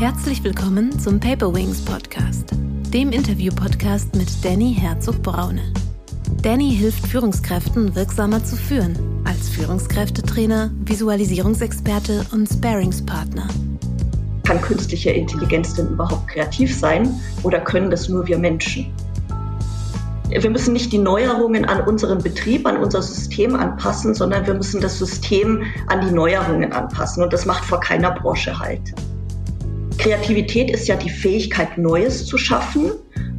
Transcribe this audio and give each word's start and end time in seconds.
Herzlich 0.00 0.42
willkommen 0.42 0.98
zum 0.98 1.20
Paper 1.20 1.52
Wings 1.52 1.84
Podcast, 1.84 2.54
dem 2.88 3.12
Interview-Podcast 3.12 4.16
mit 4.16 4.28
Danny 4.42 4.74
Herzog-Braune. 4.74 5.60
Danny 6.40 6.74
hilft 6.74 7.06
Führungskräften 7.06 7.94
wirksamer 7.94 8.42
zu 8.42 8.56
führen, 8.56 8.98
als 9.26 9.50
Führungskräftetrainer, 9.50 10.70
Visualisierungsexperte 10.86 12.24
und 12.32 12.48
Sparingspartner. 12.48 13.46
Kann 14.44 14.62
künstliche 14.62 15.10
Intelligenz 15.10 15.74
denn 15.74 15.88
überhaupt 15.88 16.28
kreativ 16.28 16.74
sein 16.74 17.20
oder 17.42 17.60
können 17.60 17.90
das 17.90 18.08
nur 18.08 18.26
wir 18.26 18.38
Menschen? 18.38 18.90
Wir 20.30 20.48
müssen 20.48 20.72
nicht 20.72 20.94
die 20.94 20.98
Neuerungen 20.98 21.66
an 21.66 21.86
unseren 21.86 22.22
Betrieb, 22.22 22.66
an 22.66 22.78
unser 22.78 23.02
System 23.02 23.54
anpassen, 23.54 24.14
sondern 24.14 24.46
wir 24.46 24.54
müssen 24.54 24.80
das 24.80 24.98
System 24.98 25.62
an 25.88 26.00
die 26.00 26.10
Neuerungen 26.14 26.72
anpassen. 26.72 27.22
Und 27.22 27.34
das 27.34 27.44
macht 27.44 27.66
vor 27.66 27.80
keiner 27.80 28.12
Branche 28.12 28.58
halt. 28.58 28.94
Kreativität 30.00 30.70
ist 30.70 30.88
ja 30.88 30.96
die 30.96 31.10
Fähigkeit, 31.10 31.76
Neues 31.76 32.24
zu 32.24 32.38
schaffen. 32.38 32.92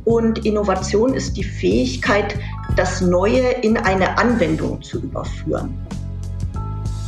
Und 0.06 0.46
Innovation 0.46 1.16
ist 1.16 1.36
die 1.36 1.44
Fähigkeit, 1.44 2.38
das 2.76 3.02
Neue 3.02 3.50
in 3.64 3.78
eine 3.78 4.18
Anwendung 4.20 4.80
zu 4.84 5.00
überführen. 5.00 5.74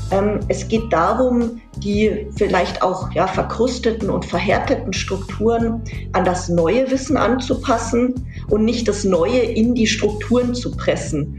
Ähm, 0.09 0.39
es 0.47 0.67
geht 0.67 0.91
darum, 0.91 1.61
die 1.77 2.27
vielleicht 2.35 2.81
auch 2.81 3.11
ja, 3.11 3.27
verkrusteten 3.27 4.09
und 4.09 4.25
verhärteten 4.25 4.91
Strukturen 4.91 5.83
an 6.13 6.25
das 6.25 6.49
neue 6.49 6.89
Wissen 6.89 7.15
anzupassen 7.15 8.25
und 8.49 8.65
nicht 8.65 8.87
das 8.87 9.03
Neue 9.03 9.39
in 9.39 9.75
die 9.75 9.87
Strukturen 9.87 10.55
zu 10.55 10.71
pressen. 10.71 11.37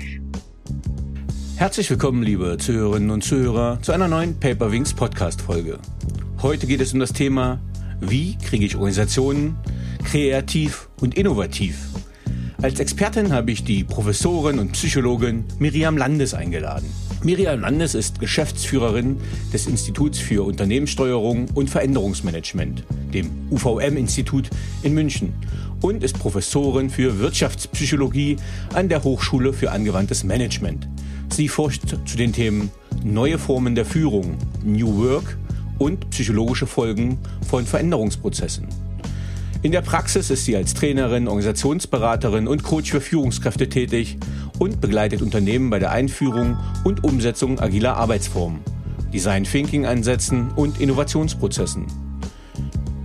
Herzlich 1.56 1.90
willkommen, 1.90 2.22
liebe 2.22 2.58
Zuhörerinnen 2.58 3.10
und 3.10 3.24
Zuhörer, 3.24 3.80
zu 3.82 3.90
einer 3.90 4.06
neuen 4.06 4.38
Paper 4.38 4.70
Wings 4.70 4.94
Podcast-Folge. 4.94 5.78
Heute 6.42 6.66
geht 6.66 6.80
es 6.80 6.92
um 6.92 7.00
das 7.00 7.12
Thema, 7.12 7.58
wie 8.10 8.36
kriege 8.36 8.64
ich 8.64 8.76
Organisationen 8.76 9.56
kreativ 10.04 10.88
und 11.00 11.16
innovativ? 11.16 11.76
Als 12.62 12.80
Expertin 12.80 13.32
habe 13.32 13.50
ich 13.50 13.64
die 13.64 13.84
Professorin 13.84 14.58
und 14.58 14.72
Psychologin 14.72 15.44
Miriam 15.58 15.96
Landes 15.96 16.32
eingeladen. 16.32 16.86
Miriam 17.22 17.60
Landes 17.60 17.94
ist 17.94 18.20
Geschäftsführerin 18.20 19.18
des 19.52 19.66
Instituts 19.66 20.18
für 20.18 20.46
Unternehmenssteuerung 20.46 21.46
und 21.54 21.68
Veränderungsmanagement, 21.68 22.84
dem 23.12 23.30
UVM-Institut 23.50 24.50
in 24.82 24.94
München, 24.94 25.34
und 25.82 26.02
ist 26.02 26.18
Professorin 26.18 26.88
für 26.88 27.18
Wirtschaftspsychologie 27.18 28.36
an 28.72 28.88
der 28.88 29.04
Hochschule 29.04 29.52
für 29.52 29.70
angewandtes 29.70 30.24
Management. 30.24 30.88
Sie 31.30 31.48
forscht 31.48 31.82
zu 32.06 32.16
den 32.16 32.32
Themen 32.32 32.70
neue 33.04 33.38
Formen 33.38 33.74
der 33.74 33.84
Führung, 33.84 34.38
New 34.62 35.04
Work 35.04 35.36
und 35.78 36.10
psychologische 36.10 36.66
Folgen 36.66 37.18
von 37.48 37.66
Veränderungsprozessen. 37.66 38.68
In 39.62 39.72
der 39.72 39.80
Praxis 39.80 40.28
ist 40.28 40.44
sie 40.44 40.56
als 40.56 40.74
Trainerin, 40.74 41.26
Organisationsberaterin 41.26 42.46
und 42.46 42.62
Coach 42.62 42.90
für 42.90 43.00
Führungskräfte 43.00 43.68
tätig 43.68 44.18
und 44.58 44.80
begleitet 44.80 45.22
Unternehmen 45.22 45.70
bei 45.70 45.78
der 45.78 45.90
Einführung 45.90 46.58
und 46.84 47.02
Umsetzung 47.02 47.58
agiler 47.58 47.96
Arbeitsformen, 47.96 48.60
Design 49.12 49.44
Thinking 49.44 49.86
Ansätzen 49.86 50.50
und 50.50 50.80
Innovationsprozessen. 50.80 51.86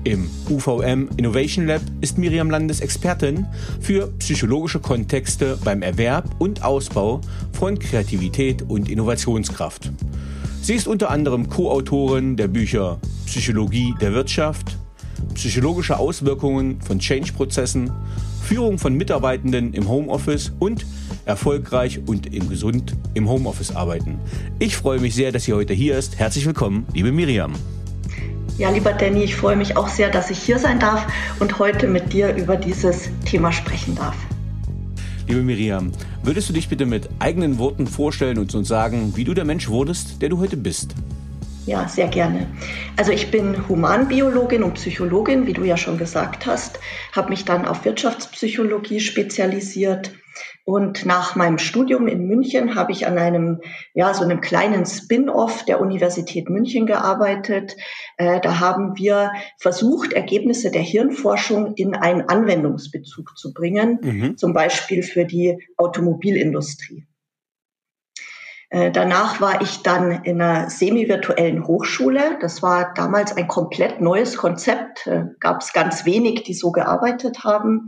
Im 0.03 0.29
UVM 0.49 1.09
Innovation 1.17 1.67
Lab 1.67 1.81
ist 2.01 2.17
Miriam 2.17 2.49
Landes 2.49 2.81
Expertin 2.81 3.45
für 3.79 4.07
psychologische 4.19 4.79
Kontexte 4.79 5.57
beim 5.63 5.81
Erwerb 5.81 6.35
und 6.39 6.63
Ausbau 6.63 7.21
von 7.53 7.77
Kreativität 7.77 8.63
und 8.63 8.89
Innovationskraft. 8.89 9.91
Sie 10.61 10.75
ist 10.75 10.87
unter 10.87 11.09
anderem 11.09 11.49
Co-Autorin 11.49 12.35
der 12.35 12.47
Bücher 12.47 12.99
Psychologie 13.25 13.95
der 14.01 14.13
Wirtschaft, 14.13 14.77
psychologische 15.33 15.97
Auswirkungen 15.97 16.81
von 16.81 16.99
Change-Prozessen, 16.99 17.91
Führung 18.43 18.77
von 18.77 18.93
Mitarbeitenden 18.93 19.73
im 19.73 19.87
Homeoffice 19.87 20.51
und 20.59 20.85
erfolgreich 21.25 22.01
und 22.05 22.33
im 22.33 22.49
gesund 22.49 22.95
im 23.13 23.29
Homeoffice 23.29 23.75
arbeiten. 23.75 24.19
Ich 24.59 24.75
freue 24.75 24.99
mich 24.99 25.15
sehr, 25.15 25.31
dass 25.31 25.45
sie 25.45 25.53
heute 25.53 25.73
hier 25.73 25.97
ist. 25.97 26.19
Herzlich 26.19 26.45
willkommen, 26.45 26.85
liebe 26.93 27.11
Miriam. 27.11 27.53
Ja, 28.57 28.69
lieber 28.69 28.91
Danny, 28.91 29.23
ich 29.23 29.35
freue 29.35 29.55
mich 29.55 29.77
auch 29.77 29.87
sehr, 29.87 30.09
dass 30.09 30.29
ich 30.29 30.39
hier 30.39 30.59
sein 30.59 30.79
darf 30.79 31.07
und 31.39 31.59
heute 31.59 31.87
mit 31.87 32.11
dir 32.11 32.35
über 32.35 32.57
dieses 32.57 33.09
Thema 33.25 33.51
sprechen 33.53 33.95
darf. 33.95 34.15
Liebe 35.29 35.43
Miriam, 35.43 35.91
würdest 36.23 36.49
du 36.49 36.53
dich 36.53 36.69
bitte 36.69 36.87
mit 36.87 37.07
eigenen 37.19 37.59
Worten 37.59 37.85
vorstellen 37.85 38.39
und 38.39 38.55
uns 38.55 38.67
sagen, 38.67 39.13
wie 39.15 39.23
du 39.23 39.35
der 39.35 39.45
Mensch 39.45 39.69
wurdest, 39.69 40.23
der 40.23 40.29
du 40.29 40.39
heute 40.39 40.57
bist? 40.57 40.95
Ja, 41.67 41.87
sehr 41.87 42.07
gerne. 42.07 42.47
Also 42.97 43.11
ich 43.11 43.29
bin 43.29 43.69
Humanbiologin 43.69 44.63
und 44.63 44.73
Psychologin, 44.73 45.45
wie 45.45 45.53
du 45.53 45.63
ja 45.63 45.77
schon 45.77 45.99
gesagt 45.99 46.47
hast, 46.47 46.79
habe 47.11 47.29
mich 47.29 47.45
dann 47.45 47.67
auf 47.67 47.85
Wirtschaftspsychologie 47.85 48.99
spezialisiert 48.99 50.09
und 50.69 51.03
nach 51.03 51.35
meinem 51.35 51.57
Studium 51.57 52.07
in 52.07 52.27
München 52.27 52.75
habe 52.75 52.91
ich 52.91 53.07
an 53.07 53.17
einem, 53.17 53.61
ja, 53.95 54.13
so 54.13 54.23
einem 54.23 54.39
kleinen 54.39 54.85
Spin-off 54.85 55.65
der 55.65 55.81
Universität 55.81 56.47
München 56.47 56.85
gearbeitet. 56.85 57.75
Äh, 58.17 58.39
da 58.39 58.59
haben 58.59 58.95
wir 58.95 59.31
versucht, 59.57 60.13
Ergebnisse 60.13 60.69
der 60.69 60.83
Hirnforschung 60.83 61.73
in 61.73 61.95
einen 61.95 62.21
Anwendungsbezug 62.21 63.35
zu 63.35 63.51
bringen, 63.51 63.97
mhm. 64.03 64.37
zum 64.37 64.53
Beispiel 64.53 65.01
für 65.01 65.25
die 65.25 65.57
Automobilindustrie. 65.75 67.07
Äh, 68.69 68.91
danach 68.91 69.41
war 69.41 69.63
ich 69.63 69.81
dann 69.81 70.23
in 70.23 70.39
einer 70.39 70.69
semi-virtuellen 70.69 71.65
Hochschule. 71.65 72.37
Das 72.41 72.61
war 72.61 72.93
damals 72.93 73.35
ein 73.35 73.47
komplett 73.47 74.01
neues 74.01 74.37
Konzept. 74.37 75.07
Äh, 75.07 75.23
Gab 75.39 75.61
es 75.61 75.73
ganz 75.73 76.05
wenig, 76.05 76.43
die 76.43 76.53
so 76.53 76.71
gearbeitet 76.71 77.43
haben. 77.43 77.87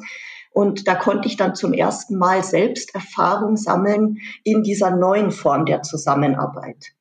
Und 0.51 0.87
da 0.87 0.95
konnte 0.95 1.27
ich 1.27 1.37
dann 1.37 1.55
zum 1.55 1.73
ersten 1.73 2.17
Mal 2.17 2.43
selbst 2.43 2.93
Erfahrung 2.93 3.55
sammeln 3.55 4.19
in 4.43 4.63
dieser 4.63 4.91
neuen 4.91 5.31
Form 5.31 5.65
der 5.65 5.81
Zusammenarbeit. 5.81 6.91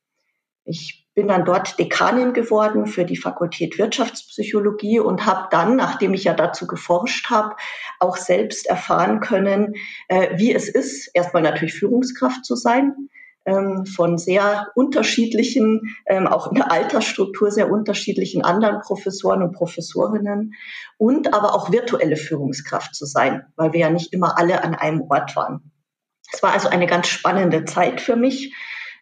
Ich 0.63 1.01
bin 1.13 1.27
dann 1.27 1.43
dort 1.43 1.77
Dekanin 1.77 2.31
geworden 2.31 2.85
für 2.85 3.03
die 3.03 3.17
Fakultät 3.17 3.77
Wirtschaftspsychologie 3.77 4.99
und 4.99 5.25
habe 5.25 5.49
dann, 5.51 5.75
nachdem 5.75 6.13
ich 6.13 6.23
ja 6.23 6.33
dazu 6.33 6.67
geforscht 6.67 7.29
habe, 7.29 7.55
auch 7.99 8.15
selbst 8.15 8.67
erfahren 8.67 9.19
können, 9.19 9.75
äh, 10.07 10.37
wie 10.37 10.53
es 10.53 10.69
ist, 10.69 11.09
erstmal 11.13 11.43
natürlich 11.43 11.73
Führungskraft 11.73 12.45
zu 12.45 12.55
sein, 12.55 13.09
von 13.43 14.17
sehr 14.19 14.67
unterschiedlichen, 14.75 15.95
ähm, 16.05 16.27
auch 16.27 16.51
in 16.51 16.55
der 16.55 16.71
Altersstruktur 16.71 17.49
sehr 17.49 17.71
unterschiedlichen 17.71 18.43
anderen 18.43 18.81
Professoren 18.81 19.41
und 19.41 19.53
Professorinnen 19.53 20.53
und 20.97 21.33
aber 21.33 21.55
auch 21.55 21.71
virtuelle 21.71 22.17
Führungskraft 22.17 22.93
zu 22.93 23.05
sein, 23.05 23.45
weil 23.55 23.73
wir 23.73 23.79
ja 23.79 23.89
nicht 23.89 24.13
immer 24.13 24.37
alle 24.37 24.63
an 24.63 24.75
einem 24.75 25.01
Ort 25.09 25.35
waren. 25.35 25.71
Es 26.31 26.43
war 26.43 26.53
also 26.53 26.69
eine 26.69 26.85
ganz 26.85 27.07
spannende 27.07 27.65
Zeit 27.65 27.99
für 27.99 28.15
mich. 28.15 28.53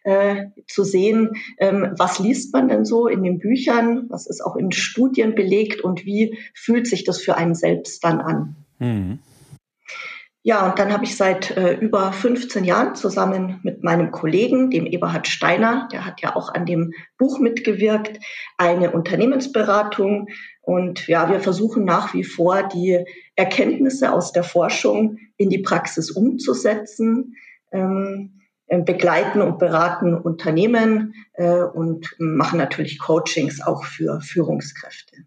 Äh, 0.02 0.46
zu 0.66 0.82
sehen, 0.82 1.32
ähm, 1.58 1.92
was 1.98 2.18
liest 2.18 2.54
man 2.54 2.68
denn 2.68 2.86
so 2.86 3.06
in 3.06 3.22
den 3.22 3.38
Büchern, 3.38 4.06
was 4.08 4.26
ist 4.26 4.40
auch 4.40 4.56
in 4.56 4.72
Studien 4.72 5.34
belegt 5.34 5.82
und 5.82 6.06
wie 6.06 6.38
fühlt 6.54 6.86
sich 6.86 7.04
das 7.04 7.20
für 7.20 7.36
einen 7.36 7.54
selbst 7.54 8.02
dann 8.02 8.22
an. 8.22 8.56
Mhm. 8.78 9.18
Ja, 10.42 10.70
und 10.70 10.78
dann 10.78 10.90
habe 10.90 11.04
ich 11.04 11.16
seit 11.16 11.50
äh, 11.50 11.74
über 11.74 12.12
15 12.12 12.64
Jahren 12.64 12.94
zusammen 12.94 13.60
mit 13.62 13.84
meinem 13.84 14.10
Kollegen, 14.10 14.70
dem 14.70 14.86
Eberhard 14.86 15.26
Steiner, 15.26 15.86
der 15.92 16.06
hat 16.06 16.22
ja 16.22 16.34
auch 16.34 16.54
an 16.54 16.64
dem 16.64 16.92
Buch 17.18 17.38
mitgewirkt, 17.38 18.18
eine 18.56 18.90
Unternehmensberatung. 18.90 20.28
Und 20.62 21.06
ja, 21.08 21.28
wir 21.28 21.40
versuchen 21.40 21.84
nach 21.84 22.14
wie 22.14 22.24
vor, 22.24 22.62
die 22.62 23.04
Erkenntnisse 23.36 24.12
aus 24.12 24.32
der 24.32 24.44
Forschung 24.44 25.18
in 25.36 25.50
die 25.50 25.58
Praxis 25.58 26.10
umzusetzen. 26.10 27.34
Ähm, 27.70 28.40
äh, 28.70 28.80
begleiten 28.82 29.42
und 29.42 29.58
beraten 29.58 30.14
Unternehmen 30.14 31.12
äh, 31.32 31.60
und 31.60 32.14
machen 32.20 32.56
natürlich 32.56 33.00
Coachings 33.00 33.60
auch 33.60 33.84
für 33.84 34.20
Führungskräfte. 34.20 35.24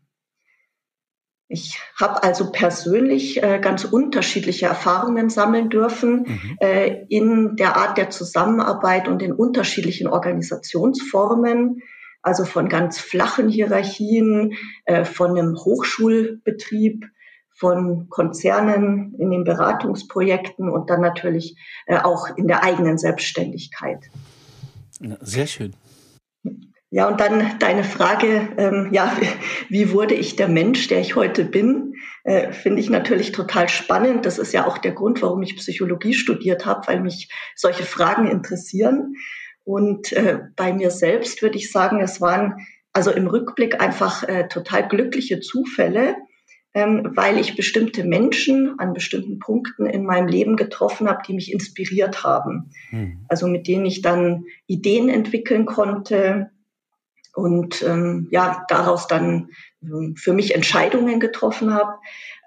Ich 1.47 1.79
habe 1.99 2.23
also 2.23 2.51
persönlich 2.51 3.43
äh, 3.43 3.59
ganz 3.59 3.83
unterschiedliche 3.83 4.65
Erfahrungen 4.65 5.29
sammeln 5.29 5.69
dürfen 5.69 6.25
mhm. 6.27 6.57
äh, 6.59 7.05
in 7.09 7.55
der 7.57 7.75
Art 7.75 7.97
der 7.97 8.09
Zusammenarbeit 8.09 9.07
und 9.07 9.21
in 9.21 9.33
unterschiedlichen 9.33 10.07
Organisationsformen, 10.07 11.81
also 12.21 12.45
von 12.45 12.69
ganz 12.69 12.97
flachen 12.99 13.49
Hierarchien, 13.49 14.53
äh, 14.85 15.05
von 15.05 15.31
einem 15.31 15.55
Hochschulbetrieb, 15.55 17.05
von 17.55 18.09
Konzernen 18.09 19.13
in 19.19 19.29
den 19.29 19.43
Beratungsprojekten 19.43 20.69
und 20.69 20.89
dann 20.89 21.01
natürlich 21.01 21.55
äh, 21.85 21.97
auch 21.97 22.35
in 22.35 22.47
der 22.47 22.63
eigenen 22.63 22.97
Selbstständigkeit. 22.97 23.99
Sehr 25.21 25.47
schön. 25.47 25.73
Ja, 26.93 27.07
und 27.07 27.19
dann 27.19 27.57
deine 27.57 27.83
Frage, 27.83 28.49
ähm, 28.55 28.89
ja, 28.91 29.17
wie 29.69 29.91
wurde 29.91 30.13
ich 30.13 30.35
der 30.35 30.47
Mensch, 30.47 30.87
der 30.89 30.99
ich 30.99 31.15
heute 31.15 31.43
bin, 31.43 31.95
äh, 32.23 32.51
finde 32.51 32.81
ich 32.81 32.89
natürlich 32.91 33.31
total 33.31 33.67
spannend. 33.67 34.27
Das 34.27 34.37
ist 34.37 34.53
ja 34.53 34.67
auch 34.67 34.77
der 34.77 34.91
Grund, 34.91 35.19
warum 35.23 35.41
ich 35.41 35.55
Psychologie 35.55 36.13
studiert 36.13 36.67
habe, 36.67 36.85
weil 36.85 37.01
mich 37.01 37.29
solche 37.55 37.81
Fragen 37.81 38.27
interessieren. 38.27 39.15
Und 39.63 40.13
äh, 40.13 40.41
bei 40.55 40.71
mir 40.71 40.91
selbst 40.91 41.41
würde 41.41 41.57
ich 41.57 41.71
sagen, 41.71 41.99
es 41.99 42.21
waren 42.21 42.67
also 42.91 43.09
im 43.09 43.25
Rückblick 43.25 43.81
einfach 43.81 44.21
äh, 44.27 44.47
total 44.47 44.87
glückliche 44.87 45.39
Zufälle, 45.39 46.15
ähm, 46.75 47.11
weil 47.15 47.39
ich 47.39 47.55
bestimmte 47.55 48.03
Menschen 48.03 48.77
an 48.77 48.93
bestimmten 48.93 49.39
Punkten 49.39 49.87
in 49.87 50.05
meinem 50.05 50.27
Leben 50.27 50.57
getroffen 50.57 51.09
habe, 51.09 51.23
die 51.27 51.33
mich 51.33 51.51
inspiriert 51.51 52.23
haben. 52.23 52.69
Mhm. 52.91 53.25
Also 53.29 53.47
mit 53.47 53.67
denen 53.67 53.87
ich 53.87 54.03
dann 54.03 54.45
Ideen 54.67 55.09
entwickeln 55.09 55.65
konnte 55.65 56.51
und 57.33 57.81
ähm, 57.83 58.27
ja 58.31 58.63
daraus 58.69 59.07
dann 59.07 59.50
ähm, 59.81 60.15
für 60.18 60.33
mich 60.33 60.56
Entscheidungen 60.56 61.19
getroffen 61.19 61.74
habe. 61.74 61.94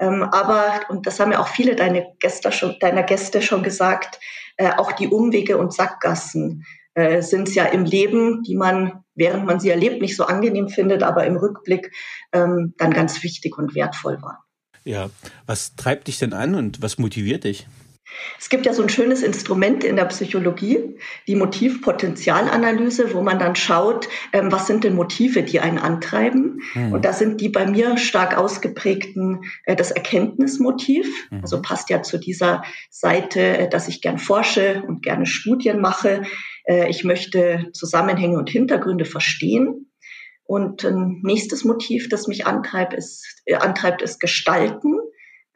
Ähm, 0.01 0.23
aber, 0.23 0.83
und 0.89 1.07
das 1.07 1.21
haben 1.21 1.33
ja 1.33 1.41
auch 1.41 1.49
viele 1.49 1.77
deine 1.77 2.07
Gäste 2.21 2.53
schon, 2.53 2.77
deiner 2.81 3.03
Gäste 3.03 3.43
schon 3.43 3.63
gesagt, 3.63 4.21
äh, 4.57 4.71
auch 4.77 4.93
die 4.93 5.09
Umwege 5.09 5.59
und 5.59 5.73
Sackgassen 5.73 6.65
äh, 6.95 7.23
sind 7.23 7.55
ja 7.55 7.65
im 7.65 7.85
Leben, 7.85 8.43
die 8.43 8.57
man, 8.57 9.05
während 9.15 9.45
man 9.45 9.61
sie 9.61 9.71
erlebt, 9.71 10.01
nicht 10.01 10.17
so 10.17 10.25
angenehm 10.25 10.69
findet, 10.69 11.03
aber 11.03 11.27
im 11.27 11.37
Rückblick 11.37 11.93
ähm, 12.33 12.75
dann 12.79 12.93
ganz 12.93 13.23
wichtig 13.23 13.59
und 13.59 13.75
wertvoll 13.75 14.21
waren. 14.23 14.39
Ja, 14.85 15.11
was 15.47 15.75
treibt 15.75 16.07
dich 16.07 16.19
denn 16.19 16.33
an 16.33 16.55
und 16.55 16.81
was 16.81 16.97
motiviert 16.97 17.45
dich? 17.45 17.67
Es 18.39 18.49
gibt 18.49 18.67
ja 18.67 18.73
so 18.73 18.83
ein 18.83 18.89
schönes 18.89 19.23
Instrument 19.23 19.83
in 19.83 19.97
der 19.97 20.05
Psychologie, 20.05 20.97
die 21.27 21.35
Motivpotenzialanalyse, 21.35 23.13
wo 23.13 23.23
man 23.23 23.39
dann 23.39 23.57
schaut, 23.57 24.09
ähm, 24.33 24.53
was 24.53 24.67
sind 24.67 24.85
denn 24.85 24.95
Motive, 24.95 25.43
die 25.43 25.61
einen 25.61 25.79
antreiben. 25.79 26.61
Mhm. 26.75 26.93
Und 26.93 27.05
da 27.05 27.13
sind 27.13 27.41
die 27.41 27.49
bei 27.49 27.67
mir 27.67 27.97
stark 27.99 28.39
ausgeprägten 28.39 29.43
äh, 29.65 29.75
das 29.75 29.91
Erkenntnismotiv. 29.91 31.07
Mhm. 31.31 31.41
Also 31.43 31.61
passt 31.61 31.91
ja 31.91 32.03
zu 32.03 32.19
dieser 32.19 32.63
Seite, 32.91 33.41
äh, 33.41 33.69
dass 33.69 33.89
ich 33.89 34.01
gern 34.01 34.19
forsche 34.19 34.85
und 34.87 35.03
gerne 35.03 35.27
Studien 35.27 35.81
mache. 35.81 36.23
Äh, 36.65 36.89
ich 36.89 37.03
möchte 37.03 37.71
Zusammenhänge 37.73 38.39
und 38.39 38.51
Hintergründe 38.51 39.05
verstehen. 39.05 39.91
Und 40.45 40.85
ein 40.85 41.23
nächstes 41.25 41.65
Motiv, 41.65 42.09
das 42.09 42.29
mich 42.29 42.47
antreibt, 42.47 42.95
ist, 42.95 43.43
antreibt, 43.59 44.01
ist 44.01 44.21
Gestalten. 44.21 44.97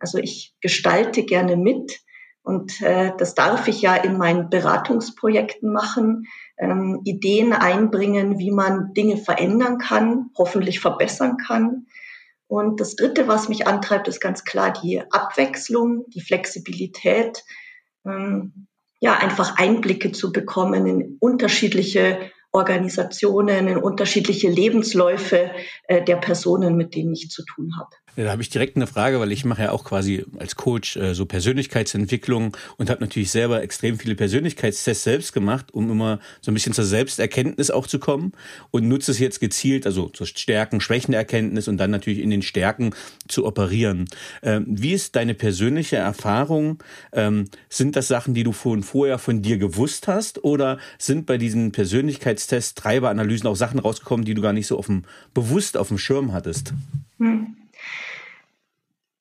Also 0.01 0.19
ich 0.19 0.53
gestalte 0.61 1.23
gerne 1.23 1.57
mit. 1.57 2.01
Und 2.43 2.81
äh, 2.81 3.13
das 3.19 3.35
darf 3.35 3.69
ich 3.69 3.83
ja 3.83 3.95
in 3.95 4.17
meinen 4.17 4.49
Beratungsprojekten 4.49 5.73
machen, 5.73 6.27
ähm, 6.59 7.01
Ideen 7.05 7.53
einbringen, 7.53 8.39
wie 8.39 8.51
man 8.51 8.95
Dinge 8.95 9.19
verändern 9.19 9.79
kann, 9.79 10.31
hoffentlich 10.37 10.81
verbessern 10.81 11.37
kann. 11.37 11.87
Und 12.47 12.81
das 12.81 12.97
Dritte, 12.97 13.29
was 13.29 13.49
mich 13.49 13.67
antreibt, 13.67 14.09
ist 14.09 14.21
ganz 14.21 14.45
klar 14.45 14.73
die 14.73 15.03
Abwechslung, 15.13 16.07
die 16.09 16.21
Flexibilität, 16.21 17.45
ähm, 18.05 18.67
ja 19.01 19.15
einfach 19.15 19.57
Einblicke 19.59 20.13
zu 20.13 20.33
bekommen 20.33 20.87
in 20.87 21.17
unterschiedliche 21.21 22.31
Organisationen, 22.53 23.69
in 23.69 23.77
unterschiedliche 23.77 24.49
Lebensläufe 24.49 25.53
äh, 25.85 26.03
der 26.05 26.17
Personen, 26.17 26.77
mit 26.77 26.95
denen 26.95 27.13
ich 27.13 27.31
zu 27.31 27.45
tun 27.45 27.73
habe. 27.79 27.91
Ja, 28.17 28.25
da 28.25 28.31
habe 28.33 28.43
ich 28.43 28.51
direkt 28.51 28.77
eine 28.77 28.87
Frage, 28.87 29.21
weil 29.21 29.33
ich 29.33 29.45
mache 29.45 29.63
ja 29.63 29.73
auch 29.73 29.85
quasi 29.85 30.25
als 30.39 30.57
Coach 30.57 30.97
äh, 30.97 31.15
so 31.15 31.27
Persönlichkeitsentwicklung 31.27 32.57
und 32.77 32.91
habe 32.91 33.01
natürlich 33.01 33.31
selber 33.31 33.63
extrem 33.63 33.99
viele 33.99 34.15
Persönlichkeitstests 34.15 35.05
selbst 35.05 35.33
gemacht, 35.33 35.73
um 35.73 35.91
immer 35.91 36.19
so 36.41 36.51
ein 36.51 36.55
bisschen 36.55 36.73
zur 36.73 36.85
Selbsterkenntnis 36.85 37.71
auch 37.71 37.87
zu 37.87 37.99
kommen 37.99 38.33
und 38.71 38.89
nutze 38.89 39.13
es 39.13 39.19
jetzt 39.19 39.41
gezielt, 39.41 39.87
also 39.87 40.09
zur 40.09 40.27
Stärken, 40.27 40.81
Schwächenerkenntnis 40.81 41.69
und 41.69 41.79
dann 41.79 41.91
natürlich 41.91 42.19
in 42.19 42.31
den 42.31 42.43
Stärken 42.43 42.95
zu 43.29 43.47
operieren. 43.47 44.07
Ähm, 44.43 44.67
wie 44.69 44.93
ist 44.93 45.17
deine 45.17 45.35
persönliche 45.35 45.97
Erfahrung? 45.97 46.83
Ähm, 47.13 47.47
sind 47.69 47.97
das 47.97 48.09
Sachen, 48.09 48.35
die 48.35 48.45
du 48.45 48.53
von 48.53 48.83
vorher 48.83 49.19
von 49.19 49.41
dir 49.41 49.57
gewusst 49.57 50.09
hast 50.09 50.45
oder 50.45 50.79
sind 50.99 51.27
bei 51.27 51.39
diesen 51.39 51.73
Persönlichkeitstests, 51.73 52.75
Treiberanalysen 52.75 53.47
auch 53.49 53.57
Sachen 53.57 53.79
rausgekommen, 53.79 54.25
die 54.27 54.35
du 54.35 54.43
gar 54.43 54.53
nicht 54.53 54.67
so 54.67 54.79
auf 54.79 54.91
bewusst 55.35 55.77
auf 55.77 55.89
dem 55.89 55.99
Schirm 55.99 56.33
hattest? 56.33 56.75
Hm. 57.19 57.57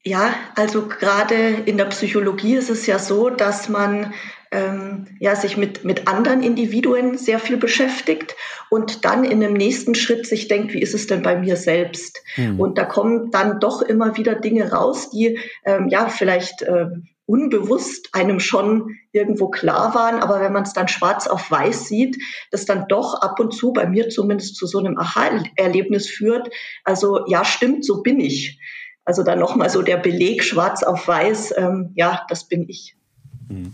Ja, 0.03 0.33
also 0.55 0.87
gerade 0.87 1.35
in 1.65 1.77
der 1.77 1.85
Psychologie 1.85 2.55
ist 2.55 2.69
es 2.69 2.85
ja 2.85 2.99
so, 2.99 3.29
dass 3.29 3.67
man 3.67 4.13
ähm, 4.51 5.07
ja, 5.19 5.35
sich 5.35 5.57
mit, 5.57 5.83
mit 5.83 6.07
anderen 6.07 6.41
Individuen 6.41 7.17
sehr 7.17 7.39
viel 7.39 7.57
beschäftigt 7.57 8.35
und 8.69 9.05
dann 9.05 9.23
in 9.23 9.41
dem 9.41 9.53
nächsten 9.53 9.95
Schritt 9.95 10.25
sich 10.25 10.47
denkt, 10.47 10.73
wie 10.73 10.81
ist 10.81 10.95
es 10.95 11.07
denn 11.07 11.21
bei 11.21 11.37
mir 11.37 11.55
selbst? 11.55 12.23
Mhm. 12.37 12.59
Und 12.59 12.77
da 12.77 12.85
kommen 12.85 13.29
dann 13.31 13.59
doch 13.59 13.81
immer 13.81 14.17
wieder 14.17 14.35
Dinge 14.35 14.71
raus, 14.71 15.09
die 15.11 15.37
ähm, 15.65 15.89
ja 15.89 16.07
vielleicht 16.07 16.61
äh, 16.61 16.87
unbewusst 17.25 18.09
einem 18.13 18.39
schon 18.39 18.95
irgendwo 19.11 19.49
klar 19.49 19.93
waren, 19.93 20.19
aber 20.19 20.41
wenn 20.41 20.53
man 20.53 20.63
es 20.63 20.73
dann 20.73 20.87
schwarz 20.87 21.27
auf 21.27 21.51
weiß 21.51 21.87
sieht, 21.87 22.17
das 22.49 22.65
dann 22.65 22.87
doch 22.87 23.21
ab 23.21 23.39
und 23.39 23.53
zu 23.53 23.71
bei 23.71 23.85
mir 23.85 24.09
zumindest 24.09 24.55
zu 24.55 24.65
so 24.65 24.79
einem 24.79 24.97
Aha-Erlebnis 24.97 26.09
führt. 26.09 26.49
Also 26.83 27.25
ja, 27.27 27.45
stimmt, 27.45 27.85
so 27.85 28.01
bin 28.01 28.19
ich. 28.19 28.59
Also 29.09 29.23
dann 29.23 29.39
nochmal 29.39 29.71
so 29.71 29.81
der 29.81 29.97
Beleg 29.97 30.43
schwarz 30.43 30.83
auf 30.83 31.07
weiß, 31.07 31.55
ähm, 31.57 31.93
ja, 31.95 32.21
das 32.29 32.43
bin 32.43 32.69
ich. 32.69 32.95
Mhm. 33.47 33.73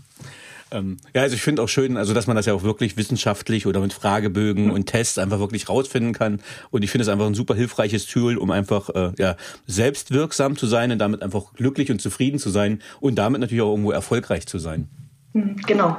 Ähm, 0.70 0.96
ja, 1.14 1.20
also 1.20 1.34
ich 1.34 1.42
finde 1.42 1.60
auch 1.60 1.68
schön, 1.68 1.98
also 1.98 2.14
dass 2.14 2.26
man 2.26 2.36
das 2.36 2.46
ja 2.46 2.54
auch 2.54 2.62
wirklich 2.62 2.96
wissenschaftlich 2.96 3.66
oder 3.66 3.80
mit 3.80 3.92
Fragebögen 3.92 4.68
mhm. 4.68 4.70
und 4.70 4.86
Tests 4.86 5.18
einfach 5.18 5.38
wirklich 5.38 5.68
rausfinden 5.68 6.14
kann. 6.14 6.40
Und 6.70 6.84
ich 6.84 6.90
finde 6.90 7.02
es 7.02 7.10
einfach 7.10 7.26
ein 7.26 7.34
super 7.34 7.54
hilfreiches 7.54 8.06
Tool, 8.06 8.38
um 8.38 8.50
einfach 8.50 8.88
äh, 8.88 9.12
ja 9.18 9.36
selbstwirksam 9.66 10.56
zu 10.56 10.66
sein 10.66 10.90
und 10.90 11.00
damit 11.00 11.20
einfach 11.20 11.52
glücklich 11.52 11.90
und 11.90 12.00
zufrieden 12.00 12.38
zu 12.38 12.48
sein 12.48 12.80
und 13.00 13.16
damit 13.16 13.42
natürlich 13.42 13.60
auch 13.60 13.72
irgendwo 13.72 13.90
erfolgreich 13.90 14.46
zu 14.46 14.58
sein. 14.58 14.88
Mhm, 15.34 15.56
genau. 15.66 15.98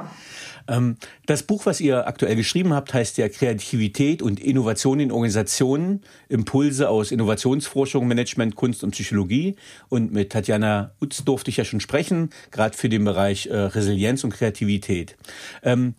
Ähm, 0.68 0.96
das 1.26 1.42
Buch, 1.42 1.66
was 1.66 1.80
ihr 1.80 2.06
aktuell 2.06 2.36
geschrieben 2.36 2.74
habt, 2.74 2.92
heißt 2.94 3.18
ja 3.18 3.28
Kreativität 3.28 4.22
und 4.22 4.38
Innovation 4.38 5.00
in 5.00 5.10
Organisationen, 5.10 6.02
Impulse 6.28 6.88
aus 6.88 7.10
Innovationsforschung, 7.10 8.06
Management, 8.06 8.54
Kunst 8.54 8.84
und 8.84 8.92
Psychologie. 8.92 9.56
Und 9.88 10.12
mit 10.12 10.30
Tatjana 10.30 10.92
Utz 11.00 11.24
durfte 11.24 11.50
ich 11.50 11.56
ja 11.56 11.64
schon 11.64 11.80
sprechen, 11.80 12.30
gerade 12.50 12.76
für 12.76 12.88
den 12.88 13.04
Bereich 13.04 13.46
äh, 13.46 13.56
Resilienz 13.56 14.22
und 14.24 14.34
Kreativität. 14.34 15.16
Ähm, 15.62 15.94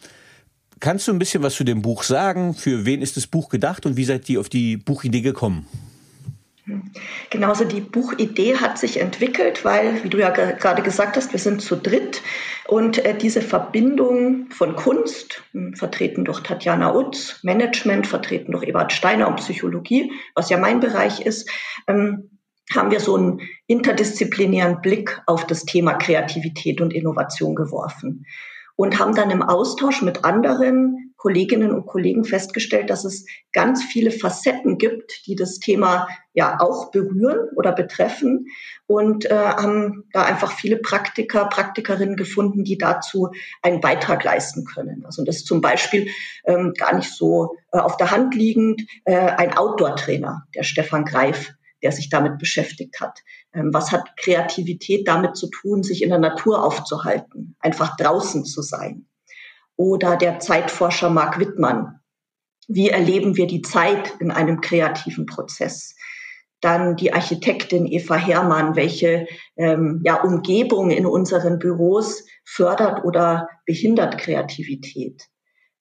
kannst 0.80 1.08
du 1.08 1.12
ein 1.12 1.20
bisschen 1.20 1.44
was 1.44 1.56
zu 1.56 1.64
dem 1.64 1.82
Buch 1.82 2.04
sagen? 2.04 2.54
Für 2.54 2.86
wen 2.86 3.02
ist 3.02 3.18
das 3.18 3.28
Buch 3.28 3.50
gedacht 3.50 3.86
und 3.86 3.98
wie 3.98 4.06
seid 4.06 4.30
ihr 4.30 4.40
auf 4.40 4.50
die 4.50 4.78
Buchidee 4.78 5.22
gekommen? 5.22 5.66
Genauso 7.30 7.66
die 7.66 7.82
Buchidee 7.82 8.58
hat 8.58 8.78
sich 8.78 9.00
entwickelt, 9.00 9.66
weil, 9.66 10.04
wie 10.04 10.10
du 10.10 10.18
ja 10.18 10.30
gerade 10.30 10.82
gesagt 10.82 11.18
hast, 11.18 11.32
wir 11.32 11.40
sind 11.40 11.62
zu 11.62 11.76
dritt 11.76 12.22
und 12.68 13.04
äh, 13.06 13.18
diese 13.18 13.42
Verbindung 13.42 14.50
von 14.52 14.76
Kunst, 14.76 15.44
hm, 15.52 15.74
vertreten 15.76 16.26
durch 16.26 16.42
Tatjana 16.42 16.96
Utz, 16.96 17.40
Management, 17.44 18.08
vertreten 18.08 18.52
durch 18.52 18.64
Ebert 18.64 18.94
Steiner 18.94 19.28
und 19.28 19.38
Psychologie, 19.38 20.12
was 20.36 20.50
ja 20.50 20.58
mein 20.58 20.80
Bereich 20.80 21.22
ist, 21.22 21.50
ähm, 21.88 22.30
haben 22.74 22.92
wir 22.92 23.00
so 23.00 23.16
einen 23.16 23.42
interdisziplinären 23.68 24.82
Blick 24.82 25.22
auf 25.26 25.48
das 25.48 25.66
Thema 25.66 25.94
Kreativität 25.94 26.82
und 26.82 26.94
Innovation 26.94 27.56
geworfen 27.56 28.26
und 28.76 29.00
haben 29.00 29.16
dann 29.16 29.32
im 29.32 29.42
Austausch 29.42 30.02
mit 30.02 30.24
anderen 30.24 31.09
Kolleginnen 31.20 31.74
und 31.74 31.86
Kollegen 31.86 32.24
festgestellt, 32.24 32.90
dass 32.90 33.04
es 33.04 33.26
ganz 33.52 33.84
viele 33.84 34.10
Facetten 34.10 34.78
gibt, 34.78 35.28
die 35.28 35.36
das 35.36 35.60
Thema 35.60 36.08
ja 36.34 36.62
auch 36.62 36.92
berühren 36.92 37.50
oder 37.58 37.74
betreffen 37.74 38.48
und 38.88 39.26
äh, 39.26 39.36
haben 39.36 40.06
da 40.14 40.24
einfach 40.24 40.54
viele 40.54 40.78
Praktiker, 40.78 41.46
Praktikerinnen 41.46 42.16
gefunden, 42.16 42.64
die 42.64 42.78
dazu 42.78 43.32
einen 43.62 43.82
Beitrag 43.82 44.24
leisten 44.24 44.64
können. 44.64 45.04
Also 45.06 45.26
das 45.26 45.38
ist 45.38 45.48
zum 45.48 45.60
Beispiel 45.60 46.08
ähm, 46.46 46.74
gar 46.78 46.96
nicht 46.96 47.12
so 47.12 47.58
äh, 47.74 47.80
auf 47.80 47.98
der 47.98 48.12
Hand 48.12 48.34
liegend 48.34 48.82
äh, 49.04 49.14
ein 49.14 49.58
Outdoor-Trainer, 49.58 50.48
der 50.56 50.64
Stefan 50.64 51.04
Greif, 51.04 51.52
der 51.84 51.92
sich 51.92 52.08
damit 52.08 52.38
beschäftigt 52.38 53.02
hat. 53.02 53.20
Ähm, 53.54 53.74
was 53.74 53.92
hat 53.92 54.16
Kreativität 54.16 55.06
damit 55.06 55.36
zu 55.36 55.50
tun, 55.50 55.84
sich 55.84 56.02
in 56.02 56.12
der 56.12 56.20
Natur 56.20 56.64
aufzuhalten, 56.64 57.58
einfach 57.60 57.98
draußen 57.98 58.46
zu 58.46 58.62
sein? 58.62 59.09
Oder 59.80 60.18
der 60.18 60.40
Zeitforscher 60.40 61.10
Mark 61.10 61.40
Wittmann. 61.40 62.02
Wie 62.68 62.90
erleben 62.90 63.38
wir 63.38 63.48
die 63.48 63.62
Zeit 63.62 64.14
in 64.20 64.30
einem 64.30 64.60
kreativen 64.60 65.26
Prozess? 65.26 65.96
Dann 66.60 66.98
die 66.98 67.14
Architektin 67.14 67.88
Eva 67.88 68.18
Herrmann, 68.18 68.76
welche 68.76 69.26
ähm, 69.56 70.02
ja, 70.04 70.22
Umgebung 70.22 70.92
in 70.92 71.06
unseren 71.06 71.60
Büros 71.60 72.26
fördert 72.44 73.06
oder 73.06 73.48
behindert 73.66 74.18
Kreativität. 74.18 75.24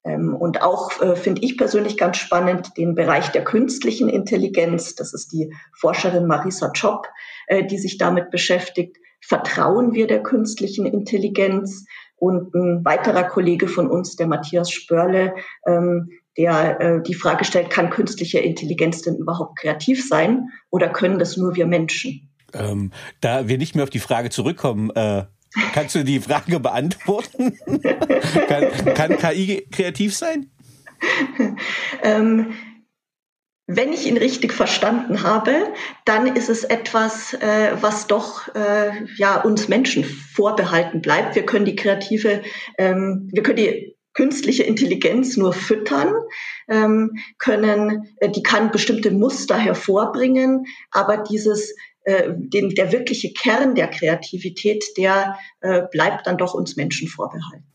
Ähm, 0.05 0.33
und 0.33 0.63
auch 0.63 1.03
äh, 1.03 1.17
finde 1.17 1.43
ich 1.43 1.59
persönlich 1.59 1.97
ganz 1.97 2.19
spannend 2.19 2.77
den 2.77 2.95
Bereich 2.95 3.31
der 3.31 3.43
künstlichen 3.43 4.09
Intelligenz. 4.09 4.95
Das 4.95 5.13
ist 5.13 5.33
die 5.33 5.53
Forscherin 5.77 6.29
Marisa 6.29 6.71
Chopp, 6.71 7.09
äh, 7.49 7.67
die 7.67 7.79
sich 7.79 7.99
damit 7.99 8.31
beschäftigt. 8.31 8.97
Vertrauen 9.21 9.93
wir 9.93 10.07
der 10.07 10.23
künstlichen 10.23 10.87
Intelligenz? 10.87 11.85
Und 12.19 12.55
ein 12.55 12.85
weiterer 12.85 13.25
Kollege 13.25 13.69
von 13.69 13.89
uns, 13.89 14.17
der 14.17 14.27
Matthias 14.27 14.71
Spörle, 14.71 15.35
ähm, 15.67 16.11
der 16.37 16.81
äh, 16.81 17.03
die 17.03 17.15
Frage 17.15 17.45
stellt, 17.45 17.71
kann 17.71 17.91
künstliche 17.91 18.39
Intelligenz 18.39 19.03
denn 19.03 19.17
überhaupt 19.17 19.59
kreativ 19.59 20.07
sein 20.07 20.49
oder 20.71 20.89
können 20.89 21.19
das 21.19 21.37
nur 21.37 21.55
wir 21.57 21.67
Menschen? 21.67 22.31
Ähm, 22.55 22.93
da 23.21 23.49
wir 23.49 23.59
nicht 23.59 23.75
mehr 23.75 23.85
auf 23.85 23.91
die 23.91 23.99
Frage 23.99 24.31
zurückkommen, 24.31 24.91
äh, 24.91 25.25
kannst 25.73 25.95
du 25.95 26.05
die 26.05 26.21
Frage 26.21 26.61
beantworten? 26.61 27.59
kann, 28.49 28.95
kann 28.95 29.17
KI 29.19 29.67
kreativ 29.71 30.17
sein? 30.17 30.51
ähm, 32.03 32.53
Wenn 33.71 33.93
ich 33.93 34.07
ihn 34.07 34.17
richtig 34.17 34.55
verstanden 34.55 35.23
habe, 35.23 35.53
dann 36.07 36.35
ist 36.35 36.49
es 36.49 36.65
etwas, 36.65 37.35
äh, 37.35 37.77
was 37.79 38.07
doch 38.07 38.49
äh, 38.55 38.93
ja 39.19 39.43
uns 39.43 39.69
Menschen 39.69 40.05
vorbehalten 40.05 41.03
bleibt. 41.03 41.35
Wir 41.35 41.45
können 41.45 41.67
die 41.67 41.77
kreative, 41.77 42.41
ähm, 42.79 43.29
wir 43.31 43.43
können 43.43 43.59
die 43.59 43.95
künstliche 44.15 44.63
Intelligenz 44.63 45.37
nur 45.37 45.53
füttern, 45.53 46.15
ähm, 46.67 47.19
können, 47.37 48.09
äh, 48.21 48.31
die 48.31 48.43
kann 48.43 48.71
bestimmte 48.71 49.11
Muster 49.11 49.59
hervorbringen, 49.59 50.65
aber 50.91 51.19
dieses 51.19 51.75
äh, 52.05 52.31
den, 52.35 52.71
der 52.71 52.91
wirkliche 52.91 53.35
Kern 53.35 53.75
der 53.75 53.89
Kreativität, 53.89 54.83
der 54.97 55.39
äh, 55.61 55.83
bleibt 55.93 56.27
dann 56.27 56.39
doch 56.39 56.55
uns 56.55 56.77
Menschen 56.77 57.07
vorbehalten. 57.07 57.67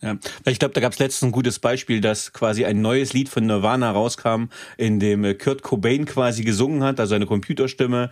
Ja, 0.00 0.16
ich 0.46 0.58
glaube, 0.58 0.74
da 0.74 0.80
gab 0.80 0.92
es 0.92 0.98
letztens 0.98 1.28
ein 1.28 1.32
gutes 1.32 1.58
Beispiel, 1.58 2.00
dass 2.00 2.32
quasi 2.32 2.64
ein 2.64 2.82
neues 2.82 3.12
Lied 3.12 3.28
von 3.28 3.46
Nirvana 3.46 3.90
rauskam, 3.90 4.44
in 4.76 5.00
dem 5.00 5.24
äh, 5.24 5.34
Kurt 5.34 5.62
Cobain 5.62 6.04
quasi 6.04 6.44
gesungen 6.44 6.82
hat, 6.82 7.00
also 7.00 7.14
eine 7.14 7.26
Computerstimme, 7.26 8.10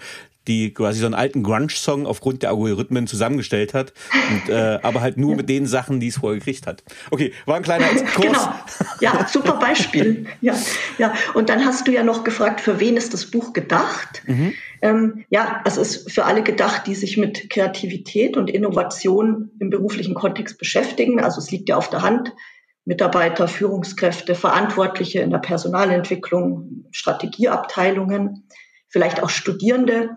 die 0.48 0.74
quasi 0.74 1.00
so 1.00 1.06
einen 1.06 1.14
alten 1.14 1.42
Grunge-Song 1.42 2.06
aufgrund 2.06 2.42
der 2.42 2.50
Algorithmen 2.50 3.06
zusammengestellt 3.06 3.74
hat, 3.74 3.92
und, 4.30 4.52
äh, 4.52 4.78
aber 4.82 5.00
halt 5.00 5.16
nur 5.16 5.36
mit 5.36 5.48
den 5.48 5.66
Sachen, 5.66 6.00
die 6.00 6.08
es 6.08 6.16
vorher 6.16 6.38
gekriegt 6.38 6.66
hat. 6.66 6.82
Okay, 7.10 7.32
war 7.46 7.56
ein 7.56 7.62
kleiner 7.62 7.90
Exkurs. 7.90 8.26
genau. 8.26 8.54
Ja, 9.00 9.26
super 9.28 9.58
Beispiel. 9.58 10.26
ja, 10.40 10.54
ja. 10.98 11.14
Und 11.34 11.48
dann 11.48 11.64
hast 11.64 11.86
du 11.86 11.92
ja 11.92 12.02
noch 12.02 12.24
gefragt, 12.24 12.60
für 12.60 12.80
wen 12.80 12.96
ist 12.96 13.14
das 13.14 13.26
Buch 13.26 13.52
gedacht? 13.52 14.22
Mhm. 14.26 14.54
Ähm, 14.82 15.24
ja, 15.30 15.62
es 15.64 15.76
ist 15.76 16.10
für 16.10 16.24
alle 16.24 16.42
gedacht, 16.42 16.86
die 16.88 16.96
sich 16.96 17.16
mit 17.16 17.48
Kreativität 17.48 18.36
und 18.36 18.50
Innovation 18.50 19.52
im 19.60 19.70
beruflichen 19.70 20.14
Kontext 20.14 20.58
beschäftigen. 20.58 21.20
Also 21.20 21.38
es 21.38 21.50
liegt 21.52 21.68
ja 21.68 21.76
auf 21.76 21.88
der 21.88 22.02
Hand. 22.02 22.32
Mitarbeiter, 22.84 23.46
Führungskräfte, 23.46 24.34
Verantwortliche 24.34 25.20
in 25.20 25.30
der 25.30 25.38
Personalentwicklung, 25.38 26.86
Strategieabteilungen, 26.90 28.48
vielleicht 28.88 29.22
auch 29.22 29.30
Studierende. 29.30 30.16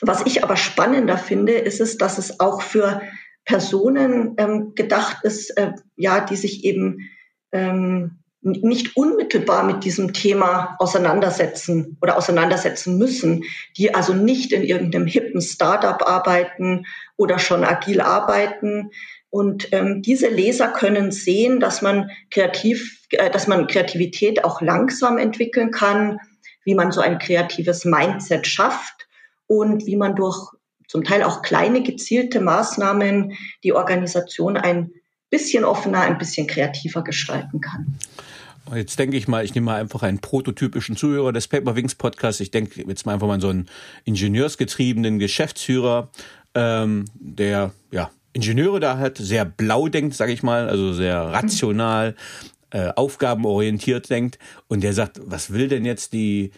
Was 0.00 0.26
ich 0.26 0.42
aber 0.42 0.56
spannender 0.56 1.16
finde, 1.16 1.52
ist 1.52 1.80
es, 1.80 1.98
dass 1.98 2.18
es 2.18 2.40
auch 2.40 2.62
für 2.62 3.00
Personen 3.44 4.34
ähm, 4.38 4.74
gedacht 4.74 5.18
ist, 5.22 5.56
äh, 5.56 5.72
ja, 5.94 6.20
die 6.20 6.36
sich 6.36 6.64
eben 6.64 7.08
ähm, 7.52 8.23
nicht 8.44 8.96
unmittelbar 8.96 9.64
mit 9.64 9.84
diesem 9.84 10.12
Thema 10.12 10.76
auseinandersetzen 10.78 11.96
oder 12.02 12.18
auseinandersetzen 12.18 12.98
müssen, 12.98 13.44
die 13.76 13.94
also 13.94 14.12
nicht 14.12 14.52
in 14.52 14.62
irgendeinem 14.62 15.06
hippen 15.06 15.40
Startup 15.40 16.06
arbeiten 16.06 16.84
oder 17.16 17.38
schon 17.38 17.64
agil 17.64 18.02
arbeiten. 18.02 18.90
Und 19.30 19.68
ähm, 19.72 20.02
diese 20.02 20.28
Leser 20.28 20.68
können 20.68 21.10
sehen, 21.10 21.58
dass 21.58 21.80
man 21.80 22.10
kreativ, 22.30 23.06
äh, 23.10 23.30
dass 23.30 23.46
man 23.46 23.66
Kreativität 23.66 24.44
auch 24.44 24.60
langsam 24.60 25.16
entwickeln 25.16 25.70
kann, 25.70 26.20
wie 26.64 26.74
man 26.74 26.92
so 26.92 27.00
ein 27.00 27.18
kreatives 27.18 27.84
Mindset 27.84 28.46
schafft 28.46 29.08
und 29.46 29.86
wie 29.86 29.96
man 29.96 30.14
durch 30.14 30.52
zum 30.86 31.02
Teil 31.02 31.22
auch 31.22 31.42
kleine 31.42 31.82
gezielte 31.82 32.40
Maßnahmen 32.40 33.32
die 33.64 33.72
Organisation 33.72 34.56
ein 34.58 34.92
bisschen 35.30 35.64
offener, 35.64 36.02
ein 36.02 36.18
bisschen 36.18 36.46
kreativer 36.46 37.02
gestalten 37.02 37.60
kann. 37.60 37.98
Jetzt 38.72 38.98
denke 38.98 39.16
ich 39.16 39.28
mal, 39.28 39.44
ich 39.44 39.54
nehme 39.54 39.66
mal 39.66 39.80
einfach 39.80 40.02
einen 40.02 40.20
prototypischen 40.20 40.96
Zuhörer 40.96 41.32
des 41.32 41.48
Paper 41.48 41.76
Wings 41.76 41.94
Podcasts. 41.94 42.40
Ich 42.40 42.50
denke 42.50 42.82
jetzt 42.86 43.04
mal 43.04 43.14
einfach 43.14 43.26
mal 43.26 43.40
so 43.40 43.48
einen 43.48 43.68
ingenieursgetriebenen 44.04 45.18
Geschäftsführer, 45.18 46.08
ähm, 46.54 47.04
der 47.14 47.72
ja 47.90 48.10
Ingenieure 48.32 48.80
da 48.80 48.98
hat, 48.98 49.18
sehr 49.18 49.44
blau 49.44 49.88
denkt, 49.88 50.14
sage 50.14 50.32
ich 50.32 50.42
mal, 50.42 50.68
also 50.68 50.92
sehr 50.92 51.20
rational, 51.20 52.16
äh, 52.70 52.88
aufgabenorientiert 52.96 54.10
denkt 54.10 54.38
und 54.66 54.82
der 54.82 54.92
sagt, 54.92 55.20
was 55.24 55.52
will 55.52 55.68
denn 55.68 55.84
jetzt 55.84 56.12
die 56.12 56.50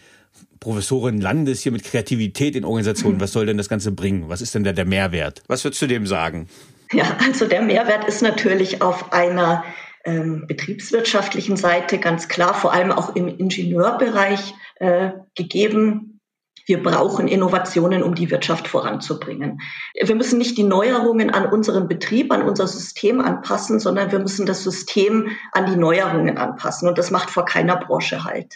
Professorin 0.59 1.21
Landes 1.21 1.61
hier 1.61 1.71
mit 1.71 1.83
Kreativität 1.83 2.55
in 2.55 2.65
Organisationen? 2.65 3.19
Was 3.21 3.31
soll 3.31 3.45
denn 3.45 3.57
das 3.57 3.69
Ganze 3.69 3.91
bringen? 3.91 4.27
Was 4.27 4.41
ist 4.41 4.55
denn 4.55 4.63
da 4.63 4.73
der 4.73 4.85
Mehrwert? 4.85 5.43
Was 5.47 5.63
würdest 5.63 5.81
du 5.83 5.87
dem 5.87 6.07
sagen? 6.07 6.47
Ja, 6.91 7.17
also 7.23 7.45
der 7.45 7.61
Mehrwert 7.61 8.05
ist 8.07 8.23
natürlich 8.23 8.81
auf 8.81 9.13
einer 9.13 9.63
ähm, 10.07 10.45
betriebswirtschaftlichen 10.47 11.57
Seite 11.57 11.99
ganz 11.99 12.29
klar, 12.29 12.53
vor 12.53 12.73
allem 12.73 12.91
auch 12.91 13.15
im 13.15 13.27
Ingenieurbereich 13.27 14.53
äh, 14.77 15.11
gegeben. 15.35 16.21
Wir 16.65 16.81
brauchen 16.81 17.27
Innovationen, 17.27 18.03
um 18.03 18.15
die 18.15 18.31
Wirtschaft 18.31 18.69
voranzubringen. 18.69 19.59
Wir 20.01 20.15
müssen 20.15 20.37
nicht 20.37 20.57
die 20.57 20.63
Neuerungen 20.63 21.29
an 21.29 21.45
unseren 21.45 21.89
Betrieb, 21.89 22.31
an 22.31 22.41
unser 22.41 22.67
System 22.67 23.19
anpassen, 23.19 23.79
sondern 23.79 24.11
wir 24.11 24.19
müssen 24.19 24.45
das 24.45 24.63
System 24.63 25.29
an 25.51 25.65
die 25.65 25.77
Neuerungen 25.77 26.37
anpassen. 26.37 26.87
Und 26.87 26.97
das 26.97 27.11
macht 27.11 27.29
vor 27.29 27.45
keiner 27.45 27.75
Branche 27.75 28.23
halt. 28.23 28.55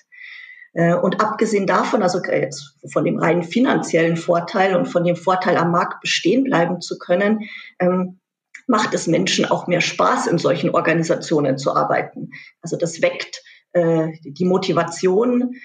Äh, 0.74 0.96
und 0.96 1.20
abgesehen 1.20 1.68
davon, 1.68 2.02
also 2.02 2.22
jetzt 2.24 2.78
von 2.94 3.04
dem 3.04 3.20
rein 3.20 3.44
finanziellen 3.44 4.16
Vorteil 4.16 4.78
und 4.78 4.86
von 4.86 5.04
dem 5.04 5.18
Vorteil 5.18 5.58
am 5.58 5.72
Markt 5.72 6.00
bestehen 6.00 6.46
bleiben 6.46 6.80
zu 6.80 6.98
können, 6.98 7.42
ähm, 7.80 8.21
macht 8.68 8.94
es 8.94 9.08
Menschen 9.08 9.46
auch 9.46 9.68
mehr 9.68 9.82
Spaß, 9.82 10.28
in 10.28 10.38
solchen 10.38 10.70
Organisationen 10.70 11.58
zu 11.58 11.76
arbeiten. 11.76 12.32
Also 12.62 12.78
das 12.78 13.02
weckt 13.02 13.42
äh, 13.74 14.10
die 14.24 14.46
Motivation, 14.46 15.56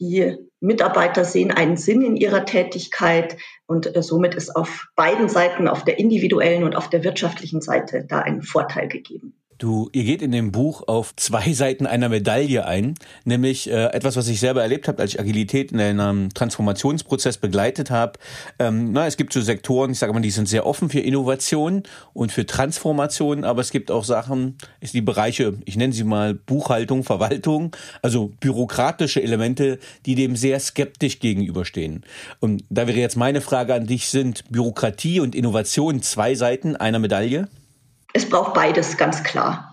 die 0.00 0.36
Mitarbeiter 0.60 1.24
sehen 1.24 1.50
einen 1.50 1.76
Sinn 1.76 2.02
in 2.02 2.16
ihrer 2.16 2.44
Tätigkeit 2.44 3.36
und 3.66 3.94
äh, 3.94 4.02
somit 4.02 4.34
ist 4.34 4.54
auf 4.54 4.86
beiden 4.96 5.28
Seiten, 5.28 5.68
auf 5.68 5.84
der 5.84 5.98
individuellen 5.98 6.64
und 6.64 6.76
auf 6.76 6.88
der 6.88 7.04
wirtschaftlichen 7.04 7.60
Seite, 7.60 8.04
da 8.08 8.20
ein 8.20 8.42
Vorteil 8.42 8.88
gegeben. 8.88 9.41
Du, 9.62 9.88
ihr 9.92 10.02
geht 10.02 10.22
in 10.22 10.32
dem 10.32 10.50
Buch 10.50 10.88
auf 10.88 11.14
zwei 11.14 11.52
Seiten 11.52 11.86
einer 11.86 12.08
Medaille 12.08 12.66
ein, 12.66 12.96
nämlich 13.24 13.70
äh, 13.70 13.92
etwas, 13.92 14.16
was 14.16 14.26
ich 14.26 14.40
selber 14.40 14.60
erlebt 14.60 14.88
habe, 14.88 15.00
als 15.00 15.14
ich 15.14 15.20
Agilität 15.20 15.70
in 15.70 15.78
einem 15.78 16.34
Transformationsprozess 16.34 17.38
begleitet 17.38 17.88
habe. 17.88 18.18
Ähm, 18.58 18.90
na, 18.90 19.06
es 19.06 19.16
gibt 19.16 19.32
so 19.32 19.40
Sektoren, 19.40 19.92
ich 19.92 20.00
sage 20.00 20.12
mal, 20.12 20.18
die 20.18 20.32
sind 20.32 20.48
sehr 20.48 20.66
offen 20.66 20.88
für 20.88 20.98
Innovation 20.98 21.84
und 22.12 22.32
für 22.32 22.44
Transformation, 22.44 23.44
aber 23.44 23.60
es 23.60 23.70
gibt 23.70 23.92
auch 23.92 24.02
Sachen, 24.02 24.58
ist 24.80 24.94
die 24.94 25.00
Bereiche, 25.00 25.54
ich 25.64 25.76
nenne 25.76 25.92
sie 25.92 26.02
mal 26.02 26.34
Buchhaltung, 26.34 27.04
Verwaltung, 27.04 27.76
also 28.02 28.32
bürokratische 28.40 29.22
Elemente, 29.22 29.78
die 30.06 30.16
dem 30.16 30.34
sehr 30.34 30.58
skeptisch 30.58 31.20
gegenüberstehen. 31.20 32.02
Und 32.40 32.64
da 32.68 32.88
wäre 32.88 32.98
jetzt 32.98 33.16
meine 33.16 33.40
Frage 33.40 33.74
an 33.74 33.86
dich, 33.86 34.08
sind 34.08 34.42
Bürokratie 34.50 35.20
und 35.20 35.36
Innovation 35.36 36.02
zwei 36.02 36.34
Seiten 36.34 36.74
einer 36.74 36.98
Medaille? 36.98 37.46
Es 38.12 38.28
braucht 38.28 38.54
beides 38.54 38.96
ganz 38.96 39.22
klar. 39.22 39.72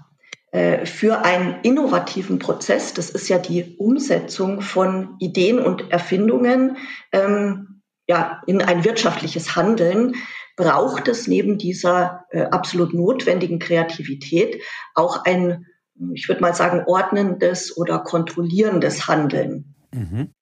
Äh, 0.51 0.85
für 0.85 1.23
einen 1.25 1.61
innovativen 1.61 2.39
Prozess, 2.39 2.93
das 2.93 3.09
ist 3.09 3.29
ja 3.29 3.37
die 3.37 3.75
Umsetzung 3.77 4.61
von 4.61 5.15
Ideen 5.19 5.59
und 5.59 5.91
Erfindungen 5.91 6.77
ähm, 7.11 7.81
ja, 8.07 8.41
in 8.47 8.61
ein 8.61 8.83
wirtschaftliches 8.83 9.55
Handeln, 9.55 10.15
braucht 10.55 11.07
es 11.07 11.27
neben 11.27 11.57
dieser 11.57 12.25
äh, 12.31 12.41
absolut 12.41 12.93
notwendigen 12.93 13.59
Kreativität 13.59 14.61
auch 14.95 15.23
ein, 15.23 15.67
ich 16.13 16.27
würde 16.27 16.41
mal 16.41 16.55
sagen, 16.55 16.83
ordnendes 16.87 17.77
oder 17.77 17.99
kontrollierendes 17.99 19.07
Handeln. 19.07 19.75
Mhm. 19.93 20.33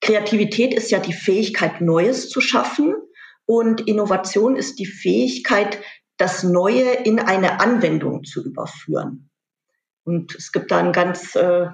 Kreativität 0.00 0.74
ist 0.74 0.90
ja 0.90 0.98
die 0.98 1.12
Fähigkeit, 1.12 1.80
Neues 1.80 2.30
zu 2.30 2.40
schaffen 2.40 2.94
und 3.46 3.82
Innovation 3.82 4.56
ist 4.56 4.78
die 4.78 4.86
Fähigkeit, 4.86 5.78
das 6.16 6.42
Neue 6.42 6.92
in 6.92 7.18
eine 7.18 7.60
Anwendung 7.60 8.24
zu 8.24 8.44
überführen. 8.44 9.30
Und 10.04 10.34
es 10.34 10.52
gibt 10.52 10.70
da 10.70 10.78
ein 10.78 10.92
ganz 10.92 11.34
äh, 11.34 11.66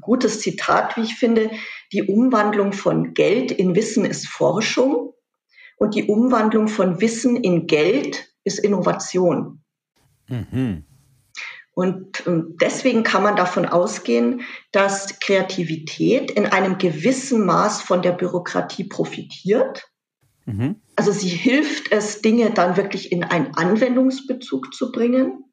gutes 0.00 0.40
Zitat, 0.40 0.96
wie 0.96 1.02
ich 1.02 1.14
finde. 1.14 1.50
Die 1.92 2.04
Umwandlung 2.04 2.72
von 2.72 3.14
Geld 3.14 3.52
in 3.52 3.74
Wissen 3.74 4.04
ist 4.04 4.28
Forschung 4.28 5.12
und 5.76 5.94
die 5.94 6.04
Umwandlung 6.04 6.68
von 6.68 7.00
Wissen 7.00 7.36
in 7.36 7.66
Geld 7.66 8.32
ist 8.44 8.58
Innovation. 8.58 9.62
Mhm. 10.28 10.84
Und 11.72 12.26
ähm, 12.26 12.56
deswegen 12.60 13.04
kann 13.04 13.22
man 13.22 13.36
davon 13.36 13.64
ausgehen, 13.64 14.42
dass 14.72 15.20
Kreativität 15.20 16.30
in 16.30 16.46
einem 16.46 16.78
gewissen 16.78 17.46
Maß 17.46 17.82
von 17.82 18.02
der 18.02 18.12
Bürokratie 18.12 18.84
profitiert 18.84 19.89
Mhm. 20.50 20.76
Also 20.96 21.12
sie 21.12 21.28
hilft 21.28 21.92
es, 21.92 22.20
Dinge 22.22 22.50
dann 22.50 22.76
wirklich 22.76 23.12
in 23.12 23.24
einen 23.24 23.54
Anwendungsbezug 23.54 24.74
zu 24.74 24.92
bringen. 24.92 25.44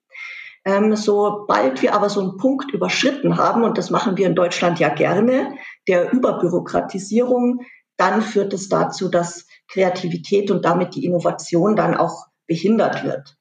Ähm, 0.66 0.96
sobald 0.96 1.82
wir 1.82 1.94
aber 1.94 2.10
so 2.10 2.20
einen 2.20 2.38
Punkt 2.38 2.72
überschritten 2.74 3.38
haben, 3.38 3.63
und 3.63 3.77
das 3.77 3.89
machen 3.89 4.18
wir 4.18 4.27
in 4.27 4.36
Deutschland 4.36 4.80
ja 4.80 4.89
gerne, 4.89 5.54
der 5.88 6.12
Überbürokratisierung, 6.12 7.62
dann 7.96 8.22
führt 8.22 8.54
es 8.54 8.68
dazu, 8.68 9.10
dass 9.10 9.48
Kreativität 9.70 10.51
und 10.51 10.66
damit 10.66 10.96
die 10.96 11.06
Innovation 11.06 11.75
dann 11.75 11.96
auch 11.96 12.27
behindert 12.48 13.04
wird. 13.04 13.38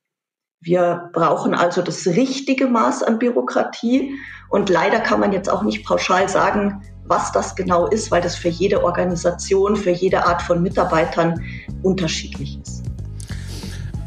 Wir 0.60 1.10
brauchen 1.12 1.54
also 1.54 1.82
das 1.82 2.06
richtige 2.06 2.66
Maß 2.66 3.02
an 3.02 3.18
Bürokratie 3.18 4.14
und 4.48 4.68
leider 4.68 5.00
kann 5.00 5.20
man 5.20 5.32
jetzt 5.32 5.48
auch 5.48 5.62
nicht 5.62 5.84
pauschal 5.84 6.28
sagen, 6.28 6.82
was 7.04 7.30
das 7.32 7.54
genau 7.54 7.86
ist, 7.86 8.10
weil 8.10 8.22
das 8.22 8.36
für 8.36 8.48
jede 8.48 8.82
Organisation, 8.82 9.76
für 9.76 9.90
jede 9.90 10.24
Art 10.24 10.42
von 10.42 10.62
Mitarbeitern 10.62 11.44
unterschiedlich 11.82 12.60
ist. 12.60 12.82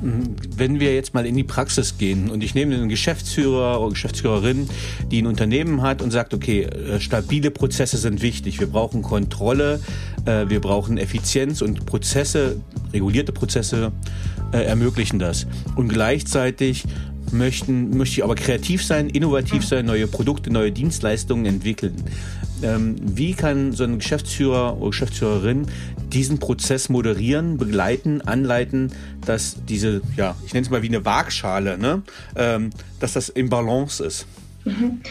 Wenn 0.01 0.79
wir 0.79 0.93
jetzt 0.93 1.13
mal 1.13 1.25
in 1.25 1.35
die 1.35 1.43
Praxis 1.43 1.97
gehen 1.97 2.29
und 2.29 2.43
ich 2.43 2.55
nehme 2.55 2.75
einen 2.75 2.89
Geschäftsführer 2.89 3.81
oder 3.81 3.91
Geschäftsführerin, 3.91 4.69
die 5.11 5.21
ein 5.21 5.27
Unternehmen 5.27 5.81
hat 5.81 6.01
und 6.01 6.11
sagt, 6.11 6.33
okay, 6.33 6.63
äh, 6.63 6.99
stabile 6.99 7.51
Prozesse 7.51 7.97
sind 7.97 8.21
wichtig, 8.21 8.59
wir 8.59 8.67
brauchen 8.67 9.01
Kontrolle, 9.01 9.81
äh, 10.25 10.47
wir 10.47 10.61
brauchen 10.61 10.97
Effizienz 10.97 11.61
und 11.61 11.85
Prozesse, 11.85 12.61
regulierte 12.93 13.31
Prozesse 13.31 13.91
äh, 14.53 14.63
ermöglichen 14.63 15.19
das. 15.19 15.47
Und 15.75 15.89
gleichzeitig 15.89 16.85
möchten, 17.31 17.97
möchte 17.97 18.17
ich 18.17 18.23
aber 18.23 18.35
kreativ 18.35 18.83
sein, 18.83 19.09
innovativ 19.09 19.65
sein, 19.65 19.85
neue 19.85 20.07
Produkte, 20.07 20.51
neue 20.51 20.71
Dienstleistungen 20.71 21.45
entwickeln. 21.45 22.03
Ähm, 22.61 22.95
wie 22.99 23.33
kann 23.33 23.71
so 23.71 23.83
ein 23.83 23.99
Geschäftsführer 23.99 24.77
oder 24.77 24.89
Geschäftsführerin 24.89 25.67
diesen 26.11 26.39
Prozess 26.39 26.89
moderieren, 26.89 27.57
begleiten, 27.57 28.21
anleiten, 28.21 28.91
dass 29.25 29.57
diese, 29.65 30.01
ja, 30.17 30.35
ich 30.45 30.53
nenne 30.53 30.65
es 30.65 30.69
mal 30.69 30.81
wie 30.81 30.87
eine 30.87 31.05
Waagschale, 31.05 31.77
ne? 31.77 32.01
Ähm, 32.35 32.71
dass 32.99 33.13
das 33.13 33.29
im 33.29 33.49
Balance 33.49 34.03
ist? 34.03 34.25
Mhm. 34.65 35.01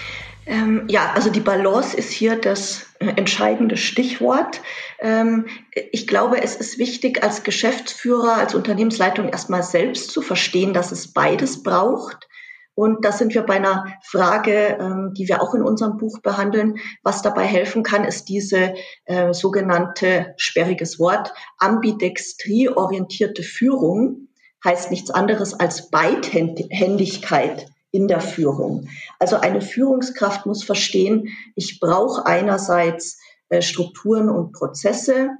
Ähm, 0.47 0.83
ja, 0.89 1.13
also 1.15 1.31
die 1.31 1.41
Balance 1.41 1.97
ist 1.97 2.11
hier 2.11 2.37
das 2.37 2.88
entscheidende 3.01 3.77
Stichwort. 3.77 4.61
Ähm, 4.99 5.47
ich 5.93 6.07
glaube, 6.07 6.43
es 6.43 6.57
ist 6.57 6.79
wichtig, 6.79 7.23
als 7.23 7.43
Geschäftsführer, 7.43 8.35
als 8.35 8.55
Unternehmensleitung 8.55 9.29
erstmal 9.29 9.63
selbst 9.63 10.11
zu 10.11 10.21
verstehen, 10.21 10.73
dass 10.73 10.93
es 10.93 11.13
beides 11.13 11.63
braucht. 11.63 12.29
Und 12.75 13.05
da 13.05 13.11
sind 13.11 13.35
wir 13.35 13.43
bei 13.43 13.55
einer 13.55 13.87
Frage, 14.05 14.79
ähm, 14.81 15.13
die 15.17 15.27
wir 15.27 15.43
auch 15.43 15.55
in 15.55 15.63
unserem 15.63 15.97
Buch 15.97 16.21
behandeln. 16.21 16.77
Was 17.03 17.23
dabei 17.23 17.45
helfen 17.45 17.83
kann, 17.83 18.05
ist 18.05 18.29
diese 18.29 18.75
äh, 19.05 19.33
sogenannte, 19.33 20.35
sperriges 20.37 21.01
Wort, 21.01 21.33
ambidextrie-orientierte 21.59 23.43
Führung. 23.43 24.29
Heißt 24.65 24.91
nichts 24.91 25.11
anderes 25.11 25.55
als 25.55 25.91
Beidhändigkeit 25.91 27.67
in 27.91 28.09
der 28.09 28.21
Führung. 28.21 28.89
Also 29.19 29.37
eine 29.37 29.61
Führungskraft 29.61 30.47
muss 30.47 30.63
verstehen, 30.63 31.29
ich 31.55 31.81
brauche 31.81 32.27
einerseits 32.27 33.19
äh, 33.49 33.63
Strukturen 33.63 34.29
und 34.29 34.53
Prozesse. 34.53 35.31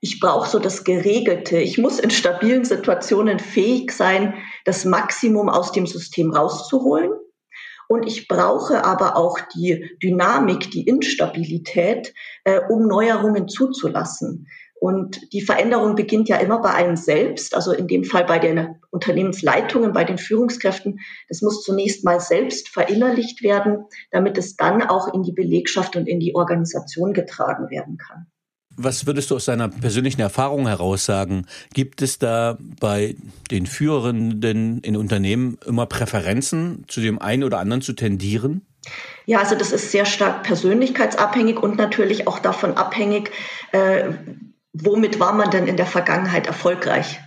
Ich 0.00 0.20
brauche 0.20 0.48
so 0.48 0.58
das 0.58 0.84
Geregelte. 0.84 1.58
Ich 1.58 1.76
muss 1.76 1.98
in 1.98 2.10
stabilen 2.10 2.64
Situationen 2.64 3.38
fähig 3.38 3.92
sein, 3.92 4.34
das 4.64 4.84
Maximum 4.84 5.48
aus 5.48 5.72
dem 5.72 5.86
System 5.86 6.32
rauszuholen. 6.32 7.12
Und 7.88 8.06
ich 8.06 8.28
brauche 8.28 8.84
aber 8.84 9.16
auch 9.16 9.38
die 9.54 9.98
Dynamik, 10.02 10.70
die 10.70 10.86
Instabilität, 10.86 12.14
äh, 12.44 12.60
um 12.68 12.86
Neuerungen 12.86 13.48
zuzulassen. 13.48 14.46
Und 14.80 15.32
die 15.34 15.42
Veränderung 15.42 15.94
beginnt 15.94 16.30
ja 16.30 16.38
immer 16.38 16.62
bei 16.62 16.70
einem 16.70 16.96
selbst, 16.96 17.54
also 17.54 17.72
in 17.72 17.86
dem 17.86 18.02
Fall 18.02 18.24
bei 18.24 18.38
den 18.38 18.76
Unternehmensleitungen, 18.88 19.92
bei 19.92 20.04
den 20.04 20.16
Führungskräften. 20.16 21.00
Das 21.28 21.42
muss 21.42 21.62
zunächst 21.62 22.02
mal 22.02 22.18
selbst 22.18 22.70
verinnerlicht 22.70 23.42
werden, 23.42 23.84
damit 24.10 24.38
es 24.38 24.56
dann 24.56 24.82
auch 24.82 25.12
in 25.12 25.22
die 25.22 25.32
Belegschaft 25.32 25.96
und 25.96 26.08
in 26.08 26.18
die 26.18 26.34
Organisation 26.34 27.12
getragen 27.12 27.68
werden 27.68 27.98
kann. 27.98 28.26
Was 28.74 29.06
würdest 29.06 29.30
du 29.30 29.36
aus 29.36 29.44
deiner 29.44 29.68
persönlichen 29.68 30.22
Erfahrung 30.22 30.66
heraus 30.66 31.04
sagen? 31.04 31.44
Gibt 31.74 32.00
es 32.00 32.18
da 32.18 32.56
bei 32.80 33.16
den 33.50 33.66
Führenden 33.66 34.80
in 34.80 34.96
Unternehmen 34.96 35.58
immer 35.66 35.84
Präferenzen, 35.84 36.84
zu 36.88 37.02
dem 37.02 37.18
einen 37.18 37.44
oder 37.44 37.58
anderen 37.58 37.82
zu 37.82 37.92
tendieren? 37.92 38.62
Ja, 39.26 39.40
also 39.40 39.56
das 39.56 39.72
ist 39.72 39.90
sehr 39.90 40.06
stark 40.06 40.42
persönlichkeitsabhängig 40.42 41.62
und 41.62 41.76
natürlich 41.76 42.26
auch 42.26 42.38
davon 42.38 42.78
abhängig, 42.78 43.30
äh, 43.72 44.12
womit 44.72 45.20
war 45.20 45.32
man 45.32 45.50
denn 45.50 45.66
in 45.66 45.76
der 45.76 45.86
Vergangenheit 45.86 46.46
erfolgreich? 46.46 47.20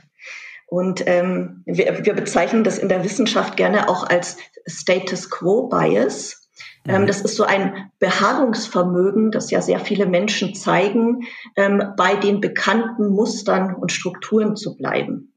Und 0.67 1.03
ähm, 1.05 1.61
wir, 1.65 2.05
wir 2.05 2.13
bezeichnen 2.13 2.63
das 2.63 2.77
in 2.79 2.89
der 2.89 3.03
Wissenschaft 3.03 3.57
gerne 3.57 3.89
auch 3.89 4.07
als 4.07 4.37
Status 4.65 5.29
Quo 5.29 5.67
Bias. 5.67 6.49
Ähm, 6.87 7.03
mhm. 7.03 7.07
das 7.07 7.21
ist 7.21 7.35
so 7.35 7.43
ein 7.43 7.91
Beharrungsvermögen, 7.99 9.31
das 9.31 9.51
ja 9.51 9.61
sehr 9.61 9.79
viele 9.79 10.05
Menschen 10.05 10.55
zeigen, 10.55 11.27
ähm, 11.55 11.93
bei 11.95 12.15
den 12.15 12.41
bekannten 12.41 13.09
Mustern 13.09 13.75
und 13.75 13.91
Strukturen 13.91 14.55
zu 14.55 14.75
bleiben. 14.75 15.32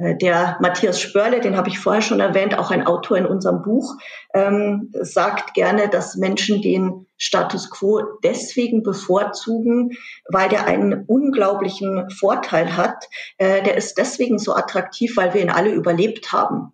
Äh, 0.00 0.16
der 0.16 0.56
Matthias 0.60 1.00
Spörle, 1.00 1.40
den 1.40 1.56
habe 1.56 1.68
ich 1.68 1.78
vorher 1.78 2.02
schon 2.02 2.20
erwähnt, 2.20 2.58
auch 2.58 2.70
ein 2.70 2.86
Autor 2.86 3.18
in 3.18 3.26
unserem 3.26 3.62
Buch, 3.62 3.96
ähm, 4.34 4.90
sagt 5.00 5.54
gerne, 5.54 5.88
dass 5.88 6.16
Menschen 6.16 6.62
den 6.62 7.06
Status 7.18 7.70
quo 7.70 8.02
deswegen 8.24 8.82
bevorzugen, 8.82 9.92
weil 10.28 10.48
der 10.48 10.66
einen 10.66 11.04
unglaublichen 11.06 12.10
Vorteil 12.10 12.76
hat. 12.76 13.04
Äh, 13.38 13.62
der 13.62 13.76
ist 13.76 13.98
deswegen 13.98 14.38
so 14.38 14.54
attraktiv, 14.54 15.16
weil 15.16 15.34
wir 15.34 15.42
ihn 15.42 15.50
alle 15.50 15.70
überlebt 15.70 16.32
haben. 16.32 16.72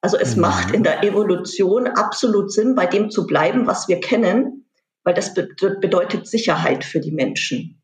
Also 0.00 0.16
es 0.16 0.36
mhm. 0.36 0.42
macht 0.42 0.70
in 0.72 0.82
der 0.82 1.02
Evolution 1.02 1.88
absolut 1.88 2.52
Sinn, 2.52 2.74
bei 2.74 2.86
dem 2.86 3.10
zu 3.10 3.26
bleiben, 3.26 3.66
was 3.66 3.88
wir 3.88 3.98
kennen, 3.98 4.66
weil 5.02 5.14
das 5.14 5.34
be 5.34 5.48
bedeutet 5.80 6.28
Sicherheit 6.28 6.84
für 6.84 7.00
die 7.00 7.10
Menschen. 7.10 7.80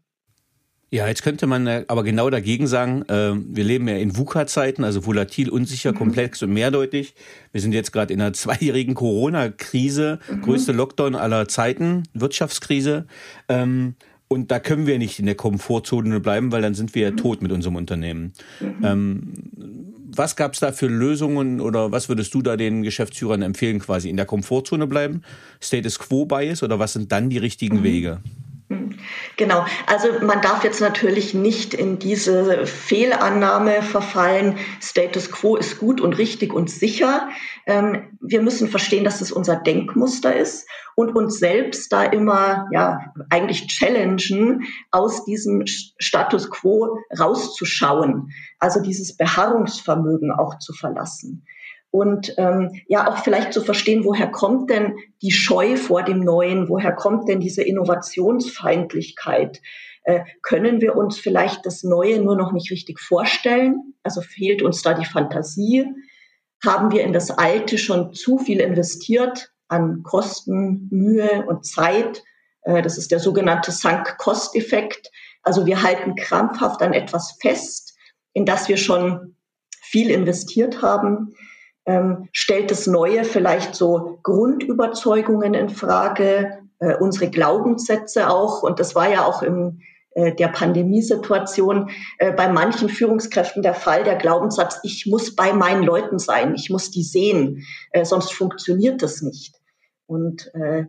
Ja, 0.90 1.08
jetzt 1.08 1.22
könnte 1.22 1.46
man 1.46 1.66
aber 1.66 2.04
genau 2.04 2.30
dagegen 2.30 2.66
sagen, 2.66 3.02
äh, 3.08 3.32
wir 3.34 3.64
leben 3.64 3.88
ja 3.88 3.96
in 3.96 4.16
VUCA-Zeiten, 4.16 4.84
also 4.84 5.06
volatil, 5.06 5.50
unsicher, 5.50 5.92
mhm. 5.92 5.96
komplex 5.96 6.42
und 6.42 6.52
mehrdeutig. 6.52 7.14
Wir 7.52 7.60
sind 7.60 7.72
jetzt 7.72 7.92
gerade 7.92 8.12
in 8.12 8.20
einer 8.20 8.32
zweijährigen 8.34 8.94
Corona-Krise, 8.94 10.20
mhm. 10.30 10.42
größte 10.42 10.72
Lockdown 10.72 11.16
aller 11.16 11.48
Zeiten, 11.48 12.04
Wirtschaftskrise. 12.14 13.06
Ähm, 13.48 13.94
und 14.28 14.50
da 14.50 14.58
können 14.58 14.86
wir 14.86 14.98
nicht 14.98 15.18
in 15.18 15.26
der 15.26 15.34
Komfortzone 15.34 16.20
bleiben, 16.20 16.52
weil 16.52 16.62
dann 16.62 16.74
sind 16.74 16.94
wir 16.94 17.02
ja 17.02 17.10
mhm. 17.10 17.16
tot 17.16 17.42
mit 17.42 17.52
unserem 17.52 17.76
Unternehmen. 17.76 18.32
Mhm. 18.60 18.84
Ähm, 18.84 19.32
was 20.16 20.36
gab 20.36 20.54
es 20.54 20.60
da 20.60 20.72
für 20.72 20.86
Lösungen 20.86 21.60
oder 21.60 21.90
was 21.92 22.08
würdest 22.08 22.32
du 22.34 22.42
da 22.42 22.56
den 22.56 22.82
Geschäftsführern 22.82 23.42
empfehlen, 23.42 23.80
quasi 23.80 24.10
in 24.10 24.16
der 24.16 24.26
Komfortzone 24.26 24.86
bleiben, 24.86 25.22
Status 25.60 25.98
Quo 25.98 26.24
Bias 26.24 26.62
oder 26.62 26.78
was 26.78 26.92
sind 26.92 27.10
dann 27.10 27.30
die 27.30 27.38
richtigen 27.38 27.78
mhm. 27.78 27.84
Wege? 27.84 28.20
Genau, 29.36 29.64
also 29.86 30.08
man 30.24 30.40
darf 30.40 30.64
jetzt 30.64 30.80
natürlich 30.80 31.34
nicht 31.34 31.74
in 31.74 31.98
diese 31.98 32.66
Fehlannahme 32.66 33.82
verfallen, 33.82 34.58
Status 34.80 35.30
quo 35.30 35.56
ist 35.56 35.78
gut 35.78 36.00
und 36.00 36.18
richtig 36.18 36.52
und 36.52 36.70
sicher. 36.70 37.28
Ähm, 37.66 38.16
wir 38.20 38.42
müssen 38.42 38.68
verstehen, 38.68 39.04
dass 39.04 39.20
es 39.20 39.32
unser 39.32 39.56
Denkmuster 39.56 40.34
ist 40.34 40.68
und 40.96 41.16
uns 41.16 41.38
selbst 41.38 41.92
da 41.92 42.04
immer, 42.04 42.68
ja, 42.72 43.12
eigentlich 43.30 43.66
challengen, 43.66 44.64
aus 44.90 45.24
diesem 45.24 45.64
Status 45.66 46.50
quo 46.50 46.98
rauszuschauen, 47.18 48.30
also 48.58 48.80
dieses 48.80 49.16
Beharrungsvermögen 49.16 50.30
auch 50.30 50.58
zu 50.58 50.72
verlassen 50.72 51.44
und 51.94 52.34
ähm, 52.38 52.82
ja 52.88 53.08
auch 53.08 53.18
vielleicht 53.18 53.52
zu 53.52 53.60
verstehen, 53.60 54.04
woher 54.04 54.26
kommt 54.26 54.68
denn 54.68 54.96
die 55.22 55.30
Scheu 55.30 55.76
vor 55.76 56.02
dem 56.02 56.18
Neuen, 56.18 56.68
woher 56.68 56.90
kommt 56.90 57.28
denn 57.28 57.38
diese 57.38 57.62
Innovationsfeindlichkeit? 57.62 59.62
Äh, 60.02 60.24
können 60.42 60.80
wir 60.80 60.96
uns 60.96 61.20
vielleicht 61.20 61.64
das 61.64 61.84
Neue 61.84 62.20
nur 62.20 62.34
noch 62.34 62.50
nicht 62.50 62.72
richtig 62.72 62.98
vorstellen? 62.98 63.94
Also 64.02 64.22
fehlt 64.22 64.60
uns 64.60 64.82
da 64.82 64.94
die 64.94 65.04
Fantasie? 65.04 65.86
Haben 66.64 66.90
wir 66.90 67.04
in 67.04 67.12
das 67.12 67.30
Alte 67.30 67.78
schon 67.78 68.12
zu 68.12 68.38
viel 68.38 68.58
investiert 68.58 69.52
an 69.68 70.02
Kosten, 70.02 70.88
Mühe 70.90 71.44
und 71.46 71.64
Zeit? 71.64 72.24
Äh, 72.62 72.82
das 72.82 72.98
ist 72.98 73.12
der 73.12 73.20
sogenannte 73.20 73.70
Sunk-Cost-Effekt. 73.70 75.12
Also 75.44 75.64
wir 75.64 75.84
halten 75.84 76.16
krampfhaft 76.16 76.82
an 76.82 76.92
etwas 76.92 77.38
fest, 77.40 77.96
in 78.32 78.46
das 78.46 78.66
wir 78.66 78.78
schon 78.78 79.36
viel 79.80 80.10
investiert 80.10 80.82
haben 80.82 81.36
ähm, 81.86 82.28
stellt 82.32 82.70
das 82.70 82.86
Neue 82.86 83.24
vielleicht 83.24 83.74
so 83.74 84.18
Grundüberzeugungen 84.22 85.54
in 85.54 85.68
Frage, 85.68 86.58
äh, 86.78 86.96
unsere 86.96 87.30
Glaubenssätze 87.30 88.30
auch. 88.30 88.62
Und 88.62 88.80
das 88.80 88.94
war 88.94 89.08
ja 89.10 89.24
auch 89.24 89.42
in 89.42 89.80
äh, 90.14 90.34
der 90.34 90.48
Pandemiesituation 90.48 91.90
äh, 92.18 92.32
bei 92.32 92.48
manchen 92.48 92.88
Führungskräften 92.88 93.62
der 93.62 93.74
Fall, 93.74 94.04
der 94.04 94.16
Glaubenssatz, 94.16 94.78
ich 94.82 95.06
muss 95.06 95.34
bei 95.34 95.52
meinen 95.52 95.82
Leuten 95.82 96.18
sein, 96.18 96.54
ich 96.54 96.70
muss 96.70 96.90
die 96.90 97.02
sehen, 97.02 97.64
äh, 97.90 98.04
sonst 98.04 98.32
funktioniert 98.32 99.02
das 99.02 99.22
nicht. 99.22 99.56
Und 100.06 100.52
äh, 100.54 100.84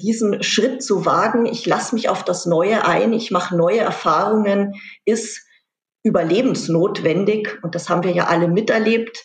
diesen 0.00 0.42
Schritt 0.42 0.82
zu 0.82 1.06
wagen, 1.06 1.46
ich 1.46 1.66
lasse 1.66 1.94
mich 1.94 2.08
auf 2.08 2.24
das 2.24 2.46
Neue 2.46 2.84
ein, 2.84 3.12
ich 3.12 3.30
mache 3.30 3.56
neue 3.56 3.80
Erfahrungen, 3.80 4.74
ist 5.04 5.44
überlebensnotwendig. 6.04 7.58
Und 7.62 7.74
das 7.74 7.88
haben 7.88 8.04
wir 8.04 8.12
ja 8.12 8.26
alle 8.26 8.48
miterlebt. 8.48 9.24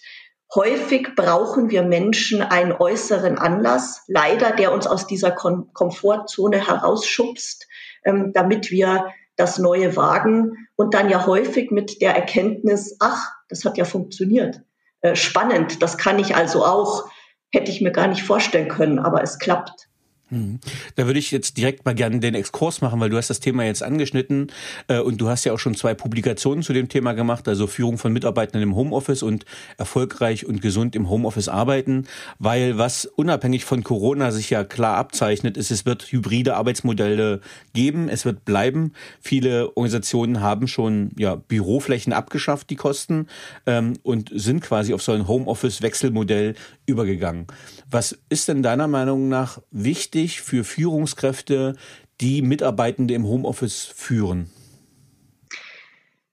Häufig 0.53 1.15
brauchen 1.15 1.69
wir 1.69 1.81
Menschen 1.83 2.41
einen 2.41 2.73
äußeren 2.73 3.37
Anlass, 3.37 4.03
leider, 4.07 4.51
der 4.51 4.73
uns 4.73 4.85
aus 4.85 5.07
dieser 5.07 5.31
Kom 5.31 5.71
Komfortzone 5.73 6.67
herausschubst, 6.67 7.67
ähm, 8.03 8.31
damit 8.33 8.69
wir 8.69 9.05
das 9.37 9.59
Neue 9.59 9.95
wagen 9.95 10.67
und 10.75 10.93
dann 10.93 11.09
ja 11.09 11.25
häufig 11.25 11.71
mit 11.71 12.01
der 12.01 12.15
Erkenntnis, 12.15 12.97
ach, 12.99 13.31
das 13.47 13.63
hat 13.63 13.77
ja 13.77 13.85
funktioniert. 13.85 14.61
Äh, 14.99 15.15
spannend, 15.15 15.81
das 15.81 15.97
kann 15.97 16.19
ich 16.19 16.35
also 16.35 16.65
auch, 16.65 17.09
hätte 17.53 17.71
ich 17.71 17.81
mir 17.81 17.91
gar 17.91 18.07
nicht 18.07 18.23
vorstellen 18.23 18.67
können, 18.67 18.99
aber 18.99 19.23
es 19.23 19.39
klappt. 19.39 19.87
Hm. 20.31 20.59
Da 20.95 21.07
würde 21.07 21.19
ich 21.19 21.29
jetzt 21.31 21.57
direkt 21.57 21.85
mal 21.85 21.93
gerne 21.93 22.19
den 22.19 22.35
Exkurs 22.35 22.79
machen, 22.79 23.01
weil 23.01 23.09
du 23.09 23.17
hast 23.17 23.29
das 23.29 23.41
Thema 23.41 23.65
jetzt 23.65 23.83
angeschnitten 23.83 24.47
äh, 24.87 24.99
und 24.99 25.19
du 25.19 25.27
hast 25.27 25.43
ja 25.43 25.51
auch 25.51 25.59
schon 25.59 25.75
zwei 25.75 25.93
Publikationen 25.93 26.63
zu 26.63 26.71
dem 26.71 26.87
Thema 26.87 27.11
gemacht, 27.11 27.49
also 27.49 27.67
Führung 27.67 27.97
von 27.97 28.13
Mitarbeitern 28.13 28.61
im 28.61 28.73
Homeoffice 28.77 29.23
und 29.23 29.45
erfolgreich 29.77 30.45
und 30.45 30.61
gesund 30.61 30.95
im 30.95 31.09
Homeoffice 31.09 31.49
arbeiten, 31.49 32.07
weil 32.39 32.77
was 32.77 33.05
unabhängig 33.05 33.65
von 33.65 33.83
Corona 33.83 34.31
sich 34.31 34.49
ja 34.49 34.63
klar 34.63 34.95
abzeichnet, 34.95 35.57
ist, 35.57 35.69
es 35.69 35.85
wird 35.85 36.09
hybride 36.09 36.55
Arbeitsmodelle 36.55 37.41
geben, 37.73 38.07
es 38.07 38.23
wird 38.23 38.45
bleiben. 38.45 38.93
Viele 39.19 39.75
Organisationen 39.75 40.39
haben 40.39 40.69
schon 40.69 41.11
ja 41.17 41.35
Büroflächen 41.35 42.13
abgeschafft, 42.13 42.69
die 42.69 42.77
Kosten 42.77 43.27
ähm, 43.65 43.93
und 44.01 44.31
sind 44.33 44.61
quasi 44.61 44.93
auf 44.93 45.01
so 45.01 45.11
ein 45.11 45.27
Homeoffice-Wechselmodell 45.27 46.55
übergegangen. 46.91 47.47
Was 47.89 48.17
ist 48.29 48.47
denn 48.47 48.61
deiner 48.61 48.87
Meinung 48.87 49.29
nach 49.29 49.59
wichtig? 49.71 50.11
wichtig 50.11 50.41
für 50.41 50.63
Führungskräfte, 50.63 51.75
die 52.19 52.41
Mitarbeitende 52.41 53.13
im 53.13 53.25
Homeoffice 53.25 53.85
führen? 53.95 54.49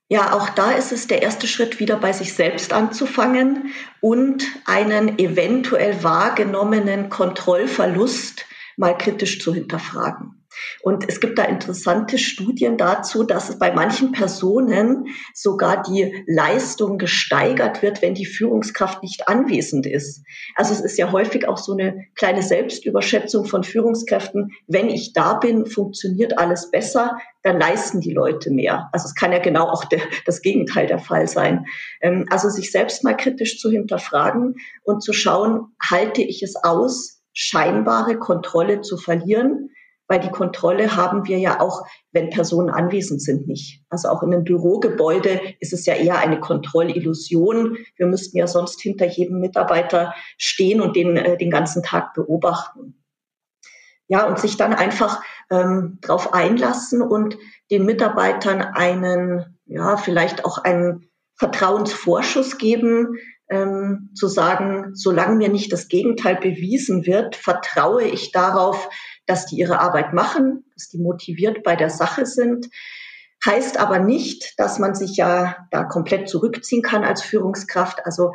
Ja, 0.07 0.33
auch 0.33 0.49
da 0.49 0.71
ist 0.71 0.91
es 0.91 1.07
der 1.07 1.21
erste 1.21 1.47
Schritt, 1.47 1.79
wieder 1.79 1.97
bei 1.97 2.13
sich 2.13 2.33
selbst 2.33 2.73
anzufangen 2.73 3.71
und 4.01 4.43
einen 4.65 5.19
eventuell 5.19 6.03
wahrgenommenen 6.03 7.09
Kontrollverlust 7.09 8.45
mal 8.75 8.97
kritisch 8.97 9.39
zu 9.39 9.53
hinterfragen. 9.53 10.38
Und 10.81 11.07
es 11.07 11.19
gibt 11.19 11.37
da 11.37 11.43
interessante 11.43 12.17
Studien 12.17 12.77
dazu, 12.77 13.23
dass 13.23 13.49
es 13.49 13.59
bei 13.59 13.71
manchen 13.71 14.11
Personen 14.11 15.07
sogar 15.33 15.83
die 15.83 16.23
Leistung 16.27 16.97
gesteigert 16.97 17.81
wird, 17.81 18.01
wenn 18.01 18.15
die 18.15 18.25
Führungskraft 18.25 19.03
nicht 19.03 19.27
anwesend 19.27 19.85
ist. 19.85 20.23
Also 20.55 20.73
es 20.73 20.81
ist 20.81 20.97
ja 20.97 21.11
häufig 21.11 21.47
auch 21.47 21.57
so 21.57 21.73
eine 21.73 22.05
kleine 22.15 22.43
Selbstüberschätzung 22.43 23.45
von 23.45 23.63
Führungskräften. 23.63 24.51
Wenn 24.67 24.89
ich 24.89 25.13
da 25.13 25.33
bin, 25.35 25.65
funktioniert 25.65 26.37
alles 26.37 26.71
besser, 26.71 27.17
dann 27.43 27.59
leisten 27.59 28.01
die 28.01 28.13
Leute 28.13 28.51
mehr. 28.51 28.89
Also 28.91 29.05
es 29.05 29.15
kann 29.15 29.31
ja 29.31 29.39
genau 29.39 29.67
auch 29.67 29.85
der, 29.85 30.01
das 30.25 30.41
Gegenteil 30.41 30.87
der 30.87 30.99
Fall 30.99 31.27
sein. 31.27 31.65
Ähm, 32.01 32.25
also 32.29 32.49
sich 32.49 32.71
selbst 32.71 33.03
mal 33.03 33.15
kritisch 33.15 33.59
zu 33.59 33.69
hinterfragen 33.69 34.55
und 34.83 35.01
zu 35.01 35.13
schauen, 35.13 35.73
halte 35.81 36.21
ich 36.21 36.43
es 36.43 36.55
aus, 36.55 37.21
scheinbare 37.33 38.17
Kontrolle 38.17 38.81
zu 38.81 38.97
verlieren? 38.97 39.69
Weil 40.09 40.19
die 40.19 40.31
Kontrolle 40.31 40.95
haben 40.95 41.27
wir 41.27 41.37
ja 41.37 41.61
auch, 41.61 41.85
wenn 42.11 42.31
Personen 42.31 42.71
anwesend 42.71 43.21
sind, 43.21 43.47
nicht. 43.47 43.83
Also 43.89 44.09
auch 44.09 44.23
in 44.23 44.33
einem 44.33 44.43
Bürogebäude 44.43 45.39
ist 45.59 45.71
es 45.71 45.85
ja 45.85 45.93
eher 45.93 46.17
eine 46.17 46.39
Kontrollillusion. 46.39 47.77
Wir 47.95 48.07
müssten 48.07 48.37
ja 48.37 48.47
sonst 48.47 48.81
hinter 48.81 49.05
jedem 49.05 49.39
Mitarbeiter 49.39 50.15
stehen 50.37 50.81
und 50.81 50.95
den, 50.95 51.15
äh, 51.15 51.37
den 51.37 51.51
ganzen 51.51 51.83
Tag 51.83 52.15
beobachten. 52.15 52.95
Ja, 54.07 54.25
und 54.25 54.39
sich 54.39 54.57
dann 54.57 54.73
einfach 54.73 55.21
ähm, 55.51 55.99
darauf 56.01 56.33
einlassen 56.33 57.03
und 57.03 57.37
den 57.69 57.85
Mitarbeitern 57.85 58.61
einen, 58.63 59.59
ja, 59.67 59.95
vielleicht 59.95 60.43
auch 60.43 60.57
einen 60.57 61.11
Vertrauensvorschuss 61.35 62.57
geben, 62.57 63.19
ähm, 63.51 64.09
zu 64.15 64.27
sagen, 64.27 64.91
solange 64.95 65.35
mir 65.35 65.49
nicht 65.49 65.71
das 65.71 65.87
Gegenteil 65.87 66.35
bewiesen 66.35 67.05
wird, 67.05 67.35
vertraue 67.35 68.03
ich 68.03 68.31
darauf, 68.31 68.89
dass 69.29 69.45
die 69.45 69.57
ihre 69.57 69.79
Arbeit 69.79 70.11
machen, 70.11 70.65
dass 70.73 70.89
die 70.89 70.97
motiviert 70.97 71.63
bei 71.63 71.75
der 71.75 71.91
Sache 71.91 72.25
sind. 72.25 72.67
Heißt 73.45 73.79
aber 73.79 73.99
nicht, 73.99 74.55
dass 74.57 74.79
man 74.79 74.95
sich 74.95 75.15
ja 75.15 75.67
da 75.69 75.83
komplett 75.83 76.27
zurückziehen 76.27 76.81
kann 76.81 77.03
als 77.03 77.21
Führungskraft. 77.21 78.05
Also 78.05 78.33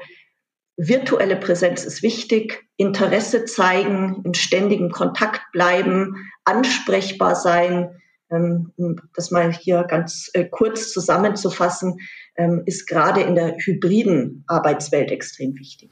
virtuelle 0.76 1.36
Präsenz 1.36 1.84
ist 1.84 2.02
wichtig, 2.02 2.64
Interesse 2.76 3.44
zeigen, 3.44 4.22
in 4.24 4.34
ständigem 4.34 4.90
Kontakt 4.90 5.42
bleiben, 5.52 6.30
ansprechbar 6.44 7.34
sein. 7.34 8.00
Ähm, 8.30 8.72
um 8.76 8.96
das 9.14 9.30
mal 9.30 9.52
hier 9.52 9.82
ganz 9.82 10.30
äh, 10.32 10.44
kurz 10.44 10.92
zusammenzufassen, 10.92 11.98
ähm, 12.36 12.62
ist 12.66 12.86
gerade 12.86 13.20
in 13.20 13.34
der 13.34 13.56
hybriden 13.58 14.44
Arbeitswelt 14.46 15.10
extrem 15.10 15.56
wichtig. 15.56 15.90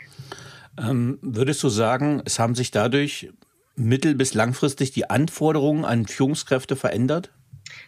Ähm, 0.79 1.19
würdest 1.21 1.63
du 1.63 1.69
sagen, 1.69 2.23
es 2.25 2.39
haben 2.39 2.55
sich 2.55 2.71
dadurch 2.71 3.31
mittel- 3.77 4.15
bis 4.15 4.35
langfristig 4.35 4.93
die 4.93 5.09
Anforderungen 5.11 5.85
an 5.85 6.07
Führungskräfte 6.07 6.77
verändert? 6.77 7.31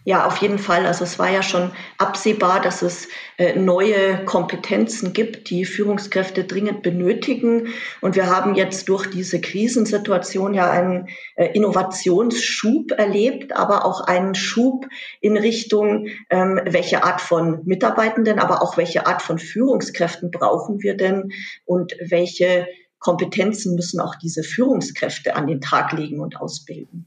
Ja, 0.06 0.26
auf 0.26 0.36
jeden 0.38 0.58
Fall. 0.58 0.84
Also 0.84 1.04
es 1.04 1.18
war 1.18 1.30
ja 1.30 1.42
schon 1.42 1.70
absehbar, 1.96 2.60
dass 2.60 2.82
es 2.82 3.08
äh, 3.38 3.58
neue 3.58 4.24
Kompetenzen 4.26 5.14
gibt, 5.14 5.48
die 5.48 5.64
Führungskräfte 5.64 6.44
dringend 6.44 6.82
benötigen. 6.82 7.68
Und 8.02 8.14
wir 8.14 8.26
haben 8.26 8.54
jetzt 8.54 8.88
durch 8.90 9.08
diese 9.08 9.40
Krisensituation 9.40 10.52
ja 10.52 10.70
einen 10.70 11.08
äh, 11.36 11.46
Innovationsschub 11.54 12.92
erlebt, 12.92 13.56
aber 13.56 13.86
auch 13.86 14.02
einen 14.02 14.34
Schub 14.34 14.86
in 15.22 15.38
Richtung, 15.38 16.08
ähm, 16.28 16.60
welche 16.66 17.02
Art 17.02 17.22
von 17.22 17.62
Mitarbeitenden, 17.64 18.38
aber 18.38 18.62
auch 18.62 18.76
welche 18.76 19.06
Art 19.06 19.22
von 19.22 19.38
Führungskräften 19.38 20.30
brauchen 20.30 20.82
wir 20.82 20.98
denn 20.98 21.32
und 21.64 21.96
welche 21.98 22.66
Kompetenzen 23.04 23.74
müssen 23.74 24.00
auch 24.00 24.14
diese 24.14 24.42
Führungskräfte 24.42 25.36
an 25.36 25.46
den 25.46 25.60
Tag 25.60 25.92
legen 25.92 26.20
und 26.20 26.40
ausbilden. 26.40 27.06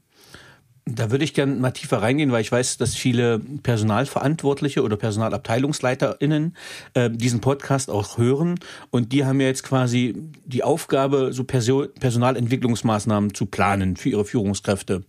Da 0.86 1.10
würde 1.10 1.24
ich 1.24 1.34
gerne 1.34 1.56
mal 1.56 1.72
tiefer 1.72 2.00
reingehen, 2.00 2.30
weil 2.30 2.40
ich 2.40 2.52
weiß, 2.52 2.78
dass 2.78 2.94
viele 2.94 3.40
Personalverantwortliche 3.40 4.82
oder 4.82 4.96
PersonalabteilungsleiterInnen 4.96 6.56
äh, 6.94 7.10
diesen 7.10 7.40
Podcast 7.40 7.90
auch 7.90 8.16
hören. 8.16 8.60
Und 8.90 9.12
die 9.12 9.24
haben 9.24 9.40
ja 9.40 9.48
jetzt 9.48 9.64
quasi 9.64 10.14
die 10.46 10.62
Aufgabe, 10.62 11.32
so 11.32 11.42
Perso 11.42 11.86
Personalentwicklungsmaßnahmen 11.98 13.34
zu 13.34 13.46
planen 13.46 13.96
für 13.96 14.08
ihre 14.08 14.24
Führungskräfte. 14.24 15.02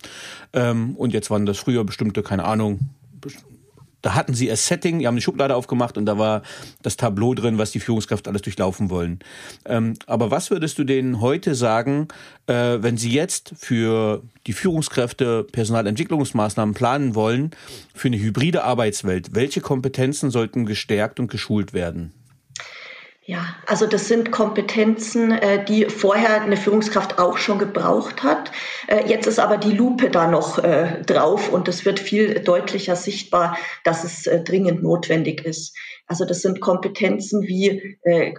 Ähm, 0.52 0.96
und 0.96 1.14
jetzt 1.14 1.30
waren 1.30 1.46
das 1.46 1.58
früher 1.58 1.84
bestimmte, 1.84 2.24
keine 2.24 2.44
Ahnung, 2.44 2.80
da 4.02 4.14
hatten 4.14 4.34
sie 4.34 4.46
das 4.46 4.66
Setting, 4.66 4.98
die 4.98 5.06
haben 5.06 5.16
die 5.16 5.22
Schublade 5.22 5.54
aufgemacht 5.54 5.98
und 5.98 6.06
da 6.06 6.18
war 6.18 6.42
das 6.82 6.96
Tableau 6.96 7.34
drin, 7.34 7.58
was 7.58 7.70
die 7.70 7.80
Führungskraft 7.80 8.28
alles 8.28 8.42
durchlaufen 8.42 8.90
wollen. 8.90 9.20
Ähm, 9.66 9.94
aber 10.06 10.30
was 10.30 10.50
würdest 10.50 10.78
du 10.78 10.84
denen 10.84 11.20
heute 11.20 11.54
sagen, 11.54 12.08
äh, 12.46 12.78
wenn 12.80 12.96
sie 12.96 13.12
jetzt 13.12 13.52
für 13.56 14.22
die 14.46 14.52
Führungskräfte 14.52 15.44
Personalentwicklungsmaßnahmen 15.44 16.74
planen 16.74 17.14
wollen, 17.14 17.50
für 17.94 18.08
eine 18.08 18.18
hybride 18.18 18.64
Arbeitswelt? 18.64 19.34
Welche 19.34 19.60
Kompetenzen 19.60 20.30
sollten 20.30 20.66
gestärkt 20.66 21.20
und 21.20 21.30
geschult 21.30 21.72
werden? 21.72 22.12
Ja, 23.26 23.54
also 23.66 23.86
das 23.86 24.08
sind 24.08 24.30
Kompetenzen, 24.30 25.30
äh, 25.30 25.62
die 25.64 25.84
vorher 25.84 26.40
eine 26.40 26.56
Führungskraft 26.56 27.18
auch 27.18 27.36
schon 27.36 27.58
gebraucht 27.58 28.22
hat. 28.22 28.50
Äh, 28.86 29.06
jetzt 29.08 29.26
ist 29.26 29.38
aber 29.38 29.58
die 29.58 29.72
Lupe 29.72 30.08
da 30.08 30.26
noch 30.26 30.58
äh, 30.58 31.02
drauf 31.02 31.52
und 31.52 31.68
es 31.68 31.84
wird 31.84 32.00
viel 32.00 32.40
deutlicher 32.40 32.96
sichtbar, 32.96 33.58
dass 33.84 34.04
es 34.04 34.22
dringend 34.44 34.82
notwendig 34.82 35.44
ist. 35.44 35.76
Also 36.06 36.24
das 36.24 36.40
sind 36.40 36.60
Kompetenzen 36.60 37.42
wie 37.42 37.98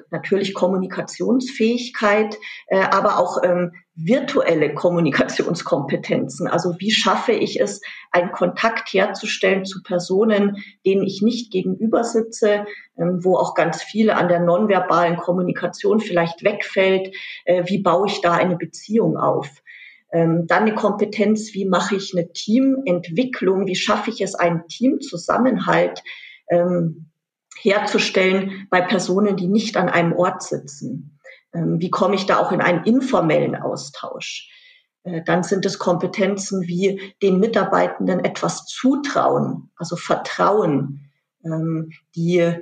natürlich 0.10 0.54
Kommunikationsfähigkeit, 0.54 2.38
äh, 2.68 2.80
aber 2.80 3.20
auch 3.20 3.38
ähm, 3.44 3.72
virtuelle 4.06 4.74
Kommunikationskompetenzen. 4.74 6.48
Also 6.48 6.76
wie 6.80 6.92
schaffe 6.92 7.32
ich 7.32 7.60
es, 7.60 7.82
einen 8.12 8.32
Kontakt 8.32 8.94
herzustellen 8.94 9.66
zu 9.66 9.84
Personen, 9.84 10.58
denen 10.86 11.04
ich 11.04 11.22
nicht 11.22 11.52
gegenüber 11.52 12.04
sitze, 12.04 12.66
ähm, 12.98 13.24
wo 13.24 13.36
auch 13.36 13.56
ganz 13.56 13.82
viel 13.82 14.10
an 14.12 14.28
der 14.28 14.40
nonverbalen 14.40 15.18
Kommunikation 15.18 16.00
vielleicht 16.00 16.44
wegfällt. 16.44 17.16
Äh, 17.46 17.64
wie 17.68 17.80
baue 17.80 18.08
ich 18.08 18.22
da 18.22 18.34
eine 18.34 18.58
Beziehung 18.58 19.18
auf? 19.18 19.62
Ähm, 20.12 20.46
dann 20.48 20.64
eine 20.64 20.76
Kompetenz, 20.76 21.54
wie 21.54 21.66
mache 21.66 21.96
ich 21.96 22.14
eine 22.14 22.32
Teamentwicklung? 22.34 23.66
Wie 23.68 23.76
schaffe 23.76 24.10
ich 24.10 24.22
es, 24.22 24.36
einen 24.36 24.68
Teamzusammenhalt 24.68 26.04
ähm, 26.50 27.12
herzustellen 27.62 28.68
bei 28.70 28.82
Personen, 28.82 29.38
die 29.38 29.48
nicht 29.48 29.78
an 29.78 29.88
einem 29.88 30.14
Ort 30.14 30.44
sitzen? 30.44 31.11
Ähm, 31.54 31.80
wie 31.80 31.90
komme 31.90 32.16
ich 32.16 32.26
da 32.26 32.40
auch 32.40 32.52
in 32.52 32.62
einen 32.62 32.84
informellen 32.84 33.56
Austausch? 33.56 34.50
Äh, 35.04 35.22
dann 35.26 35.44
sind 35.44 35.66
es 35.66 35.80
Kompetenzen 35.80 36.62
wie 36.68 37.14
den 37.22 37.40
Mitarbeitenden 37.40 38.24
etwas 38.24 38.66
zutrauen, 38.66 39.72
also 39.76 39.96
Vertrauen, 39.96 41.12
ähm, 41.44 41.92
die 42.16 42.56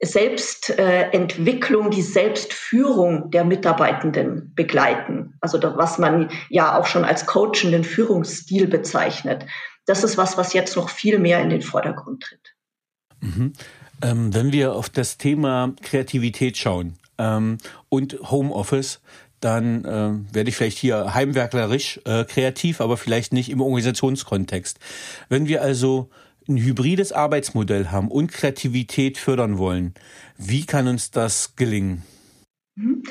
Selbstentwicklung, 0.00 1.90
die 1.90 2.02
Selbstführung 2.02 3.30
der 3.30 3.44
Mitarbeitenden 3.44 4.52
begleiten. 4.54 5.34
Also 5.40 5.58
was 5.62 5.98
man 5.98 6.30
ja 6.50 6.78
auch 6.78 6.86
schon 6.86 7.04
als 7.04 7.24
coachenden 7.24 7.82
Führungsstil 7.82 8.66
bezeichnet. 8.66 9.46
Das 9.86 10.04
ist 10.04 10.18
was, 10.18 10.36
was 10.36 10.52
jetzt 10.52 10.76
noch 10.76 10.90
viel 10.90 11.18
mehr 11.18 11.40
in 11.40 11.48
den 11.48 11.62
Vordergrund 11.62 12.24
tritt. 12.24 12.54
Mhm. 13.20 13.52
Ähm, 14.02 14.34
wenn 14.34 14.52
wir 14.52 14.74
auf 14.74 14.90
das 14.90 15.16
Thema 15.16 15.72
Kreativität 15.80 16.58
schauen 16.58 16.98
ähm, 17.18 17.58
und 17.88 18.18
Homeoffice, 18.30 19.00
dann 19.40 19.84
äh, 19.84 20.34
werde 20.34 20.48
ich 20.48 20.56
vielleicht 20.56 20.78
hier 20.78 21.14
heimwerklerisch 21.14 22.00
äh, 22.04 22.24
kreativ, 22.24 22.80
aber 22.80 22.96
vielleicht 22.96 23.32
nicht 23.32 23.50
im 23.50 23.60
Organisationskontext. 23.60 24.78
Wenn 25.28 25.46
wir 25.46 25.62
also 25.62 26.10
ein 26.48 26.56
hybrides 26.56 27.12
Arbeitsmodell 27.12 27.88
haben 27.88 28.08
und 28.08 28.32
Kreativität 28.32 29.18
fördern 29.18 29.58
wollen, 29.58 29.94
wie 30.38 30.64
kann 30.64 30.88
uns 30.88 31.10
das 31.10 31.56
gelingen? 31.56 32.02
Mhm. 32.76 33.02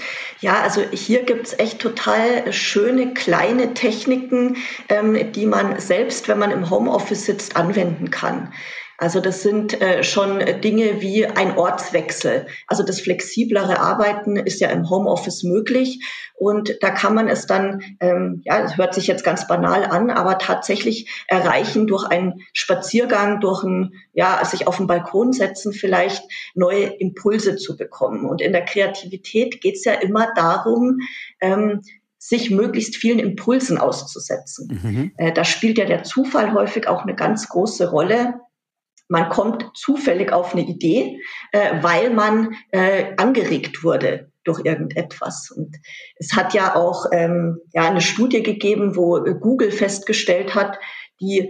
Ja, 0.42 0.62
also 0.62 0.82
hier 0.92 1.24
gibt's 1.24 1.58
echt 1.58 1.80
total 1.80 2.52
schöne 2.54 3.14
kleine 3.14 3.74
Techniken, 3.74 4.58
ähm, 4.90 5.32
die 5.32 5.46
man 5.46 5.80
selbst, 5.80 6.28
wenn 6.28 6.40
man 6.40 6.52
im 6.52 6.70
Homeoffice 6.70 7.26
sitzt, 7.26 7.56
anwenden 7.56 8.10
kann. 8.10 8.54
Also 8.98 9.20
das 9.20 9.42
sind 9.42 9.82
äh, 9.82 10.04
schon 10.04 10.40
Dinge 10.62 11.02
wie 11.02 11.26
ein 11.26 11.58
Ortswechsel. 11.58 12.48
Also 12.68 12.84
das 12.84 13.02
flexiblere 13.02 13.80
Arbeiten 13.80 14.38
ist 14.38 14.62
ja 14.62 14.70
im 14.70 14.90
Homeoffice 14.90 15.44
möglich 15.44 16.00
und 16.38 16.78
da 16.82 16.92
kann 16.92 17.16
man 17.16 17.28
es 17.28 17.46
dann, 17.46 17.82
ähm, 18.00 18.42
ja, 18.46 18.62
das 18.62 18.78
hört 18.78 18.94
sich 18.94 19.08
jetzt 19.08 19.24
ganz 19.24 19.48
banal 19.48 19.86
an, 19.86 20.10
aber 20.10 20.38
tatsächlich 20.38 21.10
erreichen 21.28 21.88
durch 21.88 22.06
einen 22.06 22.42
Spaziergang, 22.54 23.40
durch 23.40 23.64
ein, 23.64 23.94
ja, 24.14 24.44
sich 24.44 24.68
auf 24.68 24.78
den 24.78 24.88
Balkon 24.88 25.34
setzen, 25.34 25.74
vielleicht 25.74 26.24
neue 26.54 26.86
Impulse 26.86 27.56
zu 27.56 27.78
bekommen. 27.78 28.26
Und 28.26 28.42
in 28.42 28.54
der 28.54 28.66
Kreativität 28.66 29.62
geht 29.62 29.76
es 29.76 29.86
ja 29.86 29.94
immer 29.94 30.28
darum, 30.36 31.00
ähm, 31.42 31.82
sich 32.18 32.50
möglichst 32.50 32.96
vielen 32.96 33.20
Impulsen 33.20 33.78
auszusetzen. 33.78 34.80
Mhm. 34.82 35.12
Äh, 35.18 35.32
da 35.32 35.44
spielt 35.44 35.78
ja 35.78 35.86
der 35.86 36.04
Zufall 36.04 36.54
häufig 36.54 36.88
auch 36.88 37.04
eine 37.04 37.16
ganz 37.16 37.48
große 37.50 37.90
Rolle 37.90 38.40
man 39.08 39.30
kommt 39.30 39.70
zufällig 39.76 40.32
auf 40.32 40.54
eine 40.54 40.66
Idee, 40.66 41.20
äh, 41.52 41.82
weil 41.82 42.10
man 42.10 42.56
äh, 42.72 43.14
angeregt 43.18 43.84
wurde 43.84 44.32
durch 44.44 44.64
irgendetwas. 44.64 45.52
Und 45.52 45.76
es 46.18 46.36
hat 46.36 46.54
ja 46.54 46.76
auch 46.76 47.08
ähm, 47.12 47.58
ja, 47.74 47.84
eine 47.84 48.02
Studie 48.02 48.44
gegeben, 48.44 48.96
wo 48.96 49.22
Google 49.40 49.72
festgestellt 49.72 50.56
hat, 50.56 50.78
die 51.20 51.50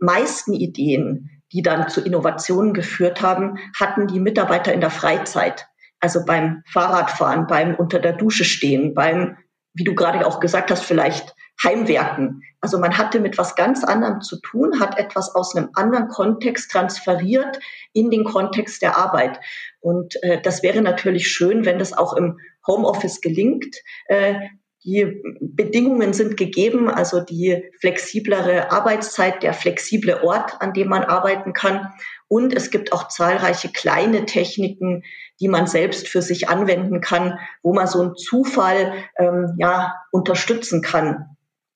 meisten 0.00 0.54
Ideen, 0.54 1.42
die 1.52 1.62
dann 1.62 1.88
zu 1.88 2.00
Innovationen 2.00 2.72
geführt 2.72 3.22
haben, 3.22 3.58
hatten 3.78 4.06
die 4.06 4.20
Mitarbeiter 4.20 4.72
in 4.72 4.80
der 4.80 4.90
Freizeit. 4.90 5.66
Also 5.98 6.24
beim 6.24 6.62
Fahrradfahren, 6.66 7.46
beim 7.46 7.74
unter 7.74 7.98
der 7.98 8.14
Dusche 8.14 8.44
stehen, 8.44 8.94
beim, 8.94 9.36
wie 9.74 9.84
du 9.84 9.94
gerade 9.94 10.26
auch 10.26 10.40
gesagt 10.40 10.70
hast, 10.70 10.84
vielleicht 10.84 11.34
Heimwerken. 11.62 12.42
Also 12.60 12.78
man 12.78 12.96
hatte 12.96 13.20
mit 13.20 13.38
was 13.38 13.54
ganz 13.54 13.84
anderem 13.84 14.20
zu 14.20 14.40
tun, 14.40 14.80
hat 14.80 14.98
etwas 14.98 15.34
aus 15.34 15.56
einem 15.56 15.70
anderen 15.74 16.08
Kontext 16.08 16.70
transferiert 16.70 17.58
in 17.92 18.10
den 18.10 18.24
Kontext 18.24 18.82
der 18.82 18.96
Arbeit. 18.96 19.40
Und 19.80 20.22
äh, 20.22 20.40
das 20.42 20.62
wäre 20.62 20.82
natürlich 20.82 21.28
schön, 21.28 21.64
wenn 21.64 21.78
das 21.78 21.92
auch 21.92 22.14
im 22.14 22.38
Homeoffice 22.66 23.20
gelingt. 23.20 23.76
Äh, 24.06 24.34
die 24.82 25.22
Bedingungen 25.40 26.14
sind 26.14 26.38
gegeben, 26.38 26.88
also 26.88 27.20
die 27.20 27.64
flexiblere 27.80 28.72
Arbeitszeit, 28.72 29.42
der 29.42 29.52
flexible 29.52 30.22
Ort, 30.22 30.62
an 30.62 30.72
dem 30.72 30.88
man 30.88 31.04
arbeiten 31.04 31.52
kann. 31.52 31.92
Und 32.28 32.54
es 32.54 32.70
gibt 32.70 32.92
auch 32.92 33.08
zahlreiche 33.08 33.68
kleine 33.68 34.24
Techniken, 34.24 35.02
die 35.38 35.48
man 35.48 35.66
selbst 35.66 36.08
für 36.08 36.22
sich 36.22 36.48
anwenden 36.48 37.02
kann, 37.02 37.38
wo 37.62 37.74
man 37.74 37.86
so 37.86 38.00
einen 38.00 38.16
Zufall 38.16 38.94
ähm, 39.18 39.54
ja 39.58 39.94
unterstützen 40.12 40.80
kann 40.80 41.29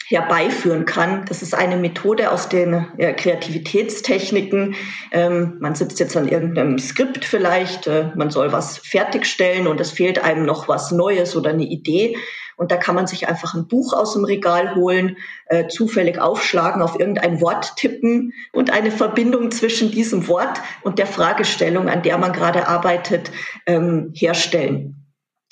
herbeiführen 0.07 0.85
kann. 0.85 1.25
Das 1.27 1.43
ist 1.43 1.55
eine 1.55 1.77
Methode 1.77 2.31
aus 2.31 2.49
den 2.49 2.87
ja, 2.99 3.12
Kreativitätstechniken. 3.12 4.75
Ähm, 5.12 5.57
man 5.61 5.75
sitzt 5.75 5.99
jetzt 6.01 6.17
an 6.17 6.29
irgendeinem 6.29 6.79
Skript 6.79 7.25
vielleicht, 7.25 7.87
äh, 7.87 8.11
man 8.14 8.31
soll 8.31 8.53
was 8.53 8.79
fertigstellen 8.79 9.67
und 9.67 9.81
es 9.81 9.93
fehlt 9.93 10.23
einem 10.23 10.45
noch 10.45 10.69
was 10.69 10.90
Neues 10.90 11.37
oder 11.37 11.51
eine 11.51 11.64
Idee. 11.64 12.17
Und 12.57 12.71
da 12.71 12.77
kann 12.77 12.95
man 12.95 13.07
sich 13.07 13.27
einfach 13.27 13.55
ein 13.55 13.67
Buch 13.67 13.93
aus 13.93 14.12
dem 14.12 14.25
Regal 14.25 14.77
holen, 14.77 15.17
äh, 15.47 15.67
zufällig 15.67 16.21
aufschlagen, 16.21 16.83
auf 16.83 16.99
irgendein 16.99 17.40
Wort 17.40 17.77
tippen 17.77 18.33
und 18.53 18.71
eine 18.71 18.90
Verbindung 18.90 19.51
zwischen 19.51 19.90
diesem 19.90 20.29
Wort 20.29 20.61
und 20.83 20.99
der 20.99 21.07
Fragestellung, 21.07 21.88
an 21.88 22.03
der 22.03 22.19
man 22.19 22.33
gerade 22.33 22.69
arbeitet, 22.69 23.33
ähm, 23.67 24.12
herstellen. 24.14 25.04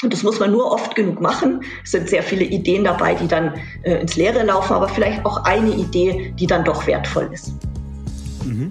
Und 0.02 0.12
das 0.12 0.22
muss 0.22 0.40
man 0.40 0.50
nur 0.50 0.70
oft 0.70 0.94
genug 0.94 1.20
machen. 1.20 1.62
Es 1.84 1.92
sind 1.92 2.08
sehr 2.08 2.22
viele 2.22 2.44
Ideen 2.44 2.84
dabei, 2.84 3.14
die 3.14 3.28
dann 3.28 3.54
äh, 3.82 4.00
ins 4.00 4.16
Leere 4.16 4.42
laufen, 4.44 4.74
aber 4.74 4.88
vielleicht 4.88 5.24
auch 5.24 5.44
eine 5.44 5.70
Idee, 5.70 6.34
die 6.38 6.46
dann 6.46 6.64
doch 6.64 6.86
wertvoll 6.86 7.30
ist. 7.32 7.52
Mhm. 8.44 8.70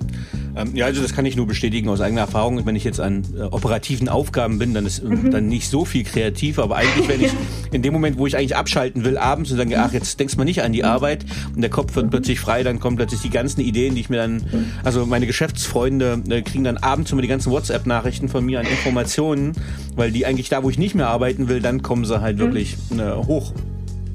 Ähm, 0.56 0.76
ja, 0.76 0.86
also 0.86 1.02
das 1.02 1.14
kann 1.14 1.26
ich 1.26 1.36
nur 1.36 1.48
bestätigen 1.48 1.90
aus 1.90 2.02
eigener 2.02 2.22
Erfahrung. 2.22 2.66
Wenn 2.66 2.76
ich 2.76 2.84
jetzt 2.84 3.00
an 3.00 3.24
äh, 3.38 3.44
operativen 3.44 4.10
Aufgaben 4.10 4.60
bin, 4.60 4.74
dann 4.74 4.86
ist 4.86 5.00
äh, 5.00 5.06
mhm. 5.06 5.32
dann 5.32 5.48
nicht 5.48 5.70
so 5.70 5.86
viel 5.86 6.04
kreativ. 6.04 6.60
Aber 6.60 6.76
eigentlich, 6.76 7.08
wenn 7.08 7.22
ich 7.22 7.32
in 7.72 7.82
dem 7.82 7.94
Moment, 7.94 8.18
wo 8.18 8.28
ich 8.28 8.36
eigentlich 8.36 8.56
abschalten 8.56 9.06
will, 9.06 9.18
abends 9.18 9.52
und 9.52 9.58
sage, 9.58 9.80
ach, 9.80 9.94
jetzt 9.94 10.20
denkst 10.20 10.34
du 10.34 10.40
mal 10.40 10.46
nicht 10.46 10.64
an 10.64 10.74
die 10.74 10.84
Arbeit 10.84 11.26
und 11.56 11.62
der 11.62 11.70
Kopf 11.70 11.96
wird 11.96 12.10
plötzlich 12.10 12.40
frei, 12.40 12.64
dann 12.64 12.80
kommen 12.80 12.98
plötzlich 12.98 13.22
die 13.22 13.30
ganzen 13.30 13.62
Ideen, 13.62 13.96
die 13.96 14.02
ich 14.02 14.10
mir 14.10 14.18
dann, 14.18 14.44
also 14.84 15.06
meine 15.06 15.28
Geschäftsfreunde 15.28 16.22
äh, 16.30 16.42
kriegen 16.42 16.64
dann 16.64 16.78
abends 16.78 17.12
immer 17.12 17.22
die 17.22 17.28
ganzen 17.28 17.52
WhatsApp-Nachrichten 17.52 18.30
von 18.30 18.46
mir 18.46 18.60
an 18.60 18.66
Informationen, 18.66 19.54
weil 19.96 20.12
die 20.12 20.26
eigentlich 20.26 20.50
da, 20.50 20.64
wo 20.64 20.70
ich 20.70 20.78
nicht 20.78 20.96
mehr 20.96 21.08
arbeiten 21.08 21.48
will, 21.48 21.62
dann 21.62 21.82
kommen 21.82 22.06
sie 22.06 22.22
halt 22.22 22.38
mhm. 22.38 22.42
wirklich 22.42 22.78
äh, 22.92 23.12
hoch. 23.26 23.54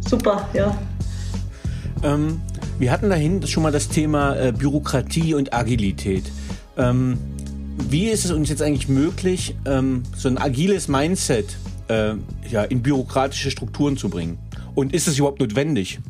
Super, 0.08 0.48
ja. 0.54 0.76
Ähm, 2.02 2.40
wir 2.78 2.92
hatten 2.92 3.08
dahin 3.08 3.46
schon 3.46 3.62
mal 3.62 3.72
das 3.72 3.88
Thema 3.88 4.36
äh, 4.36 4.52
Bürokratie 4.52 5.34
und 5.34 5.54
Agilität. 5.54 6.24
Ähm, 6.76 7.18
wie 7.88 8.08
ist 8.08 8.24
es 8.24 8.30
uns 8.32 8.48
jetzt 8.48 8.62
eigentlich 8.62 8.88
möglich, 8.88 9.54
ähm, 9.66 10.02
so 10.16 10.28
ein 10.28 10.38
agiles 10.38 10.88
Mindset 10.88 11.56
äh, 11.88 12.14
ja, 12.50 12.64
in 12.64 12.82
bürokratische 12.82 13.50
Strukturen 13.50 13.96
zu 13.96 14.08
bringen? 14.08 14.38
Und 14.74 14.94
ist 14.94 15.08
es 15.08 15.18
überhaupt 15.18 15.40
notwendig? 15.40 16.00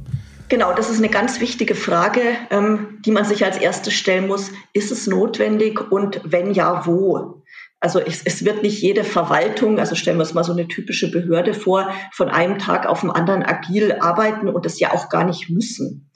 Genau, 0.49 0.73
das 0.73 0.91
ist 0.91 0.99
eine 0.99 1.09
ganz 1.09 1.41
wichtige 1.41 1.75
Frage, 1.75 2.21
ähm, 2.51 2.99
die 3.05 3.11
man 3.11 3.25
sich 3.25 3.45
als 3.45 3.57
erstes 3.57 3.95
stellen 3.95 4.27
muss. 4.27 4.51
Ist 4.73 4.93
es 4.93 5.07
notwendig 5.07 5.93
und 5.93 6.21
wenn 6.25 6.53
ja, 6.53 6.87
wo? 6.87 7.43
Also 7.79 8.01
es, 8.01 8.23
es, 8.25 8.45
wird 8.45 8.63
nicht 8.63 8.81
jede 8.81 9.05
Verwaltung, 9.05 9.79
also 9.79 9.95
stellen 9.95 10.17
wir 10.17 10.23
uns 10.23 10.35
mal 10.35 10.45
so 10.45 10.53
eine 10.53 10.67
typische 10.67 11.11
Behörde 11.11 11.53
vor, 11.53 11.93
von 12.13 12.29
einem 12.29 12.59
Tag 12.59 12.87
auf 12.87 13.03
den 13.03 13.11
anderen 13.11 13.43
agil 13.43 13.97
arbeiten 14.01 14.49
und 14.49 14.65
das 14.65 14.81
ja 14.81 14.93
auch 14.93 15.09
gar 15.09 15.25
nicht 15.25 15.51
müssen. 15.51 16.11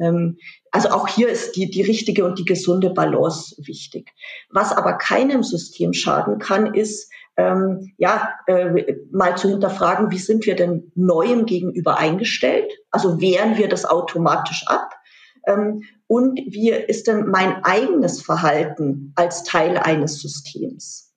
Ähm, 0.00 0.38
also 0.70 0.90
auch 0.90 1.08
hier 1.08 1.28
ist 1.28 1.56
die, 1.56 1.70
die 1.70 1.82
richtige 1.82 2.24
und 2.24 2.38
die 2.38 2.44
gesunde 2.44 2.90
Balance 2.90 3.54
wichtig. 3.58 4.10
Was 4.50 4.72
aber 4.72 4.94
keinem 4.94 5.42
System 5.42 5.92
schaden 5.92 6.38
kann, 6.38 6.74
ist, 6.74 7.10
ähm, 7.36 7.92
ja, 7.96 8.34
äh, 8.46 8.94
mal 9.12 9.36
zu 9.36 9.48
hinterfragen, 9.48 10.10
wie 10.10 10.18
sind 10.18 10.46
wir 10.46 10.56
denn 10.56 10.90
Neuem 10.94 11.46
gegenüber 11.46 11.98
eingestellt? 11.98 12.72
Also 12.90 13.20
wehren 13.20 13.56
wir 13.56 13.68
das 13.68 13.84
automatisch 13.84 14.64
ab? 14.66 14.90
Ähm, 15.46 15.82
und 16.06 16.38
wie 16.38 16.70
ist 16.70 17.06
denn 17.06 17.28
mein 17.28 17.64
eigenes 17.64 18.20
Verhalten 18.22 19.12
als 19.14 19.44
Teil 19.44 19.78
eines 19.78 20.20
Systems? 20.20 21.14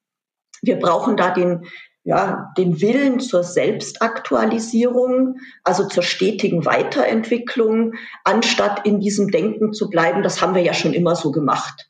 Wir 0.61 0.79
brauchen 0.79 1.17
da 1.17 1.31
den, 1.31 1.65
ja, 2.03 2.51
den 2.57 2.81
Willen 2.81 3.19
zur 3.19 3.43
Selbstaktualisierung, 3.43 5.37
also 5.63 5.87
zur 5.87 6.03
stetigen 6.03 6.65
Weiterentwicklung, 6.65 7.93
anstatt 8.25 8.85
in 8.85 8.99
diesem 8.99 9.29
Denken 9.29 9.71
zu 9.73 9.89
bleiben, 9.89 10.21
das 10.21 10.41
haben 10.41 10.53
wir 10.53 10.61
ja 10.61 10.73
schon 10.73 10.93
immer 10.93 11.15
so 11.15 11.31
gemacht. 11.31 11.89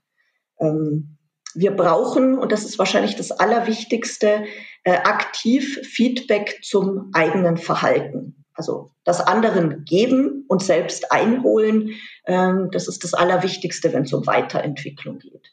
Ähm, 0.60 1.18
wir 1.56 1.76
brauchen, 1.76 2.38
und 2.38 2.52
das 2.52 2.64
ist 2.64 2.80
wahrscheinlich 2.80 3.16
das 3.16 3.32
Allerwichtigste, 3.32 4.46
äh, 4.84 4.92
aktiv 4.92 5.80
Feedback 5.84 6.60
zum 6.64 7.10
eigenen 7.14 7.58
Verhalten. 7.58 8.46
Also 8.56 8.92
das 9.04 9.20
anderen 9.20 9.84
geben 9.84 10.46
und 10.48 10.62
selbst 10.62 11.12
einholen, 11.12 11.92
ähm, 12.28 12.70
das 12.72 12.88
ist 12.88 13.04
das 13.04 13.16
Allerwichtigste, 13.16 13.94
wenn 13.94 14.04
es 14.04 14.14
um 14.14 14.28
Weiterentwicklung 14.28 15.20
geht. 15.20 15.52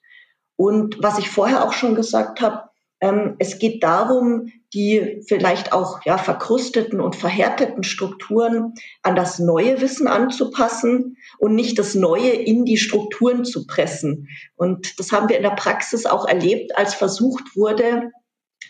Und 0.57 1.03
was 1.03 1.18
ich 1.18 1.31
vorher 1.31 1.64
auch 1.64 1.73
schon 1.73 1.94
gesagt 1.94 2.42
habe, 2.42 2.70
es 3.39 3.59
geht 3.59 3.83
darum, 3.83 4.53
die 4.75 5.23
vielleicht 5.27 5.73
auch 5.73 6.05
ja, 6.05 6.19
verkrusteten 6.19 7.01
und 7.01 7.17
verhärteten 7.17 7.83
Strukturen 7.83 8.75
an 9.03 9.17
das 9.17 9.39
neue 9.39 9.81
Wissen 9.81 10.07
anzupassen 10.07 11.17
und 11.39 11.55
nicht 11.55 11.79
das 11.79 11.95
Neue 11.95 12.31
in 12.31 12.67
die 12.67 12.77
Strukturen 12.77 13.45
zu 13.45 13.67
pressen. 13.67 14.29
Und 14.55 15.01
das 15.01 15.13
haben 15.13 15.31
wir 15.31 15.39
in 15.39 15.43
der 15.43 15.51
Praxis 15.51 16.05
auch 16.05 16.29
erlebt, 16.29 16.77
als 16.77 16.95
versucht 16.95 17.57
wurde, 17.57 18.13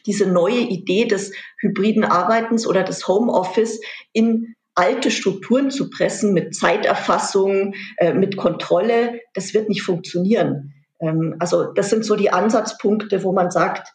diese 0.07 0.27
neue 0.27 0.61
Idee 0.61 1.07
des 1.07 1.33
hybriden 1.59 2.05
Arbeitens 2.05 2.67
oder 2.67 2.85
des 2.85 3.09
Homeoffice 3.09 3.81
in 4.13 4.55
alte 4.77 5.11
Strukturen 5.11 5.71
zu 5.73 5.91
pressen 5.91 6.33
mit 6.33 6.55
Zeiterfassung, 6.55 7.75
äh, 7.99 8.15
mit 8.15 8.37
Kontrolle. 8.37 9.21
Das 9.35 9.53
wird 9.53 9.69
nicht 9.69 9.83
funktionieren. 9.83 10.73
Ähm, 11.01 11.35
also 11.41 11.65
das 11.73 11.91
sind 11.91 12.05
so 12.05 12.15
die 12.17 12.31
Ansatzpunkte, 12.31 13.25
wo 13.25 13.33
man 13.33 13.51
sagt, 13.51 13.93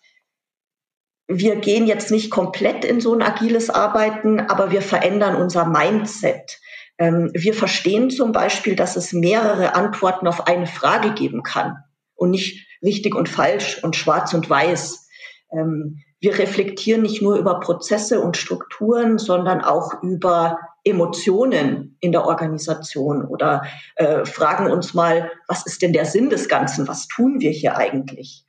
wir 1.27 1.55
gehen 1.57 1.88
jetzt 1.88 2.11
nicht 2.11 2.29
komplett 2.29 2.85
in 2.85 3.01
so 3.01 3.13
ein 3.13 3.21
agiles 3.21 3.69
Arbeiten, 3.69 4.39
aber 4.39 4.71
wir 4.71 4.81
verändern 4.81 5.35
unser 5.35 5.65
Mindset. 5.65 6.59
Ähm, 6.97 7.31
wir 7.33 7.53
verstehen 7.53 8.09
zum 8.09 8.31
Beispiel, 8.31 8.75
dass 8.75 8.95
es 8.95 9.11
mehrere 9.11 9.75
Antworten 9.75 10.27
auf 10.27 10.47
eine 10.47 10.67
Frage 10.67 11.13
geben 11.13 11.43
kann 11.43 11.77
und 12.15 12.31
nicht 12.31 12.67
richtig 12.83 13.15
und 13.15 13.27
falsch 13.27 13.83
und 13.83 13.95
schwarz 13.95 14.33
und 14.33 14.49
weiß. 14.49 15.07
Ähm, 15.51 15.99
wir 16.19 16.38
reflektieren 16.39 17.01
nicht 17.01 17.21
nur 17.21 17.38
über 17.38 17.59
Prozesse 17.59 18.21
und 18.21 18.38
Strukturen, 18.38 19.17
sondern 19.17 19.61
auch 19.61 20.01
über 20.01 20.59
Emotionen 20.83 21.97
in 21.99 22.11
der 22.11 22.25
Organisation 22.25 23.25
oder 23.25 23.63
äh, 23.95 24.25
fragen 24.25 24.71
uns 24.71 24.93
mal, 24.93 25.31
was 25.47 25.65
ist 25.65 25.81
denn 25.81 25.93
der 25.93 26.05
Sinn 26.05 26.29
des 26.29 26.47
Ganzen? 26.47 26.88
Was 26.88 27.07
tun 27.07 27.41
wir 27.41 27.51
hier 27.51 27.77
eigentlich? 27.77 28.44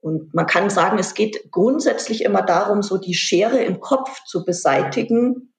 Und 0.00 0.32
man 0.34 0.46
kann 0.46 0.70
sagen, 0.70 0.98
es 0.98 1.14
geht 1.14 1.50
grundsätzlich 1.50 2.24
immer 2.24 2.42
darum, 2.42 2.82
so 2.82 2.98
die 2.98 3.14
Schere 3.14 3.62
im 3.62 3.80
Kopf 3.80 4.22
zu 4.24 4.44
beseitigen 4.44 5.52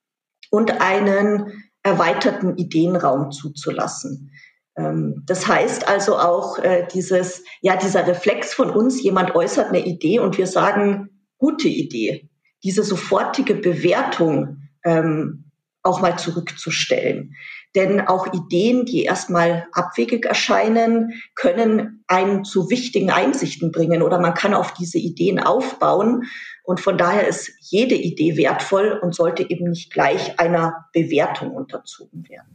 und 0.50 0.82
einen 0.82 1.72
erweiterten 1.84 2.58
Ideenraum 2.58 3.32
zuzulassen. 3.32 4.32
Ähm, 4.78 5.24
das 5.26 5.48
heißt 5.48 5.88
also 5.88 6.18
auch 6.18 6.58
äh, 6.60 6.88
dieses, 6.94 7.44
ja, 7.62 7.76
dieser 7.76 8.08
Reflex 8.08 8.54
von 8.54 8.70
uns, 8.70 9.02
jemand 9.02 9.36
äußert 9.36 9.68
eine 9.68 9.86
Idee 9.86 10.20
und 10.20 10.38
wir 10.38 10.48
sagen, 10.48 11.10
gute 11.38 11.68
Idee. 11.68 12.30
Diese 12.64 12.84
sofortige 12.84 13.56
Bewertung 13.56 14.58
ähm, 14.84 15.52
auch 15.84 16.02
mal 16.02 16.18
zurückzustellen. 16.18 17.36
Denn 17.76 18.02
auch 18.02 18.34
Ideen, 18.34 18.86
die 18.86 19.04
erstmal 19.04 19.68
abwegig 19.74 20.26
erscheinen, 20.26 21.14
können 21.36 22.04
einen 22.08 22.44
zu 22.44 22.70
wichtigen 22.70 23.12
Einsichten 23.12 23.72
bringen 23.72 24.02
oder 24.02 24.20
man 24.20 24.34
kann 24.34 24.56
auf 24.56 24.74
diese 24.74 24.98
Ideen 24.98 25.40
aufbauen. 25.40 26.24
Und 26.64 26.80
von 26.80 26.98
daher 26.98 27.28
ist 27.28 27.52
jede 27.62 27.96
Idee 27.96 28.38
wertvoll 28.38 29.00
und 29.02 29.14
sollte 29.14 29.48
eben 29.48 29.70
nicht 29.70 29.94
gleich 29.94 30.40
einer 30.40 30.86
Bewertung 30.94 31.52
unterzogen 31.52 32.28
werden. 32.28 32.48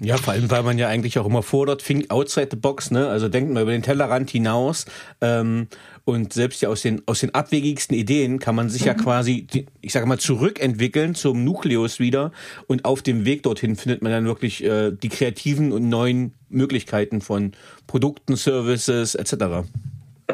Ja, 0.00 0.16
vor 0.16 0.32
allem, 0.32 0.48
weil 0.48 0.62
man 0.62 0.78
ja 0.78 0.86
eigentlich 0.86 1.18
auch 1.18 1.26
immer 1.26 1.42
fordert, 1.42 1.84
think 1.84 2.08
outside 2.10 2.48
the 2.52 2.56
box, 2.56 2.92
ne? 2.92 3.08
Also 3.08 3.28
denkt 3.28 3.52
mal 3.52 3.62
über 3.62 3.72
den 3.72 3.82
Tellerrand 3.82 4.30
hinaus. 4.30 4.86
Ähm, 5.20 5.66
und 6.08 6.32
selbst 6.32 6.62
ja 6.62 6.70
aus 6.70 6.80
den, 6.80 7.02
aus 7.04 7.20
den 7.20 7.34
abwegigsten 7.34 7.94
Ideen 7.94 8.38
kann 8.38 8.54
man 8.54 8.70
sich 8.70 8.80
mhm. 8.80 8.86
ja 8.86 8.94
quasi, 8.94 9.46
ich 9.82 9.92
sage 9.92 10.06
mal, 10.06 10.18
zurückentwickeln 10.18 11.14
zum 11.14 11.44
Nukleus 11.44 12.00
wieder. 12.00 12.32
Und 12.66 12.86
auf 12.86 13.02
dem 13.02 13.26
Weg 13.26 13.42
dorthin 13.42 13.76
findet 13.76 14.00
man 14.00 14.10
dann 14.10 14.24
wirklich 14.24 14.64
äh, 14.64 14.90
die 14.90 15.10
kreativen 15.10 15.70
und 15.70 15.90
neuen 15.90 16.32
Möglichkeiten 16.48 17.20
von 17.20 17.52
Produkten, 17.86 18.36
Services 18.36 19.16
etc. 19.16 19.68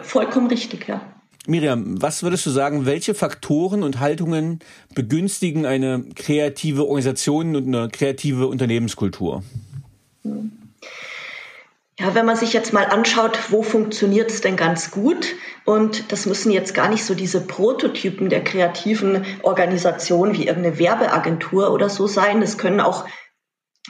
Vollkommen 0.02 0.46
richtig, 0.46 0.86
ja. 0.86 1.02
Miriam, 1.48 2.00
was 2.00 2.22
würdest 2.22 2.46
du 2.46 2.50
sagen, 2.50 2.86
welche 2.86 3.14
Faktoren 3.14 3.82
und 3.82 3.98
Haltungen 3.98 4.60
begünstigen 4.94 5.66
eine 5.66 6.04
kreative 6.14 6.86
Organisation 6.86 7.56
und 7.56 7.66
eine 7.66 7.88
kreative 7.88 8.46
Unternehmenskultur? 8.46 9.42
Ja, 11.98 12.14
wenn 12.14 12.26
man 12.26 12.36
sich 12.36 12.52
jetzt 12.52 12.72
mal 12.72 12.86
anschaut, 12.86 13.52
wo 13.52 13.62
funktioniert 13.62 14.28
es 14.28 14.40
denn 14.40 14.56
ganz 14.56 14.90
gut? 14.90 15.36
Und 15.64 16.10
das 16.10 16.26
müssen 16.26 16.50
jetzt 16.50 16.74
gar 16.74 16.88
nicht 16.88 17.04
so 17.04 17.14
diese 17.14 17.46
Prototypen 17.46 18.28
der 18.28 18.42
kreativen 18.42 19.24
Organisation 19.42 20.34
wie 20.34 20.48
irgendeine 20.48 20.80
Werbeagentur 20.80 21.72
oder 21.72 21.88
so 21.88 22.08
sein. 22.08 22.42
Es 22.42 22.58
können 22.58 22.80
auch 22.80 23.06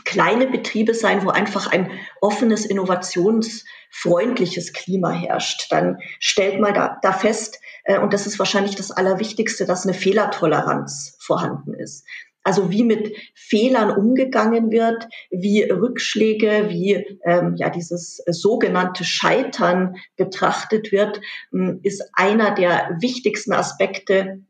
kleine 0.05 0.47
Betriebe 0.47 0.93
sein, 0.93 1.25
wo 1.25 1.31
einfach 1.31 1.73
ein 1.73 1.91
offenes, 2.21 2.67
innovationsfreundliches 2.67 4.75
Klima 4.75 5.11
herrscht. 5.11 5.69
Dann 5.71 5.97
stellt 6.21 6.61
man 6.61 6.75
da, 6.75 6.99
da 7.01 7.13
fest, 7.13 7.59
äh, 7.85 7.99
und 7.99 8.13
das 8.13 8.27
ist 8.27 8.39
wahrscheinlich 8.39 8.77
das 8.77 8.91
Allerwichtigste, 8.91 9.65
dass 9.65 9.85
eine 9.85 9.95
Fehlertoleranz 9.95 11.17
vorhanden 11.21 11.73
ist. 11.73 12.05
Also 12.45 12.71
wie 12.71 12.85
mit 12.85 13.17
Fehlern 13.35 13.91
umgegangen 13.91 14.71
wird, 14.71 15.09
wie 15.31 15.63
Rückschläge, 15.63 16.67
wie 16.69 17.19
ähm, 17.25 17.55
ja 17.57 17.71
dieses 17.71 18.23
sogenannte 18.27 19.03
Scheitern 19.03 19.97
betrachtet 20.17 20.93
wird, 20.93 21.21
ähm, 21.53 21.81
ist 21.83 22.03
einer 22.13 22.55
der 22.55 22.99
wichtigsten 23.01 23.55
Aspekte, 23.55 24.43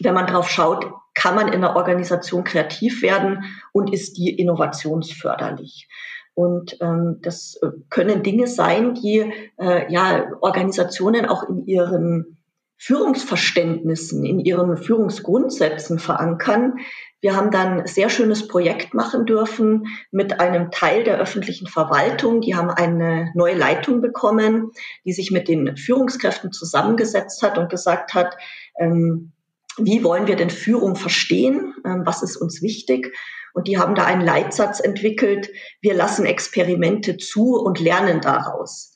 wenn 0.00 0.14
man 0.14 0.26
drauf 0.26 0.50
schaut, 0.50 0.90
kann 1.14 1.34
man 1.34 1.52
in 1.52 1.62
der 1.62 1.76
Organisation 1.76 2.44
kreativ 2.44 3.00
werden 3.00 3.44
und 3.72 3.92
ist 3.92 4.18
die 4.18 4.30
innovationsförderlich. 4.30 5.88
Und 6.34 6.76
ähm, 6.82 7.20
das 7.22 7.58
äh, 7.62 7.68
können 7.88 8.22
Dinge 8.22 8.46
sein, 8.46 8.92
die 8.94 9.32
äh, 9.58 9.90
ja 9.90 10.26
Organisationen 10.42 11.24
auch 11.24 11.48
in 11.48 11.66
ihren 11.66 12.36
Führungsverständnissen, 12.76 14.26
in 14.26 14.40
ihren 14.40 14.76
Führungsgrundsätzen 14.76 15.98
verankern. 15.98 16.74
Wir 17.20 17.34
haben 17.34 17.50
dann 17.50 17.80
ein 17.80 17.86
sehr 17.86 18.10
schönes 18.10 18.46
Projekt 18.46 18.92
machen 18.92 19.24
dürfen 19.24 19.86
mit 20.10 20.38
einem 20.38 20.70
Teil 20.70 21.02
der 21.02 21.18
öffentlichen 21.18 21.66
Verwaltung. 21.66 22.40
Die 22.40 22.54
haben 22.54 22.70
eine 22.70 23.32
neue 23.34 23.54
Leitung 23.54 24.00
bekommen, 24.00 24.70
die 25.04 25.12
sich 25.12 25.30
mit 25.30 25.48
den 25.48 25.76
Führungskräften 25.76 26.52
zusammengesetzt 26.52 27.42
hat 27.42 27.56
und 27.58 27.70
gesagt 27.70 28.14
hat, 28.14 28.36
ähm, 28.78 29.32
wie 29.78 30.04
wollen 30.04 30.26
wir 30.26 30.36
denn 30.36 30.50
Führung 30.50 30.96
verstehen? 30.96 31.74
Ähm, 31.84 32.02
was 32.04 32.22
ist 32.22 32.36
uns 32.36 32.62
wichtig? 32.62 33.14
Und 33.54 33.68
die 33.68 33.78
haben 33.78 33.94
da 33.94 34.04
einen 34.04 34.20
Leitsatz 34.20 34.80
entwickelt, 34.80 35.48
wir 35.80 35.94
lassen 35.94 36.26
Experimente 36.26 37.16
zu 37.16 37.54
und 37.54 37.80
lernen 37.80 38.20
daraus. 38.20 38.95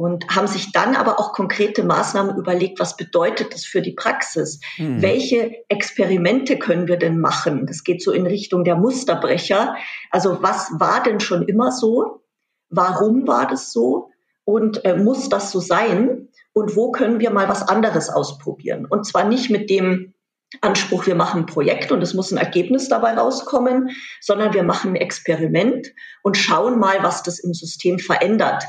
Und 0.00 0.34
haben 0.34 0.46
sich 0.46 0.72
dann 0.72 0.96
aber 0.96 1.20
auch 1.20 1.34
konkrete 1.34 1.82
Maßnahmen 1.82 2.38
überlegt, 2.38 2.80
was 2.80 2.96
bedeutet 2.96 3.52
das 3.52 3.66
für 3.66 3.82
die 3.82 3.92
Praxis? 3.92 4.58
Mhm. 4.78 5.02
Welche 5.02 5.56
Experimente 5.68 6.58
können 6.58 6.88
wir 6.88 6.96
denn 6.96 7.20
machen? 7.20 7.66
Das 7.66 7.84
geht 7.84 8.02
so 8.02 8.10
in 8.10 8.26
Richtung 8.26 8.64
der 8.64 8.76
Musterbrecher. 8.76 9.76
Also 10.10 10.42
was 10.42 10.70
war 10.78 11.02
denn 11.02 11.20
schon 11.20 11.46
immer 11.46 11.70
so? 11.70 12.22
Warum 12.70 13.28
war 13.28 13.46
das 13.46 13.72
so? 13.72 14.08
Und 14.44 14.86
äh, 14.86 14.96
muss 14.96 15.28
das 15.28 15.50
so 15.50 15.60
sein? 15.60 16.30
Und 16.54 16.76
wo 16.76 16.92
können 16.92 17.20
wir 17.20 17.30
mal 17.30 17.50
was 17.50 17.68
anderes 17.68 18.08
ausprobieren? 18.08 18.86
Und 18.86 19.04
zwar 19.04 19.24
nicht 19.24 19.50
mit 19.50 19.68
dem 19.68 20.14
Anspruch, 20.62 21.04
wir 21.04 21.14
machen 21.14 21.42
ein 21.42 21.46
Projekt 21.46 21.92
und 21.92 22.00
es 22.00 22.14
muss 22.14 22.32
ein 22.32 22.38
Ergebnis 22.38 22.88
dabei 22.88 23.18
rauskommen, 23.18 23.90
sondern 24.22 24.54
wir 24.54 24.62
machen 24.62 24.92
ein 24.92 24.96
Experiment 24.96 25.92
und 26.22 26.38
schauen 26.38 26.78
mal, 26.78 27.02
was 27.02 27.22
das 27.22 27.38
im 27.38 27.52
System 27.52 27.98
verändert. 27.98 28.64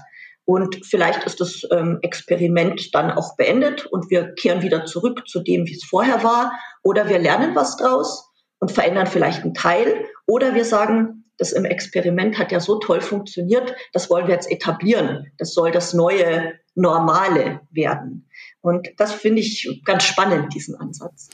Und 0.46 0.86
vielleicht 0.86 1.24
ist 1.24 1.40
das 1.40 1.62
ähm, 1.72 2.00
Experiment 2.02 2.94
dann 2.94 3.12
auch 3.12 3.36
beendet 3.38 3.86
und 3.86 4.10
wir 4.10 4.34
kehren 4.34 4.62
wieder 4.62 4.86
zurück 4.86 5.28
zu 5.28 5.42
dem, 5.42 5.66
wie 5.68 5.76
es 5.76 5.84
vorher 5.84 6.24
war. 6.24 6.54
Oder 6.84 7.08
wir 7.10 7.20
lernen 7.20 7.56
was 7.56 7.78
draus 7.78 8.30
und 8.60 8.72
verändern 8.72 9.08
vielleicht 9.08 9.44
einen 9.44 9.54
Teil. 9.54 10.06
Oder 10.26 10.56
wir 10.56 10.66
sagen, 10.66 11.26
das 11.38 11.52
im 11.52 11.66
Experiment 11.66 12.38
hat 12.38 12.52
ja 12.52 12.60
so 12.60 12.80
toll 12.80 13.02
funktioniert, 13.02 13.76
das 13.94 14.10
wollen 14.10 14.28
wir 14.28 14.36
jetzt 14.36 14.52
etablieren. 14.52 15.32
Das 15.38 15.54
soll 15.54 15.72
das 15.72 15.94
neue 15.94 16.54
Normale 16.76 17.62
werden. 17.72 18.30
Und 18.62 18.90
das 18.98 19.12
finde 19.12 19.42
ich 19.42 19.82
ganz 19.86 20.04
spannend, 20.04 20.54
diesen 20.54 20.76
Ansatz. 20.76 21.30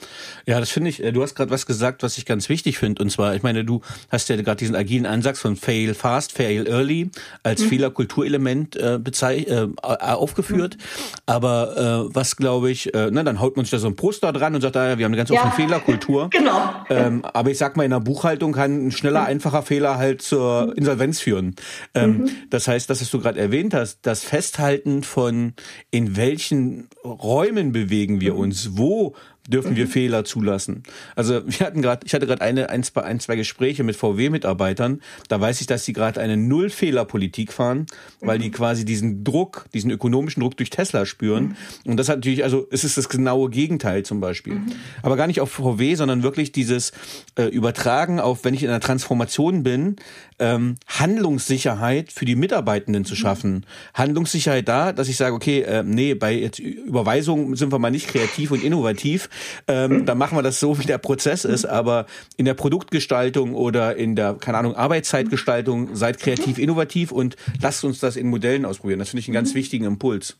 Ja, 0.46 0.60
das 0.60 0.70
finde 0.70 0.88
ich, 0.88 1.02
äh, 1.02 1.12
du 1.12 1.22
hast 1.22 1.34
gerade 1.34 1.50
was 1.50 1.66
gesagt, 1.66 2.02
was 2.02 2.16
ich 2.16 2.24
ganz 2.24 2.48
wichtig 2.48 2.78
finde. 2.78 3.02
Und 3.02 3.10
zwar, 3.10 3.34
ich 3.34 3.42
meine, 3.42 3.66
du 3.66 3.82
hast 4.10 4.30
ja 4.30 4.36
gerade 4.36 4.56
diesen 4.56 4.74
agilen 4.74 5.04
Ansatz 5.04 5.38
von 5.38 5.54
Fail 5.54 5.92
Fast, 5.92 6.32
Fail 6.32 6.66
Early 6.66 7.10
als 7.42 7.62
mhm. 7.62 7.68
Fehlerkulturelement 7.68 8.76
äh, 8.76 8.94
äh, 8.96 9.68
aufgeführt. 9.78 10.78
Mhm. 10.78 10.82
Aber 11.26 12.08
äh, 12.10 12.14
was 12.14 12.36
glaube 12.36 12.70
ich, 12.70 12.94
äh, 12.94 13.10
na, 13.12 13.22
dann 13.22 13.40
haut 13.40 13.56
man 13.56 13.66
sich 13.66 13.72
da 13.72 13.78
so 13.78 13.88
ein 13.88 13.96
Poster 13.96 14.32
dran 14.32 14.54
und 14.54 14.62
sagt, 14.62 14.76
ah, 14.78 14.96
wir 14.96 15.04
haben 15.04 15.12
eine 15.12 15.18
ganz 15.18 15.30
offene 15.30 15.50
ja. 15.50 15.54
Fehlerkultur. 15.56 16.30
genau. 16.30 16.72
Ähm, 16.88 17.22
aber 17.26 17.50
ich 17.50 17.58
sag 17.58 17.76
mal, 17.76 17.84
in 17.84 17.90
der 17.90 18.00
Buchhaltung 18.00 18.52
kann 18.52 18.86
ein 18.86 18.90
schneller, 18.90 19.22
mhm. 19.22 19.26
einfacher 19.26 19.62
Fehler 19.62 19.98
halt 19.98 20.22
zur 20.22 20.72
Insolvenz 20.78 21.20
führen. 21.20 21.56
Ähm, 21.94 22.20
mhm. 22.20 22.30
Das 22.48 22.68
heißt, 22.68 22.88
das, 22.88 23.02
was 23.02 23.10
du 23.10 23.20
gerade 23.20 23.38
erwähnt 23.38 23.74
hast, 23.74 23.98
das 24.02 24.24
Festhalten 24.24 25.02
von 25.02 25.52
in 25.90 26.16
welchen 26.16 26.88
Räumen 27.04 27.72
bewegen 27.72 28.20
wir 28.20 28.34
mhm. 28.34 28.40
uns? 28.40 28.70
Wo 28.72 29.14
dürfen 29.48 29.76
wir 29.76 29.86
mhm. 29.86 29.90
Fehler 29.90 30.24
zulassen. 30.24 30.82
Also 31.16 31.40
wir 31.46 31.66
hatten 31.66 31.82
gerade, 31.82 32.06
ich 32.06 32.14
hatte 32.14 32.26
gerade 32.26 32.42
eine, 32.42 32.68
ein, 32.68 32.82
zwei, 32.82 33.02
ein, 33.02 33.18
zwei 33.18 33.34
Gespräche 33.34 33.82
mit 33.82 33.96
VW-Mitarbeitern. 33.96 35.00
Da 35.28 35.40
weiß 35.40 35.60
ich, 35.62 35.66
dass 35.66 35.84
sie 35.84 35.94
gerade 35.94 36.20
eine 36.20 36.36
Null-Fehler-Politik 36.36 37.52
fahren, 37.52 37.86
weil 38.20 38.38
die 38.38 38.48
mhm. 38.48 38.52
quasi 38.52 38.84
diesen 38.84 39.24
Druck, 39.24 39.66
diesen 39.72 39.90
ökonomischen 39.90 40.42
Druck 40.42 40.56
durch 40.56 40.70
Tesla 40.70 41.06
spüren. 41.06 41.56
Mhm. 41.84 41.92
Und 41.92 41.96
das 41.96 42.08
hat 42.08 42.16
natürlich, 42.16 42.44
also 42.44 42.68
es 42.70 42.84
ist 42.84 42.98
das 42.98 43.08
genaue 43.08 43.48
Gegenteil 43.48 44.02
zum 44.02 44.20
Beispiel. 44.20 44.56
Mhm. 44.56 44.72
Aber 45.02 45.16
gar 45.16 45.26
nicht 45.26 45.40
auf 45.40 45.50
VW, 45.50 45.94
sondern 45.94 46.22
wirklich 46.22 46.52
dieses 46.52 46.92
äh, 47.36 47.44
Übertragen 47.44 48.20
auf, 48.20 48.44
wenn 48.44 48.52
ich 48.52 48.62
in 48.62 48.68
einer 48.68 48.80
Transformation 48.80 49.62
bin, 49.62 49.96
ähm, 50.38 50.76
Handlungssicherheit 50.86 52.12
für 52.12 52.24
die 52.24 52.36
Mitarbeitenden 52.36 53.04
zu 53.04 53.16
schaffen. 53.16 53.66
Handlungssicherheit 53.94 54.68
da, 54.68 54.92
dass 54.92 55.08
ich 55.08 55.16
sage, 55.16 55.34
okay, 55.34 55.62
äh, 55.62 55.82
nee, 55.82 56.14
bei 56.14 56.32
jetzt 56.32 56.58
Überweisung 56.58 57.56
sind 57.56 57.72
wir 57.72 57.78
mal 57.78 57.90
nicht 57.90 58.08
kreativ 58.08 58.50
und 58.50 58.62
innovativ, 58.62 59.28
ähm, 59.66 60.06
dann 60.06 60.18
machen 60.18 60.36
wir 60.36 60.42
das 60.42 60.60
so, 60.60 60.78
wie 60.78 60.86
der 60.86 60.98
Prozess 60.98 61.44
ist, 61.44 61.64
aber 61.64 62.06
in 62.36 62.44
der 62.44 62.54
Produktgestaltung 62.54 63.54
oder 63.54 63.96
in 63.96 64.16
der, 64.16 64.34
keine 64.34 64.58
Ahnung, 64.58 64.74
Arbeitszeitgestaltung 64.74 65.96
seid 65.96 66.18
kreativ, 66.18 66.58
innovativ 66.58 67.12
und 67.12 67.36
lasst 67.60 67.84
uns 67.84 67.98
das 67.98 68.16
in 68.16 68.28
Modellen 68.28 68.64
ausprobieren. 68.64 68.98
Das 68.98 69.10
finde 69.10 69.20
ich 69.20 69.28
einen 69.28 69.34
ganz 69.34 69.54
wichtigen 69.54 69.84
Impuls. 69.84 70.36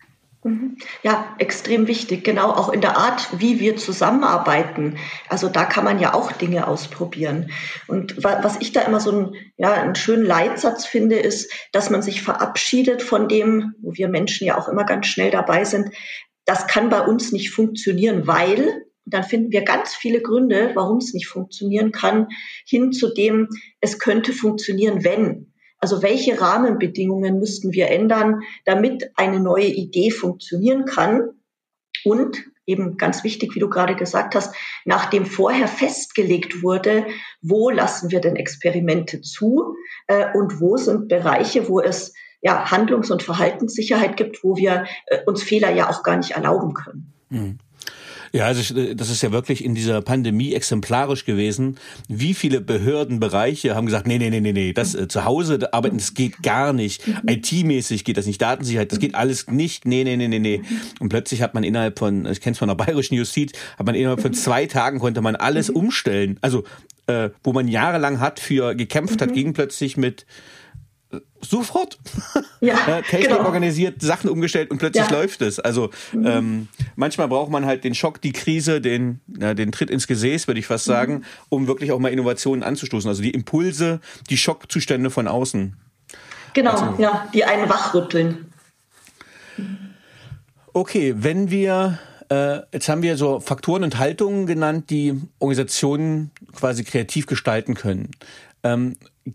Mhm. 0.48 0.76
Ja, 1.02 1.34
extrem 1.38 1.87
wichtig. 1.87 2.24
Genau 2.24 2.50
auch 2.50 2.70
in 2.70 2.80
der 2.80 2.96
Art, 2.96 3.28
wie 3.38 3.61
wir 3.61 3.76
zusammenarbeiten. 3.76 4.96
Also 5.28 5.49
da 5.49 5.64
kann 5.64 5.84
man 5.84 5.99
ja 5.99 6.14
auch 6.14 6.32
Dinge 6.32 6.66
ausprobieren. 6.66 7.51
Und 7.86 8.22
was 8.24 8.57
ich 8.61 8.72
da 8.72 8.80
immer 8.82 9.01
so 9.01 9.12
ein, 9.12 9.34
ja, 9.57 9.72
einen 9.72 9.94
schönen 9.94 10.24
Leitsatz 10.24 10.86
finde, 10.86 11.16
ist, 11.18 11.53
dass 11.72 11.90
man 11.90 12.03
sich 12.03 12.22
verabschiedet 12.22 13.03
von 13.03 13.28
dem, 13.28 13.74
wo 13.82 13.92
wir 13.92 14.09
Menschen 14.09 14.46
ja 14.46 14.57
auch 14.57 14.68
immer 14.68 14.84
ganz 14.84 15.07
schnell 15.07 15.30
dabei 15.30 15.64
sind. 15.64 15.90
Das 16.46 16.66
kann 16.66 16.88
bei 16.88 17.03
uns 17.03 17.30
nicht 17.30 17.51
funktionieren, 17.51 18.26
weil, 18.26 18.84
dann 19.05 19.24
finden 19.24 19.53
wir 19.53 19.62
ganz 19.62 19.94
viele 19.94 20.22
Gründe, 20.22 20.70
warum 20.74 20.99
es 20.99 21.12
nicht 21.12 21.26
funktionieren 21.26 21.92
kann, 21.92 22.28
hin 22.66 22.92
zu 22.92 23.12
dem, 23.12 23.49
es 23.80 23.99
könnte 23.99 24.32
funktionieren, 24.32 25.05
wenn. 25.05 25.53
Also 25.79 26.03
welche 26.03 26.41
Rahmenbedingungen 26.41 27.39
müssten 27.39 27.72
wir 27.72 27.89
ändern, 27.89 28.41
damit 28.64 29.11
eine 29.16 29.41
neue 29.41 29.66
Idee 29.66 30.11
funktionieren 30.11 30.85
kann? 30.85 31.31
Und 32.05 32.45
eben 32.66 32.97
ganz 32.97 33.24
wichtig, 33.24 33.55
wie 33.55 33.61
du 33.61 33.68
gerade 33.68 33.97
gesagt 33.97 34.35
hast, 34.35 34.55
nachdem 34.85 35.26
vorher 35.26 35.66
festgelegt 35.66 36.62
wurde, 36.62 37.07
wo 37.41 37.70
lassen 37.70 38.11
wir 38.11 38.20
denn 38.20 38.37
Experimente 38.37 39.22
zu 39.22 39.74
äh, 40.07 40.26
und 40.35 40.61
wo 40.61 40.76
sind 40.76 41.09
Bereiche, 41.09 41.68
wo 41.68 41.81
es 41.81 42.12
ja 42.41 42.70
Handlungs- 42.70 43.11
und 43.11 43.22
Verhaltenssicherheit 43.22 44.16
gibt, 44.16 44.45
wo 44.45 44.57
wir 44.57 44.85
äh, 45.07 45.18
uns 45.26 45.43
Fehler 45.43 45.70
ja 45.70 45.89
auch 45.89 46.03
gar 46.03 46.16
nicht 46.16 46.33
erlauben 46.33 46.74
können. 46.74 47.12
Mhm. 47.31 47.59
Ja, 48.33 48.47
also 48.47 48.74
äh, 48.74 48.95
das 48.95 49.11
ist 49.11 49.22
ja 49.22 49.33
wirklich 49.33 49.64
in 49.64 49.74
dieser 49.74 50.03
Pandemie 50.03 50.55
exemplarisch 50.55 51.24
gewesen. 51.24 51.79
Wie 52.09 52.35
viele 52.35 52.61
Behördenbereiche 52.61 53.74
haben 53.74 53.87
gesagt, 53.87 54.07
nee, 54.07 54.18
nee, 54.18 54.31
nee, 54.31 54.41
nee, 54.41 54.53
nee, 54.53 54.72
das 54.72 54.95
äh, 54.95 55.09
zu 55.09 55.24
Hause 55.24 55.72
arbeiten, 55.72 55.99
das 55.99 56.14
geht 56.14 56.43
gar 56.43 56.72
nicht. 56.72 57.03
IT-mäßig 57.26 58.05
geht 58.05 58.16
das 58.16 58.26
nicht, 58.26 58.41
Datensicherheit, 58.41 58.93
das 58.93 58.99
geht 58.99 59.14
alles 59.14 59.49
nicht. 59.49 59.87
Nee, 59.87 60.05
nee, 60.05 60.16
nee, 60.16 60.29
nee, 60.29 60.39
nee. 60.39 60.62
Und 61.01 61.09
plötzlich 61.09 61.43
hat 61.43 61.55
man 61.55 61.64
innerhalb 61.64 61.99
von, 61.99 62.26
ich 62.26 62.41
kenne 62.41 62.53
es 62.53 62.59
von 62.59 62.68
der 62.68 62.74
bayerischen 62.74 63.14
Justiz, 63.14 63.53
hat 63.79 63.87
man 63.87 63.95
innerhalb 63.95 64.20
von 64.20 64.35
zwei 64.35 64.66
Tagen 64.66 64.99
konnte 64.99 65.20
man 65.20 65.37
alles 65.37 65.70
umstellen. 65.70 66.39
Also 66.41 66.64
äh, 67.07 67.31
wo 67.43 67.53
man 67.53 67.68
jahrelang 67.68 68.20
hat 68.20 68.39
für 68.41 68.74
gekämpft 68.74 69.22
hat, 69.22 69.33
ging 69.33 69.53
plötzlich 69.55 69.97
mit 69.97 70.26
sofort 71.40 71.98
ja, 72.61 72.76
Technik 73.02 73.28
genau. 73.28 73.44
organisiert, 73.44 74.02
Sachen 74.02 74.28
umgestellt 74.28 74.70
und 74.70 74.78
plötzlich 74.78 75.09
ja. 75.09 75.12
läuft 75.12 75.40
es. 75.42 75.59
Also 75.59 75.90
mhm. 76.12 76.26
ähm, 76.26 76.68
manchmal 76.96 77.28
braucht 77.28 77.50
man 77.50 77.64
halt 77.64 77.84
den 77.84 77.94
Schock, 77.94 78.20
die 78.20 78.32
Krise, 78.32 78.80
den, 78.80 79.20
ja, 79.38 79.54
den 79.54 79.72
Tritt 79.72 79.90
ins 79.90 80.06
Gesäß, 80.06 80.46
würde 80.48 80.61
ich 80.61 80.66
fast 80.66 80.86
mhm. 80.86 80.92
sagen, 80.92 81.24
um 81.48 81.66
wirklich 81.66 81.92
auch 81.92 81.98
mal 81.98 82.12
Innovationen 82.12 82.62
anzustoßen. 82.62 83.09
Also 83.09 83.22
die 83.22 83.30
Impulse, 83.30 84.00
die 84.28 84.36
Schockzustände 84.36 85.11
von 85.11 85.28
außen. 85.28 85.76
Genau, 86.54 86.72
also, 86.72 87.02
ja, 87.02 87.28
die 87.32 87.44
einen 87.44 87.68
wachrütteln. 87.68 88.52
Okay, 90.72 91.14
wenn 91.16 91.50
wir 91.50 91.98
äh, 92.30 92.61
jetzt 92.72 92.88
haben 92.88 93.02
wir 93.02 93.16
so 93.16 93.40
Faktoren 93.40 93.84
und 93.84 93.98
Haltungen 93.98 94.46
genannt, 94.46 94.90
die 94.90 95.14
Organisationen 95.38 96.30
quasi 96.54 96.84
kreativ 96.84 97.26
gestalten 97.26 97.74
können. 97.74 98.11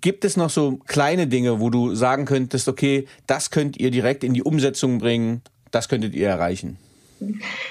Gibt 0.02 0.26
es 0.26 0.38
noch 0.38 0.50
so 0.50 0.78
kleine 0.88 1.28
Dinge, 1.28 1.60
wo 1.60 1.70
du 1.70 1.94
sagen 1.94 2.26
könntest, 2.26 2.68
okay, 2.68 3.08
das 3.28 3.52
könnt 3.52 3.78
ihr 3.78 3.92
direkt 3.92 4.24
in 4.24 4.34
die 4.34 4.42
Umsetzung 4.42 4.98
bringen, 4.98 5.42
das 5.72 5.90
könntet 5.90 6.16
ihr 6.16 6.28
erreichen? 6.28 6.78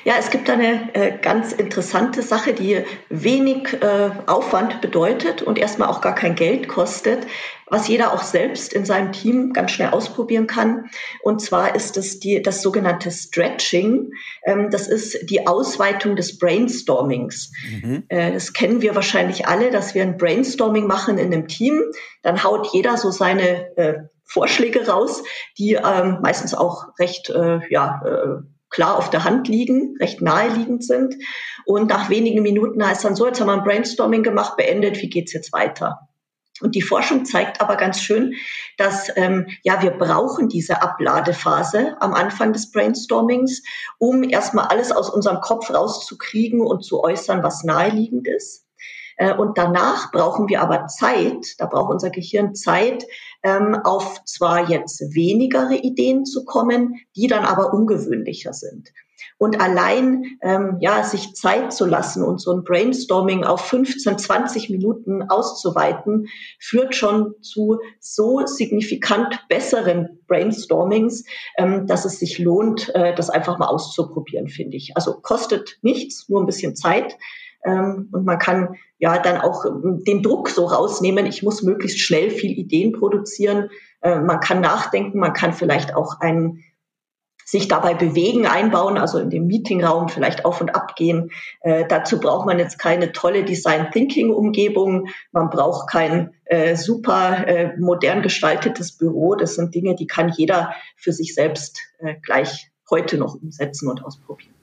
Ja, 0.05 0.15
es 0.19 0.31
gibt 0.31 0.49
eine 0.51 0.95
äh, 0.95 1.19
ganz 1.21 1.53
interessante 1.53 2.23
Sache, 2.23 2.53
die 2.53 2.83
wenig 3.09 3.75
äh, 3.83 4.11
Aufwand 4.27 4.81
bedeutet 4.81 5.43
und 5.43 5.59
erstmal 5.59 5.89
auch 5.89 6.01
gar 6.01 6.15
kein 6.15 6.35
Geld 6.35 6.69
kostet, 6.69 7.27
was 7.67 7.89
jeder 7.89 8.13
auch 8.13 8.23
selbst 8.23 8.73
in 8.73 8.85
seinem 8.85 9.13
Team 9.13 9.53
ganz 9.53 9.71
schnell 9.71 9.91
ausprobieren 9.91 10.47
kann. 10.47 10.91
Und 11.23 11.41
zwar 11.41 11.75
ist 11.75 11.97
es 11.97 12.21
die, 12.21 12.43
das 12.43 12.63
sogenannte 12.63 13.11
Stretching. 13.11 14.11
Ähm, 14.45 14.71
das 14.71 14.89
ist 14.89 15.31
die 15.31 15.47
Ausweitung 15.47 16.17
des 16.17 16.39
Brainstormings. 16.39 17.53
Mhm. 17.71 18.05
Äh, 18.09 18.33
das 18.33 18.53
kennen 18.53 18.83
wir 18.83 18.95
wahrscheinlich 18.95 19.47
alle, 19.47 19.71
dass 19.71 19.95
wir 19.95 20.03
ein 20.03 20.17
Brainstorming 20.17 20.87
machen 20.87 21.19
in 21.19 21.33
einem 21.33 21.49
Team. 21.49 21.83
Dann 22.23 22.45
haut 22.45 22.69
jeder 22.73 22.97
so 22.97 23.11
seine 23.11 23.77
äh, 23.77 23.95
Vorschläge 24.25 24.87
raus, 24.89 25.23
die 25.59 25.75
ähm, 25.75 26.19
meistens 26.23 26.55
auch 26.55 26.87
recht 26.99 27.31
äh, 27.31 27.61
ja, 27.71 28.03
äh, 28.05 28.43
klar 28.73 28.97
auf 28.97 29.11
der 29.11 29.25
Hand 29.25 29.47
liegen, 29.47 29.95
recht 30.01 30.21
naheliegend 30.21 30.85
sind. 30.85 31.15
Und 31.65 31.89
nach 31.89 32.11
wenigen 32.11 32.43
Minuten 32.43 32.85
heißt 32.85 33.05
dann 33.05 33.15
so, 33.15 33.27
jetzt 33.27 33.41
haben 33.41 33.47
wir 33.47 33.55
ein 33.55 33.65
Brainstorming 33.65 34.25
gemacht, 34.25 34.57
beendet, 34.57 35.01
wie 35.01 35.11
geht's 35.11 35.33
jetzt 35.33 35.53
weiter? 35.53 36.09
Und 36.61 36.75
die 36.75 36.83
Forschung 36.83 37.25
zeigt 37.25 37.61
aber 37.61 37.77
ganz 37.77 38.01
schön, 38.01 38.35
dass 38.77 39.11
ähm, 39.17 39.47
ja 39.63 39.83
wir 39.83 39.91
brauchen 39.91 40.49
diese 40.49 40.83
Abladephase 40.83 41.97
am 42.01 42.15
Anfang 42.15 42.53
des 42.53 42.71
Brainstormings, 42.71 43.63
um 43.99 44.23
erstmal 44.23 44.67
alles 44.67 44.93
aus 44.93 45.11
unserem 45.11 45.41
Kopf 45.41 45.71
rauszukriegen 45.71 46.61
und 46.61 46.85
zu 46.85 47.03
äußern, 47.03 47.43
was 47.43 47.65
naheliegend 47.65 48.29
ist. 48.29 48.62
Äh, 49.23 49.35
und 49.37 49.57
danach 49.57 50.11
brauchen 50.11 50.49
wir 50.49 50.61
aber 50.63 50.89
Zeit, 50.89 51.55
da 51.59 51.67
braucht 51.67 51.93
unser 51.93 52.11
Gehirn 52.11 52.57
Zeit, 52.57 53.07
ähm, 53.45 53.79
auf 53.85 54.25
zwar 54.25 54.69
jetzt 54.69 55.01
wenigere 55.15 55.77
Ideen 55.77 56.25
zu 56.25 56.45
kommen, 56.45 56.97
die 57.15 57.29
dann 57.29 57.45
aber 57.45 57.73
ungewöhnlicher 57.73 58.53
sind. 58.53 58.89
Und 59.39 59.61
allein 59.61 60.25
ähm, 60.43 60.79
ja, 60.81 61.05
sich 61.05 61.35
Zeit 61.35 61.73
zu 61.73 61.87
lassen 61.87 62.25
und 62.25 62.41
so 62.41 62.53
ein 62.53 62.65
Brainstorming 62.65 63.45
auf 63.45 63.61
15, 63.61 64.19
20 64.19 64.71
Minuten 64.71 65.23
auszuweiten, 65.23 66.27
führt 66.59 66.97
schon 66.97 67.35
zu 67.43 67.79
so 68.01 68.45
signifikant 68.45 69.39
besseren 69.49 70.19
Brainstormings, 70.27 71.25
ähm, 71.57 71.87
dass 71.87 72.05
es 72.05 72.19
sich 72.19 72.41
lohnt, 72.41 72.93
äh, 72.97 73.15
das 73.15 73.31
einfach 73.31 73.59
mal 73.61 73.69
auszuprobieren, 73.69 74.49
finde 74.49 74.77
ich. 74.77 74.97
Also 74.97 75.21
kostet 75.21 75.79
nichts, 75.83 76.29
nur 76.29 76.41
ein 76.41 76.47
bisschen 76.47 76.75
Zeit. 76.75 77.17
Ähm, 77.65 78.09
und 78.13 78.25
man 78.25 78.39
kann 78.39 78.77
ja 78.99 79.19
dann 79.19 79.41
auch 79.41 79.65
ähm, 79.65 80.03
den 80.05 80.23
Druck 80.23 80.49
so 80.49 80.67
rausnehmen, 80.67 81.27
ich 81.27 81.43
muss 81.43 81.63
möglichst 81.63 82.01
schnell 82.01 82.31
viel 82.31 82.53
Ideen 82.53 82.93
produzieren. 82.93 83.71
Äh, 84.01 84.21
man 84.21 84.41
kann 84.41 84.61
nachdenken, 84.61 85.19
man 85.19 85.33
kann 85.33 85.53
vielleicht 85.53 85.95
auch 85.95 86.21
ein 86.21 86.65
sich 87.45 87.69
dabei 87.69 87.95
bewegen 87.95 88.47
einbauen, 88.47 88.97
also 88.97 89.19
in 89.19 89.29
dem 89.29 89.47
Meetingraum 89.47 90.09
vielleicht 90.09 90.45
auf 90.45 90.61
und 90.61 90.75
ab 90.75 90.97
gehen. 90.97 91.31
Äh, 91.61 91.85
dazu 91.87 92.19
braucht 92.19 92.47
man 92.47 92.59
jetzt 92.59 92.79
keine 92.79 93.13
tolle 93.13 93.45
Design 93.45 93.91
Thinking 93.91 94.31
Umgebung. 94.31 95.09
Man 95.33 95.51
braucht 95.51 95.91
kein 95.91 96.33
äh, 96.45 96.77
super 96.77 97.47
äh, 97.47 97.77
modern 97.79 98.23
gestaltetes 98.23 98.97
Büro. 98.97 99.35
Das 99.35 99.57
sind 99.57 99.75
Dinge, 99.75 99.95
die 99.95 100.07
kann 100.07 100.33
jeder 100.35 100.73
für 100.97 101.13
sich 101.13 101.35
selbst 101.35 101.81
äh, 101.99 102.15
gleich 102.23 102.71
heute 102.89 103.19
noch 103.19 103.35
umsetzen 103.35 103.89
und 103.89 104.05
ausprobieren. 104.05 104.55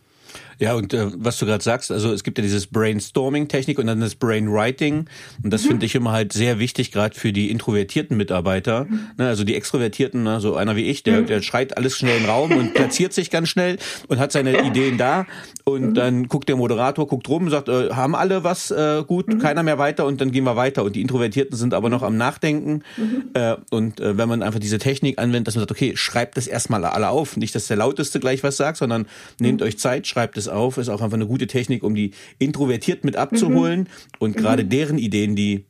Ja, 0.59 0.73
und 0.75 0.93
äh, 0.93 1.07
was 1.15 1.37
du 1.37 1.45
gerade 1.45 1.63
sagst, 1.63 1.89
also 1.89 2.11
es 2.11 2.23
gibt 2.23 2.37
ja 2.37 2.41
dieses 2.41 2.67
Brainstorming-Technik 2.67 3.79
und 3.79 3.87
dann 3.87 4.01
das 4.01 4.15
Brainwriting. 4.15 5.05
Und 5.41 5.53
das 5.53 5.63
mhm. 5.63 5.67
finde 5.69 5.85
ich 5.85 5.95
immer 5.95 6.11
halt 6.11 6.33
sehr 6.33 6.59
wichtig, 6.59 6.91
gerade 6.91 7.17
für 7.17 7.31
die 7.31 7.49
introvertierten 7.49 8.17
Mitarbeiter. 8.17 8.85
Mhm. 8.85 8.99
Ne, 9.17 9.27
also 9.27 9.45
die 9.45 9.55
Extrovertierten, 9.55 10.23
ne, 10.23 10.41
so 10.41 10.55
einer 10.55 10.75
wie 10.75 10.83
ich, 10.83 11.03
der, 11.03 11.21
mhm. 11.21 11.27
der 11.27 11.41
schreit 11.41 11.77
alles 11.77 11.95
schnell 11.95 12.17
in 12.17 12.23
den 12.23 12.29
Raum 12.29 12.51
und 12.51 12.73
platziert 12.73 13.13
sich 13.13 13.31
ganz 13.31 13.47
schnell 13.47 13.77
und 14.09 14.19
hat 14.19 14.33
seine 14.33 14.61
Ideen 14.65 14.97
da. 14.97 15.25
Und 15.63 15.91
mhm. 15.91 15.93
dann 15.93 16.27
guckt 16.27 16.49
der 16.49 16.57
Moderator, 16.57 17.07
guckt 17.07 17.29
rum, 17.29 17.49
sagt, 17.49 17.69
äh, 17.69 17.91
haben 17.91 18.13
alle 18.15 18.43
was 18.43 18.69
äh, 18.71 19.03
gut, 19.07 19.27
mhm. 19.27 19.39
keiner 19.39 19.63
mehr 19.63 19.77
weiter 19.77 20.05
und 20.05 20.19
dann 20.19 20.31
gehen 20.31 20.43
wir 20.43 20.57
weiter. 20.57 20.83
Und 20.83 20.95
die 20.95 21.01
Introvertierten 21.01 21.55
sind 21.55 21.73
aber 21.73 21.89
noch 21.89 22.03
am 22.03 22.17
Nachdenken. 22.17 22.83
Mhm. 22.97 23.29
Äh, 23.33 23.55
und 23.69 24.01
äh, 24.01 24.17
wenn 24.17 24.27
man 24.27 24.43
einfach 24.43 24.59
diese 24.59 24.77
Technik 24.77 25.19
anwendet, 25.19 25.47
dass 25.47 25.55
man 25.55 25.61
sagt, 25.61 25.71
okay, 25.71 25.93
schreibt 25.95 26.35
das 26.35 26.47
erstmal 26.47 26.83
alle 26.83 27.09
auf. 27.09 27.37
Nicht, 27.37 27.55
dass 27.55 27.67
der 27.67 27.77
Lauteste 27.77 28.19
gleich 28.19 28.43
was 28.43 28.57
sagt, 28.57 28.77
sondern 28.77 29.05
nehmt 29.39 29.61
euch 29.61 29.79
Zeit, 29.79 30.05
schreibt 30.05 30.37
es 30.37 30.48
auf, 30.49 30.77
ist 30.77 30.89
auch 30.89 31.01
einfach 31.01 31.17
eine 31.17 31.27
gute 31.27 31.47
Technik, 31.47 31.83
um 31.83 31.95
die 31.95 32.11
introvertiert 32.37 33.03
mit 33.03 33.15
abzuholen 33.15 33.81
mhm. 33.81 33.87
und 34.19 34.37
gerade 34.37 34.63
mhm. 34.63 34.69
deren 34.69 34.97
Ideen, 34.97 35.35
die 35.35 35.65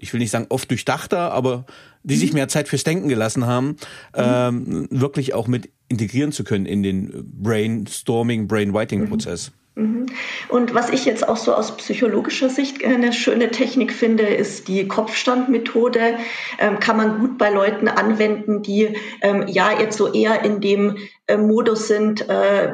ich 0.00 0.12
will 0.12 0.20
nicht 0.20 0.30
sagen 0.30 0.46
oft 0.50 0.68
durchdachter, 0.70 1.32
aber 1.32 1.64
die 2.02 2.16
sich 2.16 2.30
mhm. 2.30 2.38
mehr 2.38 2.48
Zeit 2.48 2.68
fürs 2.68 2.84
Denken 2.84 3.08
gelassen 3.08 3.46
haben, 3.46 3.68
mhm. 3.68 3.76
ähm, 4.16 4.88
wirklich 4.90 5.34
auch 5.34 5.46
mit 5.46 5.70
integrieren 5.88 6.32
zu 6.32 6.44
können 6.44 6.66
in 6.66 6.82
den 6.82 7.24
Brainstorming, 7.42 8.46
Brainwriting-Prozess. 8.48 9.52
Mhm. 9.76 10.06
Und 10.48 10.74
was 10.74 10.90
ich 10.90 11.04
jetzt 11.04 11.26
auch 11.26 11.36
so 11.36 11.52
aus 11.52 11.76
psychologischer 11.76 12.48
Sicht 12.48 12.84
eine 12.84 13.12
schöne 13.12 13.50
Technik 13.50 13.92
finde, 13.92 14.22
ist 14.22 14.68
die 14.68 14.86
Kopfstandmethode. 14.86 16.16
Ähm, 16.58 16.78
kann 16.78 16.96
man 16.96 17.18
gut 17.18 17.38
bei 17.38 17.50
Leuten 17.50 17.88
anwenden, 17.88 18.62
die 18.62 18.96
ähm, 19.20 19.46
ja 19.48 19.78
jetzt 19.78 19.96
so 19.96 20.12
eher 20.12 20.44
in 20.44 20.60
dem 20.60 20.96
äh, 21.26 21.36
Modus 21.36 21.88
sind, 21.88 22.28
äh, 22.28 22.72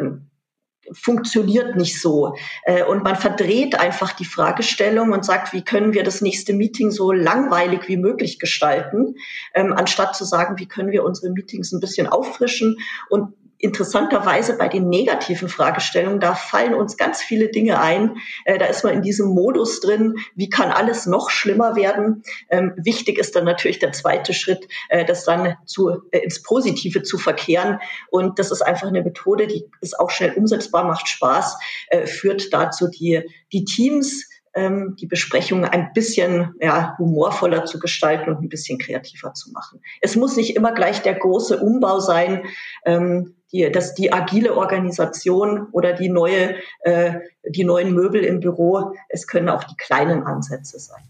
funktioniert 0.93 1.77
nicht 1.77 2.01
so. 2.01 2.35
Äh, 2.65 2.85
und 2.85 3.03
man 3.03 3.17
verdreht 3.17 3.79
einfach 3.79 4.13
die 4.13 4.25
Fragestellung 4.25 5.13
und 5.13 5.25
sagt, 5.25 5.53
wie 5.53 5.63
können 5.63 5.93
wir 5.93 6.03
das 6.03 6.21
nächste 6.21 6.53
Meeting 6.53 6.91
so 6.91 7.13
langweilig 7.13 7.89
wie 7.89 7.97
möglich 7.97 8.39
gestalten, 8.39 9.17
ähm, 9.55 9.73
anstatt 9.73 10.17
zu 10.17 10.25
sagen, 10.25 10.59
wie 10.59 10.67
können 10.67 10.91
wir 10.91 11.05
unsere 11.05 11.33
Meetings 11.33 11.73
ein 11.73 11.81
bisschen 11.81 12.07
auffrischen 12.07 12.77
und 13.09 13.35
interessanterweise 13.61 14.57
bei 14.57 14.69
den 14.69 14.89
negativen 14.89 15.49
Fragestellungen, 15.49 16.19
da 16.19 16.35
fallen 16.35 16.75
uns 16.75 16.97
ganz 16.97 17.23
viele 17.23 17.49
Dinge 17.49 17.81
ein. 17.81 18.17
Äh, 18.45 18.59
da 18.59 18.67
ist 18.67 18.85
man 18.85 18.95
in 18.95 19.03
diesem 19.03 19.29
Modus 19.29 19.81
drin, 19.81 20.17
wie 20.35 20.49
kann 20.49 20.71
alles 20.71 21.07
noch 21.07 21.31
schlimmer 21.31 21.77
werden. 21.77 22.23
Ähm, 22.49 22.73
wichtig 22.77 23.19
ist 23.19 23.37
dann 23.37 23.45
natürlich 23.45 23.79
der 23.79 23.93
zweite 23.93 24.33
Schritt, 24.33 24.67
äh, 24.89 25.05
das 25.05 25.25
dann 25.25 25.57
zu, 25.67 26.03
äh, 26.11 26.19
ins 26.19 26.43
Positive 26.43 27.03
zu 27.03 27.19
verkehren. 27.19 27.81
Und 28.11 28.39
das 28.39 28.51
ist 28.51 28.63
einfach 28.63 28.89
eine 28.89 29.03
Methode, 29.03 29.47
die 29.47 29.67
ist 29.81 29.99
auch 29.99 30.11
schnell 30.11 30.33
umsetzbar, 30.33 30.85
macht 30.85 31.09
Spaß, 31.09 31.59
führt 32.07 32.53
dazu, 32.53 32.89
die, 32.89 33.23
die 33.53 33.65
Teams 33.65 34.30
ähm, 34.55 34.97
die 34.99 35.07
Besprechung 35.07 35.65
ein 35.65 35.93
bisschen 35.93 36.55
ja, 36.61 36.97
humorvoller 36.99 37.65
zu 37.65 37.79
gestalten 37.79 38.31
und 38.31 38.43
ein 38.43 38.49
bisschen 38.49 38.79
kreativer 38.79 39.33
zu 39.35 39.51
machen. 39.53 39.81
Es 40.01 40.17
muss 40.17 40.37
nicht 40.37 40.57
immer 40.57 40.73
gleich 40.73 41.03
der 41.03 41.15
große 41.15 41.59
Umbau 41.59 42.01
sein, 42.01 42.45
ähm, 42.85 43.35
die, 43.53 43.71
dass 43.71 43.95
die 43.95 44.13
agile 44.13 44.57
Organisation 44.57 45.69
oder 45.73 45.93
die 45.93 46.09
neue, 46.09 46.57
äh, 46.83 47.15
die 47.49 47.65
neuen 47.65 47.95
Möbel 47.95 48.25
im 48.25 48.41
Büro, 48.41 48.93
es 49.09 49.27
können 49.27 49.49
auch 49.49 49.65
die 49.65 49.77
kleinen 49.77 50.23
Ansätze 50.25 50.79
sein. 50.79 51.03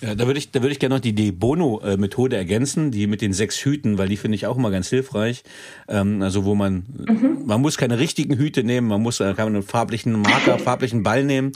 Ja, 0.00 0.14
da 0.14 0.26
würde 0.26 0.38
ich, 0.38 0.52
da 0.52 0.62
würde 0.62 0.72
ich 0.72 0.78
gerne 0.78 0.94
noch 0.94 1.00
die 1.00 1.12
De 1.12 1.32
Bono-Methode 1.32 2.36
ergänzen, 2.36 2.92
die 2.92 3.08
mit 3.08 3.20
den 3.20 3.32
sechs 3.32 3.56
Hüten, 3.64 3.98
weil 3.98 4.08
die 4.08 4.16
finde 4.16 4.36
ich 4.36 4.46
auch 4.46 4.56
immer 4.56 4.70
ganz 4.70 4.88
hilfreich. 4.88 5.42
Ähm, 5.88 6.22
also 6.22 6.44
wo 6.44 6.54
man, 6.54 6.84
mhm. 7.08 7.42
man 7.46 7.60
muss 7.60 7.76
keine 7.76 7.98
richtigen 7.98 8.36
Hüte 8.36 8.62
nehmen, 8.62 8.86
man 8.86 9.02
muss, 9.02 9.18
kann 9.18 9.34
man 9.36 9.46
einen 9.48 9.62
farblichen 9.64 10.12
Marker, 10.12 10.58
farblichen 10.58 11.02
Ball 11.02 11.24
nehmen, 11.24 11.52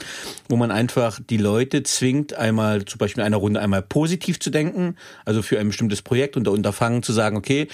wo 0.49 0.57
man 0.57 0.71
einfach 0.71 1.21
die 1.29 1.37
Leute 1.37 1.83
zwingt, 1.83 2.33
einmal 2.33 2.83
zum 2.83 2.97
Beispiel 2.97 3.21
in 3.21 3.27
einer 3.27 3.37
Runde 3.37 3.61
einmal 3.61 3.81
positiv 3.81 4.39
zu 4.39 4.49
denken, 4.49 4.97
also 5.23 5.41
für 5.41 5.57
ein 5.59 5.67
bestimmtes 5.67 6.01
Projekt 6.01 6.35
und 6.35 6.47
Unterfangen 6.49 7.01
zu 7.01 7.13
sagen, 7.13 7.37
okay, 7.37 7.69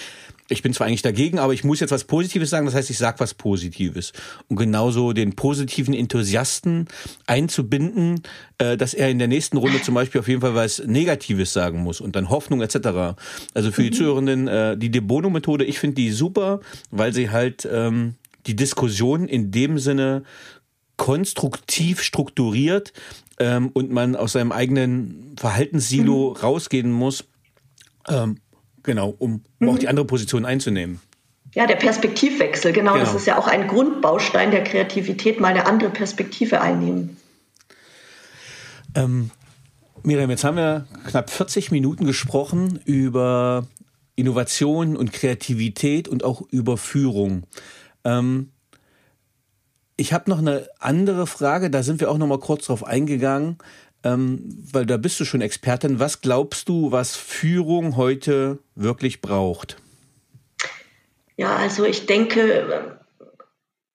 ich 0.50 0.62
bin 0.62 0.74
zwar 0.74 0.88
eigentlich 0.88 1.02
dagegen, 1.02 1.40
aber 1.40 1.54
ich 1.54 1.64
muss 1.64 1.80
jetzt 1.80 1.92
was 1.92 2.04
Positives 2.04 2.50
sagen, 2.50 2.66
das 2.66 2.76
heißt, 2.76 2.90
ich 2.90 2.98
sage 2.98 3.20
was 3.20 3.34
Positives. 3.34 4.14
Und 4.48 4.58
genauso 4.58 5.14
den 5.14 5.36
positiven 5.36 5.94
Enthusiasten 5.94 6.88
einzubinden, 7.28 8.22
äh, 8.58 8.76
dass 8.76 8.94
er 8.94 9.10
in 9.10 9.20
der 9.20 9.28
nächsten 9.28 9.58
Runde 9.58 9.82
zum 9.82 9.96
Beispiel 9.96 10.20
auf 10.20 10.28
jeden 10.28 10.42
Fall 10.42 10.56
was 10.56 10.84
Negatives 10.86 11.54
sagen 11.54 11.80
muss 11.80 12.02
und 12.02 12.16
dann 12.16 12.30
Hoffnung 12.30 12.62
etc. 12.62 13.18
Also 13.54 13.72
für 13.72 13.84
die 13.84 13.92
mhm. 13.92 13.94
Zuhörenden, 13.94 14.48
äh, 14.48 14.78
die 14.78 14.90
De 14.90 15.02
Bono-Methode, 15.02 15.66
ich 15.66 15.80
finde 15.80 15.96
die 15.96 16.12
super, 16.12 16.60
weil 16.92 17.14
sie 17.14 17.30
halt 17.30 17.68
ähm, 17.72 18.16
die 18.48 18.56
Diskussion 18.56 19.28
in 19.28 19.52
dem 19.52 19.78
Sinne 19.78 20.24
konstruktiv 20.98 22.02
strukturiert 22.02 22.92
ähm, 23.40 23.70
und 23.74 23.92
man 23.92 24.16
aus 24.16 24.34
seinem 24.34 24.52
eigenen 24.52 25.36
Verhaltenssilo 25.38 26.32
mhm. 26.32 26.42
rausgehen 26.42 26.92
muss. 26.92 27.24
Ähm, 28.08 28.38
Genau, 28.84 29.16
um, 29.18 29.44
um 29.60 29.70
auch 29.70 29.78
die 29.78 29.86
mhm. 29.86 29.90
andere 29.90 30.06
Position 30.06 30.46
einzunehmen. 30.46 31.00
Ja, 31.56 31.66
der 31.66 31.76
Perspektivwechsel, 31.76 32.74
genau, 32.74 32.94
genau, 32.94 33.06
Das 33.06 33.16
ist 33.16 33.26
ja 33.26 33.38
auch 33.38 33.48
ein 33.48 33.68
Grundbaustein 33.68 34.52
der 34.52 34.64
Kreativität, 34.64 35.40
mal 35.40 35.48
eine 35.48 35.66
andere 35.66 35.90
Perspektive 35.90 36.62
einnehmen. 36.62 37.18
Ähm, 38.96 39.32
Miriam, 40.04 40.30
jetzt 40.30 40.44
haben 40.44 40.58
wir 40.58 40.86
knapp 41.08 41.30
40 41.30 41.72
Minuten 41.72 42.06
gesprochen 42.06 42.80
über 42.86 43.68
Innovation 44.16 44.96
und 44.96 45.12
Kreativität 45.12 46.08
und 46.08 46.24
auch 46.24 46.42
über 46.52 46.78
Führung. 46.78 47.44
Ähm, 48.04 48.52
ich 49.98 50.14
habe 50.14 50.30
noch 50.30 50.40
eine 50.40 50.68
andere 50.80 51.28
Frage, 51.28 51.70
da 51.70 51.84
sind 51.84 52.00
wir 52.00 52.10
auch 52.10 52.18
noch 52.18 52.28
mal 52.28 52.40
kurz 52.40 52.68
drauf 52.68 52.86
eingegangen 52.86 53.58
ähm, 54.04 54.64
weil 54.72 54.86
da 54.86 54.98
bist 54.98 55.20
du 55.20 55.26
schon 55.26 55.42
Expertin. 55.42 56.00
Was 56.00 56.22
glaubst 56.22 56.70
du, 56.70 56.92
was 56.92 57.16
Führung 57.16 57.98
heute 57.98 58.60
wirklich 58.76 59.22
braucht? 59.22 59.78
Ja, 61.38 61.56
also 61.56 61.86
ich 61.86 62.06
denke, 62.06 63.00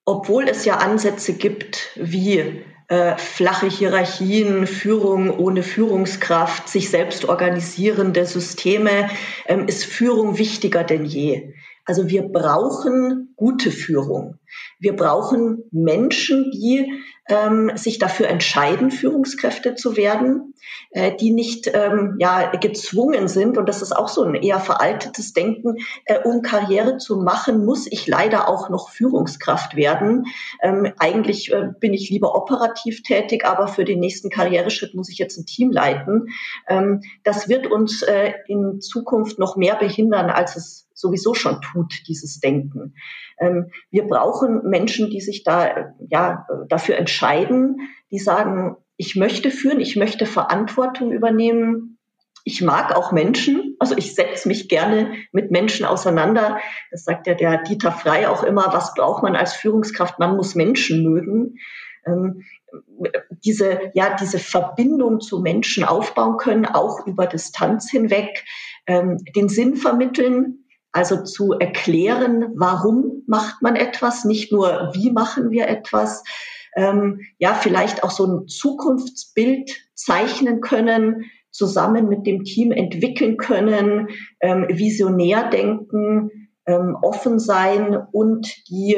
obwohl 0.04 0.48
es 0.48 0.64
ja 0.64 0.78
Ansätze 0.78 1.34
gibt 1.34 1.90
wie 1.96 2.64
äh, 2.88 3.16
flache 3.16 3.66
Hierarchien, 3.66 4.66
Führung 4.66 5.30
ohne 5.30 5.62
Führungskraft, 5.62 6.68
sich 6.68 6.90
selbst 6.90 7.24
organisierende 7.24 8.26
Systeme, 8.26 9.08
ähm, 9.46 9.66
ist 9.68 9.84
Führung 9.84 10.38
wichtiger 10.38 10.84
denn 10.84 11.04
je. 11.04 11.54
Also 11.86 12.08
wir 12.08 12.22
brauchen 12.22 13.34
gute 13.36 13.70
Führung. 13.70 14.38
Wir 14.78 14.96
brauchen 14.96 15.64
Menschen, 15.70 16.50
die 16.50 16.92
ähm, 17.28 17.72
sich 17.76 17.98
dafür 17.98 18.28
entscheiden, 18.28 18.90
Führungskräfte 18.90 19.74
zu 19.74 19.96
werden, 19.96 20.54
äh, 20.90 21.16
die 21.16 21.30
nicht 21.30 21.70
ähm, 21.72 22.16
ja, 22.18 22.50
gezwungen 22.52 23.28
sind, 23.28 23.56
und 23.56 23.68
das 23.68 23.82
ist 23.82 23.92
auch 23.92 24.08
so 24.08 24.22
ein 24.22 24.34
eher 24.34 24.60
veraltetes 24.60 25.32
Denken, 25.32 25.76
äh, 26.04 26.18
um 26.18 26.42
Karriere 26.42 26.98
zu 26.98 27.16
machen, 27.16 27.64
muss 27.64 27.86
ich 27.90 28.06
leider 28.06 28.48
auch 28.48 28.68
noch 28.68 28.90
Führungskraft 28.90 29.76
werden. 29.76 30.26
Ähm, 30.62 30.92
eigentlich 30.98 31.52
äh, 31.52 31.68
bin 31.80 31.94
ich 31.94 32.10
lieber 32.10 32.34
operativ 32.34 33.02
tätig, 33.02 33.44
aber 33.44 33.68
für 33.68 33.84
den 33.84 34.00
nächsten 34.00 34.30
Karriereschritt 34.30 34.94
muss 34.94 35.08
ich 35.08 35.18
jetzt 35.18 35.38
ein 35.38 35.46
Team 35.46 35.70
leiten. 35.70 36.28
Ähm, 36.68 37.02
das 37.22 37.48
wird 37.48 37.66
uns 37.66 38.02
äh, 38.02 38.32
in 38.48 38.80
Zukunft 38.80 39.38
noch 39.38 39.56
mehr 39.56 39.76
behindern, 39.76 40.30
als 40.30 40.56
es 40.56 40.83
sowieso 41.04 41.34
schon 41.34 41.60
tut, 41.60 41.92
dieses 42.08 42.40
Denken. 42.40 42.94
Ähm, 43.38 43.70
wir 43.90 44.06
brauchen 44.06 44.62
Menschen, 44.64 45.10
die 45.10 45.20
sich 45.20 45.44
da 45.44 45.92
ja 46.08 46.46
dafür 46.68 46.96
entscheiden, 46.96 47.76
die 48.10 48.18
sagen, 48.18 48.76
ich 48.96 49.16
möchte 49.16 49.50
führen, 49.50 49.80
ich 49.80 49.96
möchte 49.96 50.24
Verantwortung 50.24 51.12
übernehmen. 51.12 51.98
Ich 52.46 52.60
mag 52.60 52.94
auch 52.94 53.10
Menschen, 53.10 53.74
also 53.78 53.96
ich 53.96 54.14
setze 54.14 54.48
mich 54.48 54.68
gerne 54.68 55.14
mit 55.32 55.50
Menschen 55.50 55.86
auseinander. 55.86 56.58
Das 56.90 57.04
sagt 57.04 57.26
ja 57.26 57.34
der 57.34 57.62
Dieter 57.62 57.90
Frei 57.90 58.28
auch 58.28 58.42
immer, 58.42 58.66
was 58.72 58.94
braucht 58.94 59.22
man 59.22 59.34
als 59.34 59.54
Führungskraft? 59.54 60.18
Man 60.18 60.36
muss 60.36 60.54
Menschen 60.54 61.02
mögen. 61.02 61.56
Ähm, 62.06 62.42
diese, 63.44 63.90
ja, 63.94 64.16
diese 64.20 64.38
Verbindung 64.38 65.20
zu 65.20 65.40
Menschen 65.40 65.84
aufbauen 65.84 66.36
können, 66.36 66.66
auch 66.66 67.06
über 67.06 67.26
Distanz 67.26 67.90
hinweg, 67.90 68.44
ähm, 68.86 69.18
den 69.34 69.48
Sinn 69.48 69.76
vermitteln, 69.76 70.63
also 70.94 71.24
zu 71.24 71.54
erklären, 71.54 72.52
warum 72.54 73.24
macht 73.26 73.62
man 73.62 73.74
etwas, 73.74 74.24
nicht 74.24 74.52
nur 74.52 74.92
wie 74.94 75.10
machen 75.10 75.50
wir 75.50 75.66
etwas, 75.66 76.22
ähm, 76.76 77.20
ja, 77.38 77.54
vielleicht 77.54 78.04
auch 78.04 78.12
so 78.12 78.26
ein 78.26 78.48
Zukunftsbild 78.48 79.72
zeichnen 79.94 80.60
können, 80.60 81.24
zusammen 81.50 82.08
mit 82.08 82.26
dem 82.26 82.44
Team 82.44 82.70
entwickeln 82.70 83.36
können, 83.38 84.08
ähm, 84.40 84.66
visionär 84.68 85.50
denken, 85.50 86.30
ähm, 86.66 86.96
offen 87.02 87.40
sein 87.40 87.98
und 88.12 88.68
die 88.68 88.96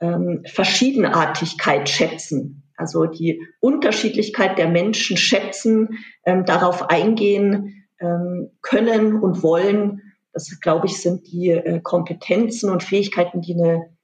ähm, 0.00 0.42
Verschiedenartigkeit 0.46 1.90
schätzen. 1.90 2.62
Also 2.76 3.04
die 3.04 3.40
Unterschiedlichkeit 3.60 4.56
der 4.56 4.68
Menschen 4.68 5.18
schätzen, 5.18 5.98
ähm, 6.24 6.46
darauf 6.46 6.88
eingehen 6.88 7.86
ähm, 8.00 8.50
können 8.62 9.20
und 9.20 9.42
wollen 9.42 10.00
das, 10.34 10.60
glaube 10.60 10.86
ich, 10.86 11.00
sind 11.00 11.26
die 11.28 11.50
äh, 11.50 11.80
Kompetenzen 11.80 12.70
und 12.70 12.82
Fähigkeiten, 12.82 13.40
die 13.40 13.54
eine 13.54 13.96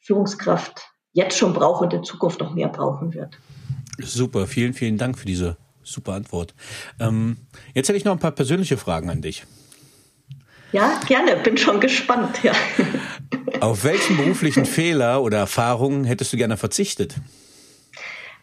Führungskraft 0.00 0.88
jetzt 1.12 1.38
schon 1.38 1.54
braucht 1.54 1.82
und 1.82 1.94
in 1.94 2.04
Zukunft 2.04 2.40
noch 2.40 2.54
mehr 2.54 2.68
brauchen 2.68 3.14
wird. 3.14 3.38
Super, 3.98 4.46
vielen, 4.46 4.74
vielen 4.74 4.98
Dank 4.98 5.18
für 5.18 5.26
diese 5.26 5.56
super 5.82 6.12
Antwort. 6.12 6.54
Ähm, 7.00 7.38
jetzt 7.74 7.88
hätte 7.88 7.96
ich 7.96 8.04
noch 8.04 8.12
ein 8.12 8.18
paar 8.18 8.32
persönliche 8.32 8.76
Fragen 8.76 9.08
an 9.08 9.22
dich. 9.22 9.44
Ja, 10.72 11.00
gerne, 11.06 11.36
bin 11.36 11.56
schon 11.56 11.80
gespannt. 11.80 12.42
Ja. 12.42 12.52
Auf 13.60 13.84
welchen 13.84 14.16
beruflichen 14.16 14.66
Fehler 14.66 15.22
oder 15.22 15.38
Erfahrungen 15.38 16.04
hättest 16.04 16.32
du 16.32 16.36
gerne 16.36 16.56
verzichtet? 16.56 17.14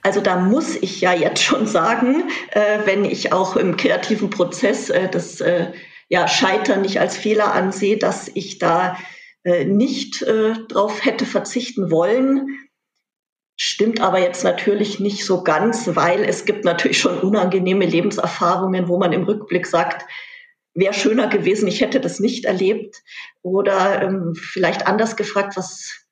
Also 0.02 0.20
da 0.20 0.38
muss 0.38 0.76
ich 0.76 1.00
ja 1.02 1.14
jetzt 1.14 1.42
schon 1.42 1.68
sagen, 1.68 2.24
äh, 2.52 2.80
wenn 2.86 3.06
ich 3.06 3.32
auch 3.32 3.56
im 3.56 3.78
kreativen 3.78 4.30
Prozess 4.30 4.90
äh, 4.90 5.10
das 5.10 5.40
äh, 5.42 5.68
ja, 6.14 6.28
Scheitern 6.28 6.82
nicht 6.82 7.00
als 7.00 7.18
Fehler 7.18 7.56
ansehe, 7.56 7.98
dass 7.98 8.30
ich 8.36 8.60
da 8.60 9.00
äh, 9.44 9.66
nicht 9.66 10.22
äh, 10.22 10.54
drauf 10.68 11.04
hätte 11.04 11.26
verzichten 11.26 11.90
wollen. 11.90 12.70
Stimmt 13.60 14.00
aber 14.00 14.20
jetzt 14.20 14.44
natürlich 14.44 15.00
nicht 15.00 15.26
so 15.26 15.44
ganz, 15.44 15.96
weil 15.96 16.24
es 16.24 16.46
gibt 16.46 16.66
natürlich 16.66 17.00
schon 17.00 17.18
unangenehme 17.18 17.88
Lebenserfahrungen, 17.88 18.88
wo 18.88 19.00
man 19.00 19.12
im 19.12 19.24
Rückblick 19.24 19.66
sagt, 19.66 20.06
wäre 20.76 20.94
schöner 20.94 21.30
gewesen, 21.30 21.68
ich 21.68 21.82
hätte 21.82 22.00
das 22.00 22.20
nicht 22.20 22.46
erlebt. 22.46 23.02
Oder 23.42 24.04
ähm, 24.04 24.36
vielleicht 24.36 24.86
anders 24.86 25.16
gefragt, 25.16 25.58
was, 25.58 26.06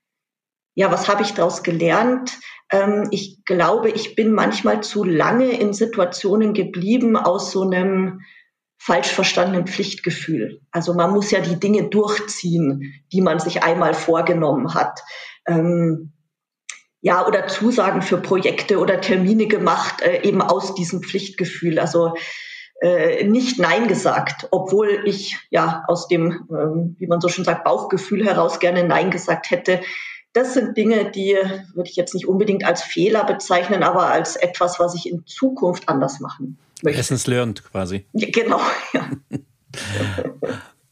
ja, 0.74 0.92
was 0.92 1.08
habe 1.10 1.22
ich 1.22 1.36
daraus 1.36 1.62
gelernt? 1.62 2.40
Ähm, 2.72 3.08
ich 3.12 3.46
glaube, 3.46 3.92
ich 3.92 4.16
bin 4.16 4.34
manchmal 4.34 4.82
zu 4.82 5.04
lange 5.04 5.52
in 5.52 5.74
Situationen 5.74 6.56
geblieben 6.56 7.18
aus 7.18 7.52
so 7.52 7.62
einem 7.62 8.22
falsch 8.84 9.10
verstandenen 9.10 9.68
Pflichtgefühl. 9.68 10.60
Also 10.72 10.96
man 10.96 11.12
muss 11.12 11.30
ja 11.30 11.40
die 11.40 11.60
Dinge 11.60 11.90
durchziehen, 11.90 12.96
die 13.12 13.22
man 13.22 13.38
sich 13.40 13.62
einmal 13.62 13.94
vorgenommen 13.94 14.74
hat. 14.74 15.02
Ähm, 15.46 16.14
ja, 17.00 17.28
oder 17.28 17.48
Zusagen 17.48 18.02
für 18.02 18.18
Projekte 18.18 18.80
oder 18.80 19.00
Termine 19.00 19.46
gemacht, 19.46 20.02
äh, 20.02 20.24
eben 20.24 20.42
aus 20.42 20.74
diesem 20.74 21.04
Pflichtgefühl. 21.04 21.78
Also 21.78 22.16
äh, 22.82 23.24
nicht 23.24 23.60
Nein 23.60 23.88
gesagt, 23.88 24.48
obwohl 24.50 25.04
ich 25.06 25.38
ja 25.52 25.84
aus 25.88 26.08
dem, 26.08 26.48
ähm, 26.50 26.96
wie 26.98 27.06
man 27.06 27.22
so 27.22 27.30
schön 27.30 27.46
sagt, 27.46 27.64
Bauchgefühl 27.64 28.26
heraus 28.26 28.60
gerne 28.60 28.84
Nein 28.84 29.12
gesagt 29.12 29.52
hätte. 29.52 29.82
Das 30.34 30.56
sind 30.56 30.76
Dinge, 30.76 31.12
die 31.12 31.38
würde 31.76 31.90
ich 31.90 31.98
jetzt 31.98 32.16
nicht 32.16 32.28
unbedingt 32.28 32.66
als 32.66 32.82
Fehler 32.82 33.26
bezeichnen, 33.26 33.84
aber 33.84 34.08
als 34.08 34.38
etwas, 34.38 34.80
was 34.80 34.96
ich 34.96 35.08
in 35.08 35.28
Zukunft 35.28 35.88
anders 35.88 36.20
machen. 36.20 36.58
Lessons 36.82 37.28
learned 37.28 37.64
quasi. 37.64 38.06
Ja, 38.14 38.30
genau, 38.32 38.62
ja. 38.94 39.10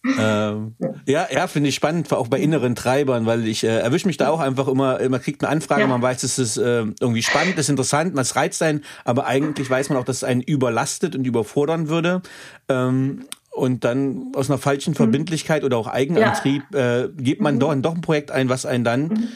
ähm, 0.50 0.76
ja, 1.06 1.28
ja, 1.32 1.48
finde 1.48 1.70
ich 1.70 1.76
spannend, 1.76 2.12
auch 2.14 2.28
bei 2.28 2.40
inneren 2.40 2.76
Treibern, 2.76 3.26
weil 3.26 3.48
ich 3.48 3.64
äh, 3.64 3.80
erwische 3.80 4.08
mich 4.08 4.18
da 4.18 4.30
auch 4.30 4.40
einfach 4.40 4.68
immer, 4.68 5.00
man 5.10 5.22
kriegt 5.22 5.44
eine 5.44 5.52
Anfrage, 5.52 5.82
ja. 5.82 5.88
man 5.88 6.02
weiß, 6.02 6.24
es 6.24 6.40
ist 6.40 6.58
äh, 6.58 6.86
irgendwie 7.00 7.24
spannend, 7.24 7.54
es 7.56 7.66
ist 7.66 7.70
interessant, 7.70 8.16
man 8.16 8.26
reizt 8.26 8.62
einen, 8.62 8.84
aber 9.04 9.26
eigentlich 9.26 9.70
weiß 9.70 9.90
man 9.90 9.98
auch, 9.98 10.06
dass 10.06 10.18
es 10.18 10.24
einen 10.24 10.42
überlastet 10.42 11.16
und 11.16 11.26
überfordern 11.26 11.90
würde. 11.90 12.22
Ähm, 12.70 13.26
und 13.52 13.84
dann 13.84 14.32
aus 14.36 14.50
einer 14.50 14.60
falschen 14.60 14.92
mhm. 14.92 14.96
Verbindlichkeit 14.96 15.64
oder 15.64 15.78
auch 15.78 15.88
Eigenantrieb 15.88 16.64
ja. 16.74 17.02
äh, 17.02 17.10
gibt 17.18 17.42
man 17.42 17.56
mhm. 17.56 17.60
doch, 17.60 17.76
doch 17.76 17.96
ein 17.96 18.02
Projekt 18.02 18.32
ein, 18.32 18.48
was 18.48 18.66
einen 18.66 18.84
dann 18.84 19.08
mhm. 19.08 19.28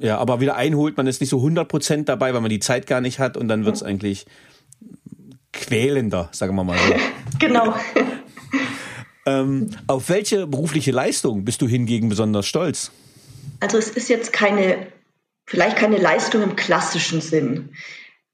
ja, 0.00 0.18
aber 0.18 0.40
wieder 0.40 0.56
einholt. 0.56 0.96
Man 0.96 1.06
ist 1.06 1.20
nicht 1.20 1.30
so 1.30 1.36
100 1.36 1.68
Prozent 1.68 2.08
dabei, 2.08 2.34
weil 2.34 2.40
man 2.40 2.50
die 2.50 2.58
Zeit 2.58 2.86
gar 2.86 3.00
nicht 3.00 3.20
hat 3.20 3.36
und 3.36 3.46
dann 3.46 3.64
wird 3.64 3.76
es 3.76 3.82
mhm. 3.82 3.88
eigentlich 3.88 4.26
quälender, 5.58 6.28
sagen 6.32 6.54
wir 6.54 6.64
mal 6.64 6.78
genau. 7.38 7.74
ähm, 9.26 9.70
auf 9.86 10.08
welche 10.08 10.46
berufliche 10.46 10.92
Leistung 10.92 11.44
bist 11.44 11.60
du 11.60 11.68
hingegen 11.68 12.08
besonders 12.08 12.46
stolz? 12.46 12.90
Also 13.60 13.76
es 13.76 13.90
ist 13.90 14.08
jetzt 14.08 14.32
keine, 14.32 14.86
vielleicht 15.46 15.76
keine 15.76 15.98
Leistung 15.98 16.42
im 16.42 16.56
klassischen 16.56 17.20
Sinn. 17.20 17.70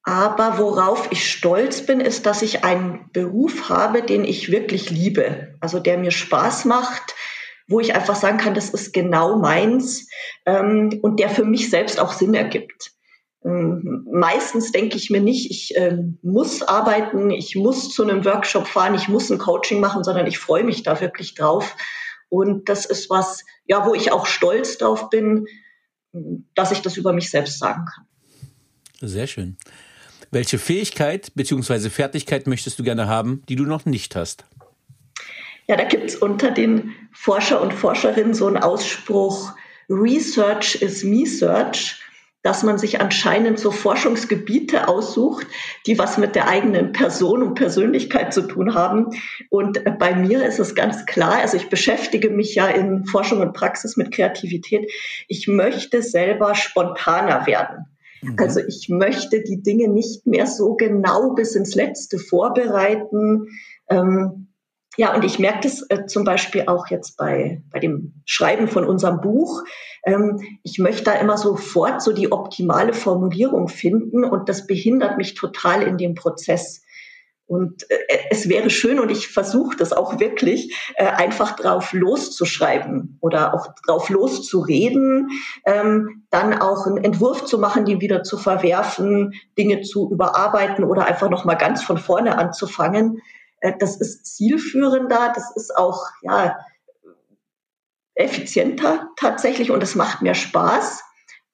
Aber 0.05 0.59
worauf 0.59 1.11
ich 1.11 1.31
stolz 1.31 1.87
bin, 1.87 2.01
ist, 2.01 2.27
dass 2.27 2.43
ich 2.43 2.63
einen 2.63 3.09
Beruf 3.13 3.71
habe, 3.71 4.03
den 4.03 4.25
ich 4.25 4.53
wirklich 4.53 4.91
liebe. 4.91 5.55
Also 5.61 5.81
der 5.81 5.97
mir 5.97 6.11
Spaß 6.11 6.67
macht, 6.67 7.15
wo 7.69 7.81
ich 7.81 7.95
einfach 7.95 8.15
sagen 8.15 8.37
kann, 8.37 8.53
das 8.53 8.69
ist 8.69 8.93
genau 8.93 9.39
meins 9.39 10.07
ähm, 10.45 11.01
und 11.03 11.21
der 11.21 11.31
für 11.31 11.45
mich 11.45 11.71
selbst 11.71 11.99
auch 11.99 12.13
Sinn 12.13 12.35
ergibt. 12.35 12.94
Ähm, 13.45 14.07
meistens 14.11 14.73
denke 14.73 14.97
ich 14.97 15.11
mir 15.11 15.21
nicht, 15.21 15.51
ich 15.51 15.77
ähm, 15.77 16.19
muss 16.23 16.63
arbeiten, 16.63 17.31
ich 17.31 17.57
muss 17.57 17.91
zu 17.91 18.03
einem 18.03 18.25
Workshop 18.25 18.67
fahren, 18.67 18.95
ich 18.95 19.09
muss 19.09 19.31
ein 19.31 19.39
Coaching 19.39 19.81
machen, 19.81 20.03
sondern 20.03 20.27
ich 20.27 20.39
freue 20.39 20.65
mich 20.65 20.83
da 20.83 21.01
wirklich 21.01 21.35
drauf. 21.35 21.77
Und 22.29 22.69
das 22.69 22.87
ist 22.87 23.11
was, 23.11 23.45
ja, 23.67 23.87
wo 23.87 23.95
ich 23.95 24.13
auch 24.13 24.27
stolz 24.27 24.79
drauf 24.79 25.11
bin, 25.11 25.47
dass 26.55 26.73
ich 26.73 26.81
das 26.81 26.97
über 26.97 27.13
mich 27.13 27.31
selbst 27.31 27.59
sagen 27.59 27.85
kann. 27.85 28.07
Sehr 29.01 29.27
schön. 29.27 29.57
Welche 30.31 30.59
Fähigkeit 30.59 31.33
bzw. 31.35 31.91
Fertigkeit 31.91 32.47
möchtest 32.47 32.79
du 32.79 32.83
gerne 32.83 33.09
haben, 33.09 33.43
die 33.49 33.57
du 33.57 33.65
noch 33.65 33.85
nicht 33.85 34.17
hast? 34.17 34.45
Ja, 35.67 35.77
da 35.77 35.85
gibt 35.85 36.11
es 36.11 36.17
unter 36.17 36.51
den 36.51 36.93
Forscher 37.13 37.61
und 37.61 37.73
Forscherinnen 37.73 38.35
so 38.35 38.47
einen 38.47 38.59
Ausspruch, 38.59 39.53
Research 39.89 40.77
is 40.77 41.05
me 41.05 41.27
search, 41.27 42.01
dass 42.45 42.63
man 42.63 42.77
sich 42.77 43.01
anscheinend 43.01 43.59
so 43.59 43.71
Forschungsgebiete 43.71 44.87
aussucht, 44.87 45.47
die 45.87 45.99
was 45.99 46.19
mit 46.19 46.35
der 46.35 46.47
eigenen 46.47 46.93
Person 46.93 47.43
und 47.43 47.55
Persönlichkeit 47.55 48.35
zu 48.35 48.43
tun 48.43 48.75
haben. 48.75 49.07
Und 49.49 49.83
bei 49.99 50.15
mir 50.15 50.45
ist 50.45 50.61
es 50.61 50.75
ganz 50.75 51.07
klar, 51.07 51.39
also 51.41 51.57
ich 51.57 51.71
beschäftige 51.71 52.29
mich 52.29 52.55
ja 52.55 52.67
in 52.67 53.07
Forschung 53.07 53.41
und 53.41 53.55
Praxis 53.55 53.97
mit 53.97 54.13
Kreativität. 54.13 54.93
Ich 55.27 55.49
möchte 55.49 56.03
selber 56.03 56.55
spontaner 56.55 57.47
werden. 57.47 57.87
Mhm. 58.21 58.37
Also 58.39 58.61
ich 58.61 58.91
möchte 58.91 59.43
die 59.43 59.63
Dinge 59.63 59.89
nicht 59.89 60.27
mehr 60.27 60.47
so 60.47 60.75
genau 60.75 61.31
bis 61.35 61.55
ins 61.55 61.75
Letzte 61.75 62.19
vorbereiten. 62.19 63.49
Ähm, 63.89 64.49
ja, 64.97 65.15
und 65.15 65.25
ich 65.25 65.39
merke 65.39 65.61
das 65.63 65.83
äh, 65.89 66.07
zum 66.07 66.25
Beispiel 66.25 66.65
auch 66.67 66.89
jetzt 66.89 67.17
bei, 67.17 67.63
bei 67.73 67.81
dem 67.81 68.23
Schreiben 68.27 68.69
von 68.69 68.85
unserem 68.85 69.21
Buch. 69.21 69.65
Ähm, 70.05 70.41
ich 70.63 70.79
möchte 70.79 71.05
da 71.05 71.13
immer 71.13 71.37
sofort 71.37 72.03
so 72.03 72.13
die 72.13 72.33
optimale 72.33 72.93
Formulierung 72.93 73.69
finden 73.69 74.25
und 74.25 74.49
das 74.49 74.67
behindert 74.67 75.17
mich 75.17 75.35
total 75.35 75.83
in 75.83 75.99
dem 75.99 76.15
Prozess. 76.15 76.83
Und 77.47 77.89
äh, 77.91 78.19
es 78.31 78.49
wäre 78.49 78.71
schön, 78.71 78.99
und 78.99 79.11
ich 79.11 79.29
versuche 79.29 79.77
das 79.77 79.93
auch 79.93 80.19
wirklich, 80.19 80.75
äh, 80.97 81.05
einfach 81.05 81.57
drauf 81.57 81.93
loszuschreiben 81.93 83.19
oder 83.21 83.55
auch 83.55 83.69
drauf 83.87 84.09
loszureden, 84.09 85.29
ähm, 85.67 86.25
dann 86.31 86.55
auch 86.55 86.87
einen 86.87 87.05
Entwurf 87.05 87.45
zu 87.45 87.59
machen, 87.59 87.85
den 87.85 88.01
wieder 88.01 88.23
zu 88.23 88.39
verwerfen, 88.39 89.35
Dinge 89.59 89.83
zu 89.83 90.11
überarbeiten 90.11 90.85
oder 90.85 91.05
einfach 91.05 91.29
nochmal 91.29 91.59
ganz 91.59 91.83
von 91.83 91.99
vorne 91.99 92.39
anzufangen. 92.39 93.21
Äh, 93.61 93.75
das 93.79 94.01
ist 94.01 94.25
zielführender, 94.25 95.33
das 95.35 95.55
ist 95.55 95.77
auch 95.77 96.07
ja, 96.23 96.57
effizienter 98.15 99.11
tatsächlich 99.17 99.71
und 99.71 99.83
es 99.83 99.95
macht 99.95 100.23
mehr 100.23 100.35
Spaß, 100.35 101.03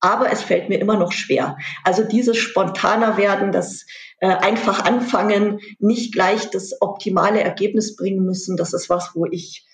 aber 0.01 0.33
es 0.33 0.43
fällt 0.43 0.69
mir 0.69 0.79
immer 0.79 0.97
noch 0.97 1.13
schwer. 1.13 1.57
Also 1.85 2.05
dieses 2.05 2.37
spontaner 2.37 3.17
werden, 3.17 3.53
das 3.53 3.85
äh, 4.21 4.29
einfach 4.29 4.85
anfangen, 4.85 5.61
nicht 5.79 6.13
gleich 6.13 6.51
das 6.51 6.81
optimale 6.81 7.43
Ergebnis 7.43 7.97
bringen 7.97 8.25
müssen, 8.25 8.57
das 8.57 8.73
ist 8.73 8.89
was, 8.89 9.15
wo 9.15 9.27
ich 9.27 9.67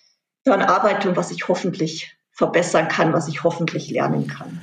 dann 0.45 0.63
arbeite 0.63 1.09
und 1.09 1.17
was 1.17 1.31
ich 1.31 1.49
hoffentlich 1.49 2.17
verbessern 2.33 2.89
kann, 2.89 3.13
was 3.13 3.29
ich 3.29 3.45
hoffentlich 3.45 3.91
lernen 3.91 4.27
kann. 4.29 4.63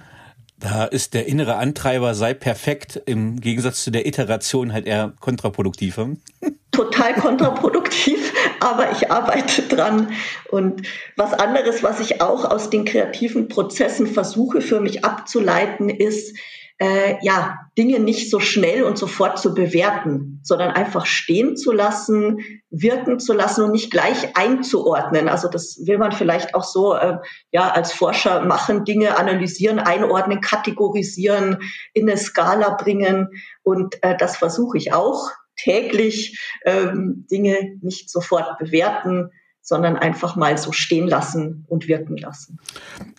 Da 0.64 0.86
ist 0.86 1.14
der 1.14 1.26
innere 1.26 1.58
Antreiber 1.58 2.14
sei 2.14 2.34
perfekt 2.34 3.02
im 3.06 3.42
Gegensatz 3.42 3.84
zu 3.84 3.92
der 3.92 4.06
Iteration 4.08 4.72
halt 4.72 4.88
eher 4.88 5.12
kontraproduktiv. 5.20 6.00
Total 6.72 7.14
kontraproduktiv, 7.16 8.32
aber 8.62 8.90
ich 8.94 9.12
arbeite 9.12 9.64
dran. 9.64 10.14
Und 10.50 10.88
was 11.18 11.34
anderes, 11.34 11.84
was 11.84 12.00
ich 12.00 12.22
auch 12.22 12.46
aus 12.46 12.70
den 12.70 12.86
kreativen 12.86 13.50
Prozessen 13.50 14.08
versuche 14.08 14.62
für 14.62 14.80
mich 14.80 15.04
abzuleiten, 15.04 15.90
ist, 15.90 16.38
äh, 16.84 17.18
ja, 17.22 17.60
Dinge 17.78 18.00
nicht 18.02 18.30
so 18.30 18.42
schnell 18.42 18.84
und 18.84 18.98
sofort 18.98 19.40
zu 19.40 19.54
bewerten, 19.54 20.42
sondern 20.44 20.72
einfach 20.72 21.06
stehen 21.06 21.56
zu 21.56 21.72
lassen, 21.72 22.40
wirken 22.70 23.20
zu 23.20 23.32
lassen 23.32 23.64
und 23.64 23.72
nicht 23.72 23.90
gleich 23.90 24.36
einzuordnen. 24.36 25.30
Also 25.30 25.48
das 25.48 25.80
will 25.86 25.98
man 25.98 26.12
vielleicht 26.12 26.54
auch 26.56 26.66
so 26.66 26.94
äh, 26.94 27.20
ja 27.52 27.70
als 27.70 27.94
Forscher 27.94 28.42
machen, 28.42 28.84
Dinge 28.84 29.18
analysieren, 29.18 29.80
einordnen, 29.80 30.42
kategorisieren, 30.42 31.60
in 31.94 32.10
eine 32.10 32.18
Skala 32.18 32.72
bringen. 32.72 33.30
Und 33.64 34.04
äh, 34.04 34.18
das 34.18 34.36
versuche 34.36 34.78
ich 34.78 34.92
auch 34.92 35.32
täglich, 35.56 36.38
ähm, 36.66 37.26
Dinge 37.32 37.78
nicht 37.82 38.10
sofort 38.10 38.58
bewerten, 38.58 39.30
sondern 39.64 39.96
einfach 39.96 40.36
mal 40.36 40.58
so 40.58 40.74
stehen 40.74 41.08
lassen 41.08 41.66
und 41.70 41.88
wirken 41.88 42.18
lassen. 42.18 42.60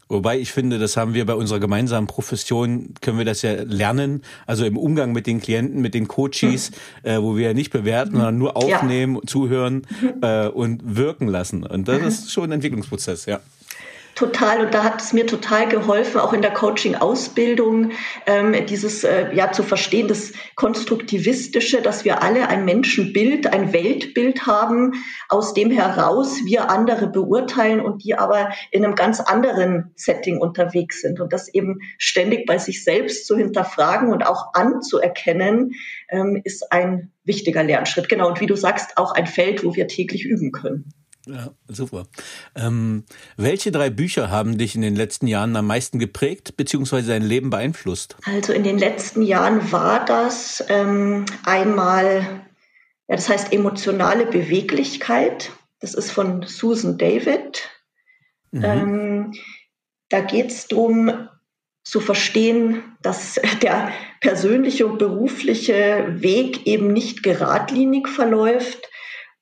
Wobei 0.08 0.38
ich 0.38 0.52
finde, 0.52 0.78
das 0.78 0.96
haben 0.98 1.14
wir 1.14 1.24
bei 1.24 1.34
unserer 1.34 1.58
gemeinsamen 1.58 2.06
Profession, 2.06 2.92
können 3.00 3.16
wir 3.16 3.24
das 3.24 3.40
ja 3.40 3.62
lernen, 3.62 4.22
also 4.46 4.66
im 4.66 4.76
Umgang 4.76 5.12
mit 5.12 5.26
den 5.26 5.40
Klienten, 5.40 5.80
mit 5.80 5.94
den 5.94 6.06
Coaches, 6.06 6.70
mhm. 7.02 7.08
äh, 7.08 7.22
wo 7.22 7.36
wir 7.36 7.48
ja 7.48 7.54
nicht 7.54 7.72
bewerten, 7.72 8.12
sondern 8.12 8.36
nur 8.36 8.58
aufnehmen, 8.58 9.16
ja. 9.16 9.20
zuhören 9.26 9.86
äh, 10.22 10.46
und 10.48 10.96
wirken 10.96 11.28
lassen. 11.28 11.64
Und 11.64 11.88
das 11.88 12.00
mhm. 12.00 12.08
ist 12.08 12.30
schon 12.30 12.44
ein 12.44 12.52
Entwicklungsprozess, 12.52 13.24
ja. 13.24 13.40
Total. 14.14 14.64
Und 14.64 14.72
da 14.74 14.84
hat 14.84 15.02
es 15.02 15.12
mir 15.12 15.26
total 15.26 15.68
geholfen, 15.68 16.20
auch 16.20 16.32
in 16.32 16.42
der 16.42 16.52
Coaching-Ausbildung, 16.52 17.90
ähm, 18.26 18.54
dieses 18.66 19.02
äh, 19.02 19.34
ja 19.34 19.50
zu 19.50 19.64
verstehen, 19.64 20.06
das 20.06 20.32
Konstruktivistische, 20.54 21.82
dass 21.82 22.04
wir 22.04 22.22
alle 22.22 22.48
ein 22.48 22.64
Menschenbild, 22.64 23.52
ein 23.52 23.72
Weltbild 23.72 24.46
haben, 24.46 24.92
aus 25.28 25.52
dem 25.52 25.72
heraus 25.72 26.44
wir 26.44 26.70
andere 26.70 27.08
beurteilen 27.08 27.80
und 27.80 28.04
die 28.04 28.14
aber 28.14 28.50
in 28.70 28.84
einem 28.84 28.94
ganz 28.94 29.18
anderen 29.18 29.92
Setting 29.96 30.38
unterwegs 30.38 31.00
sind. 31.00 31.20
Und 31.20 31.32
das 31.32 31.52
eben 31.52 31.80
ständig 31.98 32.46
bei 32.46 32.58
sich 32.58 32.84
selbst 32.84 33.26
zu 33.26 33.36
hinterfragen 33.36 34.12
und 34.12 34.24
auch 34.24 34.54
anzuerkennen, 34.54 35.72
ähm, 36.08 36.40
ist 36.44 36.70
ein 36.70 37.10
wichtiger 37.24 37.64
Lernschritt. 37.64 38.08
Genau. 38.08 38.28
Und 38.28 38.40
wie 38.40 38.46
du 38.46 38.54
sagst, 38.54 38.96
auch 38.96 39.12
ein 39.12 39.26
Feld, 39.26 39.64
wo 39.64 39.74
wir 39.74 39.88
täglich 39.88 40.24
üben 40.24 40.52
können. 40.52 40.92
Ja, 41.26 41.50
super. 41.68 42.06
Ähm, 42.54 43.04
welche 43.36 43.72
drei 43.72 43.88
Bücher 43.88 44.30
haben 44.30 44.58
dich 44.58 44.74
in 44.74 44.82
den 44.82 44.94
letzten 44.94 45.26
Jahren 45.26 45.56
am 45.56 45.66
meisten 45.66 45.98
geprägt 45.98 46.56
bzw. 46.56 47.02
dein 47.02 47.22
Leben 47.22 47.50
beeinflusst? 47.50 48.16
Also 48.24 48.52
in 48.52 48.62
den 48.62 48.78
letzten 48.78 49.22
Jahren 49.22 49.72
war 49.72 50.04
das 50.04 50.62
ähm, 50.68 51.24
einmal, 51.44 52.42
ja, 53.08 53.16
das 53.16 53.28
heißt 53.28 53.52
emotionale 53.52 54.26
Beweglichkeit. 54.26 55.50
Das 55.80 55.94
ist 55.94 56.10
von 56.10 56.42
Susan 56.46 56.98
David. 56.98 57.62
Mhm. 58.50 58.64
Ähm, 58.64 59.34
da 60.10 60.20
geht 60.20 60.50
es 60.50 60.68
darum, 60.68 61.28
zu 61.84 62.00
verstehen, 62.00 62.82
dass 63.02 63.40
der 63.62 63.92
persönliche 64.20 64.86
und 64.86 64.98
berufliche 64.98 66.06
Weg 66.08 66.66
eben 66.66 66.92
nicht 66.92 67.22
geradlinig 67.22 68.08
verläuft, 68.08 68.88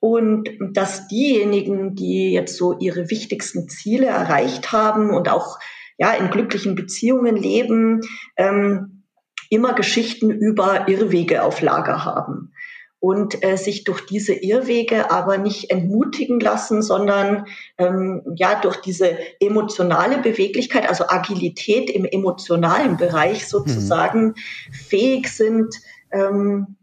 und 0.02 0.48
dass 0.72 1.06
diejenigen, 1.06 1.94
die 1.94 2.32
jetzt 2.32 2.56
so 2.56 2.76
ihre 2.76 3.08
wichtigsten 3.08 3.68
Ziele 3.68 4.06
erreicht 4.06 4.72
haben 4.72 5.10
und 5.10 5.28
auch 5.28 5.60
ja 5.96 6.10
in 6.14 6.28
glücklichen 6.28 6.74
Beziehungen 6.74 7.36
leben, 7.36 8.00
ähm, 8.36 9.04
immer 9.48 9.74
Geschichten 9.74 10.32
über 10.32 10.88
Irrwege 10.88 11.44
auf 11.44 11.60
Lager 11.60 12.04
haben 12.04 12.52
und 12.98 13.44
äh, 13.44 13.56
sich 13.56 13.84
durch 13.84 14.04
diese 14.04 14.32
Irrwege 14.32 15.12
aber 15.12 15.38
nicht 15.38 15.70
entmutigen 15.70 16.40
lassen, 16.40 16.82
sondern 16.82 17.46
ähm, 17.78 18.22
ja 18.34 18.60
durch 18.60 18.78
diese 18.78 19.16
emotionale 19.38 20.18
Beweglichkeit, 20.18 20.88
also 20.88 21.04
Agilität 21.06 21.88
im 21.90 22.06
emotionalen 22.06 22.96
Bereich 22.96 23.46
sozusagen 23.46 24.24
mhm. 24.24 24.34
fähig 24.72 25.28
sind, 25.28 25.76
ähm, 26.10 26.74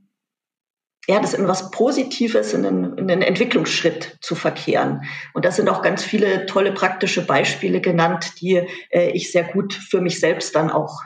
ja, 1.10 1.20
das 1.20 1.34
in 1.34 1.48
was 1.48 1.72
Positives, 1.72 2.54
in 2.54 2.64
einen, 2.68 2.96
in 3.00 3.10
einen 3.10 3.24
Entwicklungsschritt 3.24 4.20
zu 4.22 4.36
verkehren. 4.36 5.02
Und 5.34 5.44
da 5.44 5.50
sind 5.50 5.68
auch 5.68 5.82
ganz 5.82 6.04
viele 6.04 6.46
tolle 6.46 6.72
praktische 6.72 7.26
Beispiele 7.26 7.82
genannt, 7.82 8.40
die 8.40 8.62
äh, 8.92 9.10
ich 9.10 9.32
sehr 9.32 9.44
gut 9.44 9.74
für 9.74 10.02
mich 10.02 10.20
selbst 10.20 10.56
dann 10.56 10.70
auch 10.70 11.02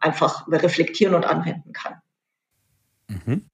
einfach 0.00 0.46
reflektieren 0.48 1.16
und 1.16 1.24
anwenden 1.24 1.72
kann. 1.72 1.94
Mhm. 3.08 3.50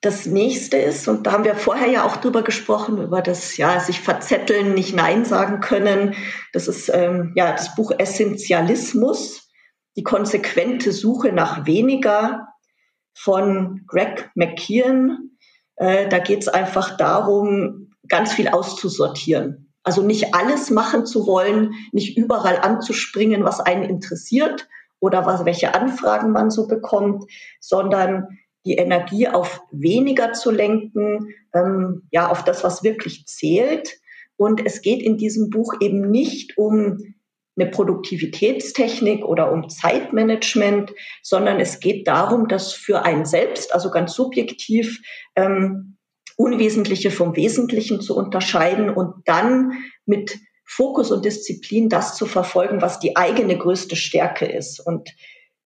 Das 0.00 0.26
nächste 0.26 0.78
ist, 0.78 1.06
und 1.06 1.24
da 1.24 1.32
haben 1.32 1.44
wir 1.44 1.54
vorher 1.54 1.88
ja 1.88 2.04
auch 2.04 2.16
drüber 2.16 2.42
gesprochen, 2.42 3.00
über 3.00 3.22
das, 3.22 3.56
ja, 3.58 3.78
sich 3.78 4.00
verzetteln, 4.00 4.74
nicht 4.74 4.92
Nein 4.92 5.24
sagen 5.24 5.60
können. 5.60 6.16
Das 6.52 6.66
ist, 6.66 6.90
ähm, 6.92 7.30
ja, 7.36 7.52
das 7.52 7.76
Buch 7.76 7.92
Essentialismus, 7.96 9.52
die 9.94 10.02
konsequente 10.02 10.90
Suche 10.90 11.30
nach 11.30 11.64
weniger, 11.64 12.49
von 13.22 13.82
Greg 13.86 14.30
McKeon. 14.34 15.36
Äh, 15.76 16.08
da 16.08 16.18
geht 16.18 16.40
es 16.40 16.48
einfach 16.48 16.96
darum, 16.96 17.92
ganz 18.08 18.32
viel 18.32 18.48
auszusortieren. 18.48 19.72
Also 19.82 20.02
nicht 20.02 20.34
alles 20.34 20.70
machen 20.70 21.06
zu 21.06 21.26
wollen, 21.26 21.74
nicht 21.92 22.16
überall 22.16 22.58
anzuspringen, 22.58 23.44
was 23.44 23.60
einen 23.60 23.82
interessiert 23.82 24.68
oder 25.00 25.26
was, 25.26 25.44
welche 25.44 25.74
Anfragen 25.74 26.32
man 26.32 26.50
so 26.50 26.66
bekommt, 26.66 27.24
sondern 27.60 28.38
die 28.66 28.74
Energie 28.74 29.28
auf 29.28 29.62
weniger 29.70 30.32
zu 30.32 30.50
lenken, 30.50 31.34
ähm, 31.54 32.02
ja, 32.10 32.28
auf 32.28 32.44
das, 32.44 32.62
was 32.62 32.82
wirklich 32.82 33.26
zählt. 33.26 33.98
Und 34.36 34.64
es 34.64 34.82
geht 34.82 35.02
in 35.02 35.16
diesem 35.16 35.50
Buch 35.50 35.74
eben 35.80 36.10
nicht 36.10 36.58
um 36.58 37.14
eine 37.58 37.70
Produktivitätstechnik 37.70 39.24
oder 39.24 39.52
um 39.52 39.68
Zeitmanagement, 39.68 40.92
sondern 41.22 41.60
es 41.60 41.80
geht 41.80 42.06
darum, 42.06 42.48
dass 42.48 42.72
für 42.72 43.02
einen 43.04 43.24
selbst, 43.24 43.74
also 43.74 43.90
ganz 43.90 44.14
subjektiv, 44.14 45.00
ähm, 45.36 45.96
Unwesentliche 46.36 47.10
vom 47.10 47.36
Wesentlichen 47.36 48.00
zu 48.00 48.16
unterscheiden 48.16 48.88
und 48.88 49.12
dann 49.26 49.72
mit 50.06 50.38
Fokus 50.64 51.10
und 51.10 51.24
Disziplin 51.24 51.88
das 51.88 52.16
zu 52.16 52.24
verfolgen, 52.24 52.80
was 52.80 52.98
die 52.98 53.16
eigene 53.16 53.58
größte 53.58 53.96
Stärke 53.96 54.46
ist. 54.46 54.80
Und 54.80 55.10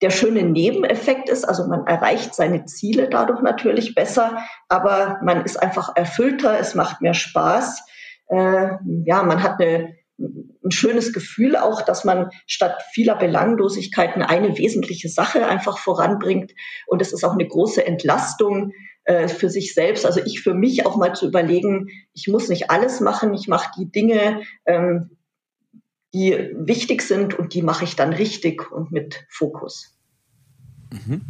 der 0.03 0.11
schöne 0.11 0.43
Nebeneffekt 0.43 1.29
ist, 1.29 1.45
also 1.45 1.67
man 1.69 1.87
erreicht 1.87 2.35
seine 2.35 2.65
Ziele 2.65 3.09
dadurch 3.09 3.41
natürlich 3.41 3.95
besser, 3.95 4.39
aber 4.69 5.21
man 5.23 5.45
ist 5.45 5.57
einfach 5.57 5.95
erfüllter, 5.95 6.59
es 6.59 6.75
macht 6.75 7.01
mehr 7.01 7.15
Spaß. 7.15 7.83
Äh, 8.29 8.69
ja, 9.05 9.23
man 9.23 9.43
hat 9.43 9.61
eine, 9.61 9.95
ein 10.19 10.71
schönes 10.71 11.13
Gefühl 11.13 11.57
auch, 11.57 11.83
dass 11.83 12.05
man 12.05 12.31
statt 12.47 12.83
vieler 12.93 13.17
Belanglosigkeiten 13.17 14.23
eine 14.23 14.57
wesentliche 14.57 15.09
Sache 15.09 15.47
einfach 15.47 15.79
voranbringt. 15.79 16.53
Und 16.87 17.03
es 17.03 17.13
ist 17.13 17.25
auch 17.25 17.33
eine 17.33 17.47
große 17.47 17.85
Entlastung 17.85 18.73
äh, 19.05 19.29
für 19.29 19.51
sich 19.51 19.75
selbst. 19.75 20.07
Also 20.07 20.21
ich 20.25 20.41
für 20.41 20.55
mich 20.55 20.87
auch 20.87 20.97
mal 20.97 21.15
zu 21.15 21.27
überlegen, 21.27 21.89
ich 22.13 22.29
muss 22.29 22.49
nicht 22.49 22.71
alles 22.71 23.01
machen, 23.01 23.35
ich 23.35 23.49
mache 23.49 23.71
die 23.79 23.91
Dinge, 23.91 24.43
ähm, 24.67 25.11
die 26.15 26.51
wichtig 26.55 27.03
sind 27.03 27.37
und 27.39 27.55
die 27.55 27.63
mache 27.63 27.85
ich 27.85 27.97
dann 27.97 28.13
richtig 28.13 28.71
und 28.71 28.93
mit 28.93 29.27
Fokus. 29.29 29.99
Mhm. 30.91 31.23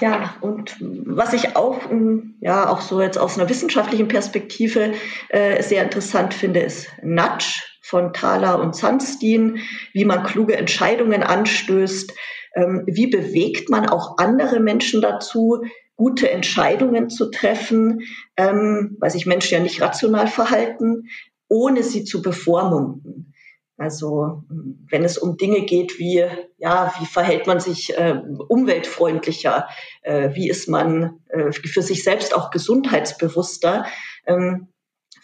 Ja, 0.00 0.36
und 0.42 0.76
was 0.80 1.32
ich 1.32 1.56
auch, 1.56 1.90
ähm, 1.90 2.34
ja, 2.40 2.68
auch 2.68 2.82
so 2.82 3.00
jetzt 3.00 3.16
aus 3.16 3.38
einer 3.38 3.48
wissenschaftlichen 3.48 4.08
Perspektive 4.08 4.92
äh, 5.30 5.62
sehr 5.62 5.82
interessant 5.82 6.34
finde, 6.34 6.60
ist 6.60 6.88
Nudge 7.02 7.62
von 7.84 8.14
Thaler 8.14 8.60
und 8.60 8.74
Sunstein, 8.74 9.58
wie 9.92 10.06
man 10.06 10.24
kluge 10.24 10.56
Entscheidungen 10.56 11.22
anstößt, 11.22 12.14
ähm, 12.56 12.84
wie 12.86 13.08
bewegt 13.08 13.68
man 13.68 13.86
auch 13.86 14.16
andere 14.16 14.58
Menschen 14.58 15.02
dazu, 15.02 15.64
gute 15.94 16.30
Entscheidungen 16.30 17.10
zu 17.10 17.30
treffen, 17.30 18.00
ähm, 18.38 18.96
weil 19.00 19.10
sich 19.10 19.26
Menschen 19.26 19.54
ja 19.54 19.60
nicht 19.60 19.82
rational 19.82 20.28
verhalten, 20.28 21.08
ohne 21.48 21.82
sie 21.82 22.04
zu 22.04 22.22
bevormunden. 22.22 23.34
Also 23.76 24.44
wenn 24.88 25.04
es 25.04 25.18
um 25.18 25.36
Dinge 25.36 25.62
geht 25.62 25.98
wie, 25.98 26.24
ja, 26.56 26.94
wie 27.00 27.06
verhält 27.06 27.46
man 27.46 27.60
sich 27.60 27.96
äh, 27.98 28.18
umweltfreundlicher, 28.48 29.68
äh, 30.02 30.30
wie 30.34 30.48
ist 30.48 30.68
man 30.68 31.20
äh, 31.28 31.52
für 31.52 31.82
sich 31.82 32.02
selbst 32.02 32.34
auch 32.34 32.50
gesundheitsbewusster, 32.50 33.84
ähm, 34.26 34.68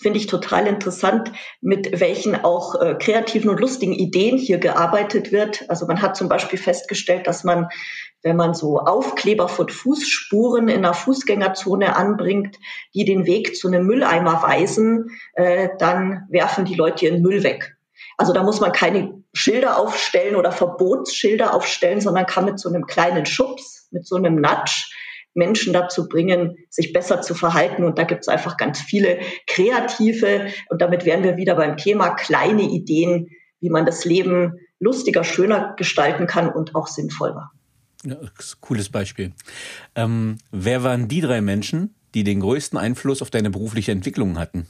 finde 0.00 0.18
ich 0.18 0.26
total 0.26 0.66
interessant, 0.66 1.30
mit 1.60 2.00
welchen 2.00 2.34
auch 2.42 2.80
äh, 2.80 2.94
kreativen 2.98 3.50
und 3.50 3.60
lustigen 3.60 3.92
Ideen 3.92 4.38
hier 4.38 4.58
gearbeitet 4.58 5.30
wird. 5.30 5.68
Also 5.68 5.86
man 5.86 6.00
hat 6.00 6.16
zum 6.16 6.28
Beispiel 6.28 6.58
festgestellt, 6.58 7.26
dass 7.26 7.44
man, 7.44 7.68
wenn 8.22 8.36
man 8.36 8.54
so 8.54 8.78
Aufkleber 8.78 9.48
von 9.48 9.68
Fußspuren 9.68 10.68
in 10.68 10.78
einer 10.78 10.94
Fußgängerzone 10.94 11.96
anbringt, 11.96 12.56
die 12.94 13.04
den 13.04 13.26
Weg 13.26 13.56
zu 13.56 13.68
einem 13.68 13.86
Mülleimer 13.86 14.42
weisen, 14.42 15.10
äh, 15.34 15.68
dann 15.78 16.26
werfen 16.30 16.64
die 16.64 16.74
Leute 16.74 17.04
ihren 17.04 17.20
Müll 17.20 17.42
weg. 17.42 17.76
Also 18.16 18.32
da 18.32 18.42
muss 18.42 18.60
man 18.60 18.72
keine 18.72 19.22
Schilder 19.34 19.78
aufstellen 19.78 20.36
oder 20.36 20.50
Verbotsschilder 20.50 21.54
aufstellen, 21.54 22.00
sondern 22.00 22.26
kann 22.26 22.46
mit 22.46 22.58
so 22.58 22.68
einem 22.68 22.86
kleinen 22.86 23.26
Schubs, 23.26 23.88
mit 23.90 24.06
so 24.06 24.16
einem 24.16 24.36
Nudge 24.36 24.90
Menschen 25.34 25.72
dazu 25.72 26.08
bringen, 26.08 26.56
sich 26.68 26.92
besser 26.92 27.22
zu 27.22 27.34
verhalten. 27.34 27.84
Und 27.84 27.98
da 27.98 28.04
gibt 28.04 28.22
es 28.22 28.28
einfach 28.28 28.56
ganz 28.56 28.80
viele 28.80 29.20
kreative, 29.46 30.48
und 30.68 30.82
damit 30.82 31.04
wären 31.04 31.22
wir 31.22 31.36
wieder 31.36 31.54
beim 31.54 31.76
Thema, 31.76 32.10
kleine 32.10 32.62
Ideen, 32.62 33.30
wie 33.60 33.70
man 33.70 33.86
das 33.86 34.04
Leben 34.04 34.58
lustiger, 34.78 35.24
schöner 35.24 35.74
gestalten 35.76 36.26
kann 36.26 36.50
und 36.50 36.74
auch 36.74 36.86
sinnvoller. 36.86 37.50
Ja, 38.04 38.16
cooles 38.60 38.88
Beispiel. 38.88 39.32
Ähm, 39.94 40.38
wer 40.50 40.82
waren 40.82 41.08
die 41.08 41.20
drei 41.20 41.42
Menschen, 41.42 41.94
die 42.14 42.24
den 42.24 42.40
größten 42.40 42.78
Einfluss 42.78 43.20
auf 43.20 43.30
deine 43.30 43.50
berufliche 43.50 43.92
Entwicklung 43.92 44.38
hatten? 44.38 44.66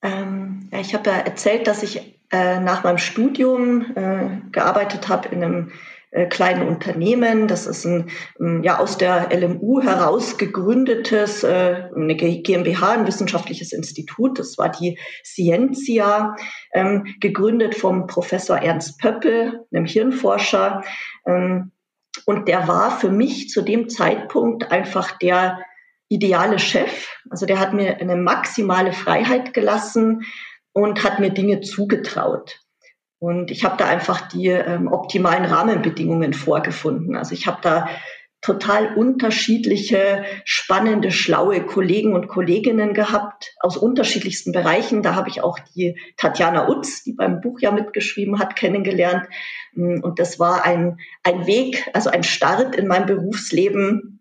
Ähm, 0.00 0.68
ja, 0.72 0.78
ich 0.78 0.94
habe 0.94 1.10
ja 1.10 1.16
erzählt, 1.16 1.66
dass 1.66 1.82
ich 1.82 2.00
äh, 2.30 2.60
nach 2.60 2.84
meinem 2.84 2.98
Studium 2.98 3.96
äh, 3.96 4.40
gearbeitet 4.52 5.08
habe 5.08 5.28
in 5.28 5.42
einem 5.42 5.72
äh, 6.10 6.26
kleinen 6.26 6.66
Unternehmen. 6.66 7.48
Das 7.48 7.66
ist 7.66 7.84
ein 7.84 8.10
ja 8.62 8.78
aus 8.78 8.96
der 8.98 9.28
LMU 9.30 9.82
heraus 9.82 10.38
gegründetes 10.38 11.44
äh, 11.44 11.88
eine 11.94 12.16
GmbH, 12.16 12.92
ein 12.92 13.06
wissenschaftliches 13.06 13.72
Institut. 13.72 14.38
Das 14.38 14.56
war 14.58 14.70
die 14.70 14.98
Scientia, 15.24 16.34
ähm, 16.72 17.14
gegründet 17.20 17.74
vom 17.74 18.06
Professor 18.06 18.56
Ernst 18.58 18.98
Pöppel, 19.00 19.66
einem 19.72 19.84
Hirnforscher. 19.84 20.82
Ähm, 21.26 21.72
und 22.26 22.48
der 22.48 22.66
war 22.68 22.98
für 22.98 23.10
mich 23.10 23.48
zu 23.48 23.62
dem 23.62 23.88
Zeitpunkt 23.88 24.70
einfach 24.72 25.18
der 25.18 25.58
ideale 26.08 26.58
Chef. 26.58 27.08
Also 27.30 27.46
der 27.46 27.60
hat 27.60 27.74
mir 27.74 27.98
eine 27.98 28.16
maximale 28.16 28.92
Freiheit 28.92 29.52
gelassen 29.52 30.24
und 30.72 31.04
hat 31.04 31.20
mir 31.20 31.30
Dinge 31.30 31.60
zugetraut. 31.60 32.60
Und 33.18 33.50
ich 33.50 33.64
habe 33.64 33.76
da 33.76 33.86
einfach 33.86 34.28
die 34.28 34.46
ähm, 34.46 34.86
optimalen 34.88 35.44
Rahmenbedingungen 35.44 36.32
vorgefunden. 36.32 37.16
Also 37.16 37.32
ich 37.32 37.46
habe 37.46 37.58
da 37.62 37.88
total 38.40 38.94
unterschiedliche, 38.94 40.24
spannende, 40.44 41.10
schlaue 41.10 41.66
Kollegen 41.66 42.12
und 42.12 42.28
Kolleginnen 42.28 42.94
gehabt 42.94 43.54
aus 43.58 43.76
unterschiedlichsten 43.76 44.52
Bereichen. 44.52 45.02
Da 45.02 45.16
habe 45.16 45.28
ich 45.28 45.42
auch 45.42 45.58
die 45.74 45.98
Tatjana 46.16 46.68
Utz, 46.68 47.02
die 47.02 47.14
beim 47.14 47.40
Buch 47.40 47.58
ja 47.60 47.72
mitgeschrieben 47.72 48.38
hat, 48.38 48.54
kennengelernt. 48.54 49.26
Und 49.74 50.20
das 50.20 50.38
war 50.38 50.64
ein, 50.64 50.98
ein 51.24 51.46
Weg, 51.46 51.90
also 51.94 52.10
ein 52.10 52.22
Start 52.22 52.76
in 52.76 52.86
meinem 52.86 53.06
Berufsleben, 53.06 54.20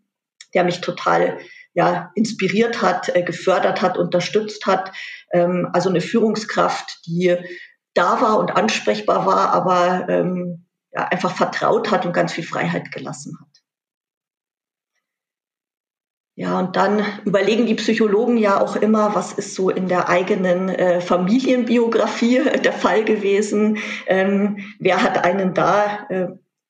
der 0.56 0.64
mich 0.64 0.82
total 0.82 1.38
ja, 1.74 2.12
inspiriert 2.16 2.82
hat, 2.82 3.16
äh, 3.16 3.22
gefördert 3.22 3.84
hat, 3.84 4.00
unterstützt 4.00 4.66
hat. 4.66 4.91
Ähm, 5.32 5.70
also 5.74 5.89
eine 5.89 6.02
Führungskraft, 6.02 7.06
die 7.06 7.38
da 7.98 8.22
war 8.22 8.39
und 8.39 8.56
ansprechbar 8.56 9.26
war, 9.26 9.54
aber 9.54 10.08
ähm, 10.10 10.66
ja, 10.91 11.08
einfach 11.08 11.36
vertraut 11.36 11.91
hat 11.91 12.06
und 12.06 12.14
ganz 12.14 12.34
viel 12.34 12.43
Freiheit 12.45 12.91
gelassen 12.91 13.38
hat. 13.39 13.48
Ja, 16.36 16.60
und 16.60 16.76
dann 16.76 17.04
überlegen 17.26 17.66
die 17.66 17.74
Psychologen 17.74 18.38
ja 18.38 18.62
auch 18.62 18.76
immer, 18.76 19.16
was 19.16 19.34
ist 19.34 19.56
so 19.56 19.72
in 19.72 19.88
der 19.88 20.08
eigenen 20.08 20.70
äh, 20.70 21.02
Familienbiografie 21.02 22.43
der 22.64 22.74
Fall 22.74 23.04
gewesen? 23.04 23.80
Ähm, 24.06 24.60
wer 24.78 25.02
hat 25.02 25.24
einen 25.24 25.56
da 25.56 26.06
äh, 26.10 26.28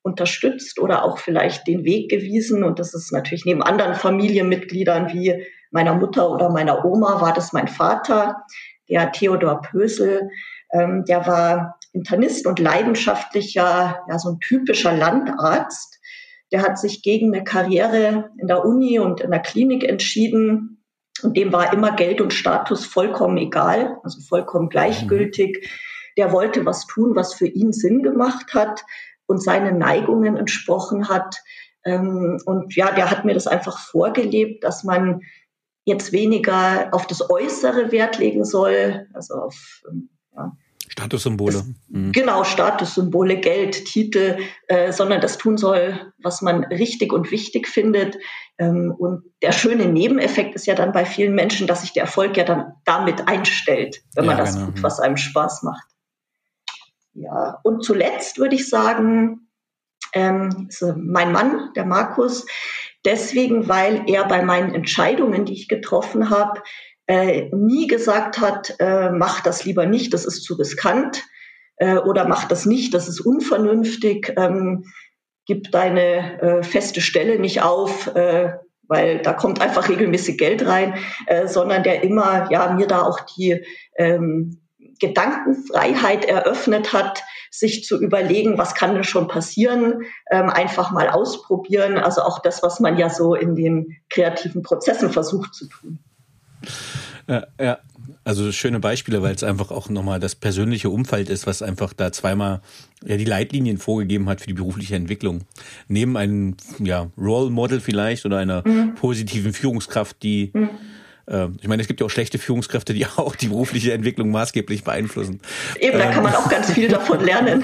unterstützt 0.07 0.79
oder 0.79 1.03
auch 1.03 1.17
vielleicht 1.19 1.67
den 1.67 1.83
Weg 1.83 2.09
gewiesen. 2.09 2.63
Und 2.63 2.79
das 2.79 2.93
ist 2.93 3.11
natürlich 3.11 3.45
neben 3.45 3.61
anderen 3.61 3.93
Familienmitgliedern 3.93 5.09
wie 5.13 5.45
meiner 5.69 5.93
Mutter 5.93 6.31
oder 6.31 6.49
meiner 6.49 6.85
Oma 6.85 7.19
war 7.19 7.33
das 7.33 7.51
mein 7.51 7.67
Vater, 7.67 8.43
der 8.89 9.11
Theodor 9.11 9.61
Pösel. 9.61 10.29
Ähm, 10.71 11.05
der 11.05 11.25
war 11.25 11.77
Internist 11.93 12.45
und 12.45 12.59
leidenschaftlicher, 12.59 14.03
ja, 14.07 14.19
so 14.19 14.29
ein 14.29 14.39
typischer 14.39 14.93
Landarzt. 14.93 15.99
Der 16.51 16.61
hat 16.61 16.77
sich 16.77 17.01
gegen 17.01 17.33
eine 17.33 17.43
Karriere 17.43 18.29
in 18.37 18.47
der 18.47 18.63
Uni 18.63 18.99
und 18.99 19.21
in 19.21 19.31
der 19.31 19.41
Klinik 19.41 19.83
entschieden. 19.83 20.83
Und 21.23 21.35
dem 21.35 21.51
war 21.51 21.73
immer 21.73 21.95
Geld 21.95 22.21
und 22.21 22.33
Status 22.33 22.85
vollkommen 22.85 23.37
egal, 23.37 23.97
also 24.03 24.21
vollkommen 24.21 24.69
gleichgültig. 24.69 25.69
Der 26.15 26.31
wollte 26.31 26.65
was 26.65 26.85
tun, 26.85 27.15
was 27.15 27.33
für 27.33 27.47
ihn 27.47 27.73
Sinn 27.73 28.03
gemacht 28.03 28.53
hat 28.53 28.83
und 29.25 29.43
seinen 29.43 29.77
Neigungen 29.77 30.37
entsprochen 30.37 31.09
hat. 31.09 31.37
Ähm, 31.83 32.39
und 32.45 32.75
ja, 32.75 32.91
der 32.91 33.09
hat 33.09 33.25
mir 33.25 33.33
das 33.33 33.47
einfach 33.47 33.79
vorgelebt, 33.79 34.63
dass 34.63 34.83
man 34.83 35.21
jetzt 35.85 36.11
weniger 36.11 36.89
auf 36.91 37.07
das 37.07 37.29
Äußere 37.29 37.91
Wert 37.91 38.19
legen 38.19 38.43
soll, 38.43 39.07
also 39.13 39.35
auf 39.35 39.81
ähm, 39.89 40.09
ja, 40.37 40.51
Statussymbole. 40.87 41.63
mhm. 41.89 42.11
Genau, 42.11 42.43
Statussymbole, 42.43 43.37
Geld, 43.37 43.85
Titel, 43.85 44.37
äh, 44.67 44.91
sondern 44.91 45.21
das 45.21 45.37
tun 45.37 45.57
soll, 45.57 46.13
was 46.17 46.41
man 46.41 46.63
richtig 46.65 47.11
und 47.11 47.29
wichtig 47.29 47.67
findet. 47.67 48.17
Ähm, 48.57 48.93
und 48.97 49.23
der 49.41 49.51
schöne 49.51 49.87
Nebeneffekt 49.87 50.55
ist 50.55 50.65
ja 50.65 50.75
dann 50.75 50.93
bei 50.93 51.05
vielen 51.05 51.35
Menschen, 51.35 51.67
dass 51.67 51.81
sich 51.81 51.93
der 51.93 52.03
Erfolg 52.03 52.37
ja 52.37 52.43
dann 52.43 52.73
damit 52.85 53.27
einstellt, 53.27 54.01
wenn 54.15 54.25
ja, 54.25 54.31
man 54.31 54.37
das 54.37 54.55
genau. 54.55 54.67
tut, 54.67 54.83
was 54.83 54.99
einem 54.99 55.17
Spaß 55.17 55.63
macht. 55.63 55.85
Ja, 57.13 57.59
und 57.63 57.83
zuletzt 57.83 58.37
würde 58.37 58.55
ich 58.55 58.69
sagen, 58.69 59.49
ähm, 60.13 60.69
mein 60.95 61.31
Mann, 61.31 61.71
der 61.75 61.85
Markus, 61.85 62.45
deswegen, 63.05 63.67
weil 63.67 64.03
er 64.07 64.27
bei 64.27 64.43
meinen 64.43 64.73
Entscheidungen, 64.73 65.45
die 65.45 65.53
ich 65.53 65.67
getroffen 65.67 66.29
habe, 66.29 66.61
äh, 67.07 67.49
nie 67.53 67.87
gesagt 67.87 68.39
hat, 68.39 68.75
äh, 68.79 69.09
mach 69.09 69.41
das 69.41 69.65
lieber 69.65 69.85
nicht, 69.85 70.13
das 70.13 70.25
ist 70.25 70.43
zu 70.43 70.55
riskant 70.55 71.23
äh, 71.77 71.97
oder 71.97 72.27
mach 72.27 72.45
das 72.45 72.65
nicht, 72.65 72.93
das 72.93 73.07
ist 73.07 73.21
unvernünftig, 73.21 74.33
ähm, 74.37 74.85
gib 75.45 75.71
deine 75.71 76.41
äh, 76.41 76.63
feste 76.63 77.01
Stelle 77.01 77.39
nicht 77.39 77.61
auf, 77.61 78.13
äh, 78.15 78.53
weil 78.89 79.21
da 79.21 79.33
kommt 79.33 79.61
einfach 79.61 79.89
regelmäßig 79.89 80.37
Geld 80.37 80.65
rein, 80.65 80.95
äh, 81.27 81.47
sondern 81.47 81.83
der 81.83 82.03
immer 82.03 82.51
ja 82.51 82.73
mir 82.73 82.87
da 82.87 83.03
auch 83.03 83.21
die 83.21 83.63
ähm, 83.97 84.61
Gedankenfreiheit 84.99 86.25
eröffnet 86.25 86.93
hat, 86.93 87.23
sich 87.51 87.85
zu 87.85 88.01
überlegen, 88.01 88.57
was 88.57 88.75
kann 88.75 88.93
denn 88.93 89.03
schon 89.03 89.27
passieren, 89.27 90.03
ähm, 90.31 90.49
einfach 90.49 90.91
mal 90.91 91.09
ausprobieren. 91.09 91.97
Also 91.97 92.21
auch 92.21 92.39
das, 92.39 92.63
was 92.63 92.79
man 92.79 92.97
ja 92.97 93.09
so 93.09 93.35
in 93.35 93.55
den 93.55 93.97
kreativen 94.09 94.61
Prozessen 94.61 95.11
versucht 95.11 95.53
zu 95.53 95.67
tun. 95.67 95.99
Ja, 97.27 97.47
ja. 97.59 97.77
also 98.23 98.51
schöne 98.51 98.79
Beispiele, 98.79 99.21
weil 99.21 99.35
es 99.35 99.43
einfach 99.43 99.71
auch 99.71 99.89
nochmal 99.89 100.19
das 100.19 100.35
persönliche 100.35 100.89
Umfeld 100.89 101.29
ist, 101.29 101.47
was 101.47 101.61
einfach 101.61 101.93
da 101.93 102.11
zweimal 102.11 102.61
ja 103.05 103.17
die 103.17 103.25
Leitlinien 103.25 103.77
vorgegeben 103.77 104.29
hat 104.29 104.41
für 104.41 104.47
die 104.47 104.53
berufliche 104.53 104.95
Entwicklung. 104.95 105.41
Neben 105.87 106.17
einem 106.17 106.55
ja, 106.79 107.11
Role 107.17 107.49
Model 107.49 107.79
vielleicht 107.79 108.25
oder 108.25 108.37
einer 108.37 108.67
mhm. 108.67 108.95
positiven 108.95 109.53
Führungskraft, 109.53 110.21
die 110.23 110.51
mhm 110.53 110.69
äh, 111.27 111.47
ich 111.61 111.67
meine, 111.67 111.81
es 111.81 111.87
gibt 111.87 111.99
ja 111.99 112.05
auch 112.05 112.09
schlechte 112.09 112.39
Führungskräfte, 112.39 112.93
die 112.93 113.05
auch 113.17 113.35
die 113.35 113.47
berufliche 113.47 113.93
Entwicklung 113.93 114.31
maßgeblich 114.31 114.83
beeinflussen. 114.83 115.41
Eben, 115.79 115.97
da 115.97 116.11
kann 116.11 116.23
man 116.23 116.33
ähm, 116.33 116.39
auch 116.39 116.49
ganz 116.49 116.71
viel 116.71 116.87
davon 116.87 117.23
lernen. 117.23 117.63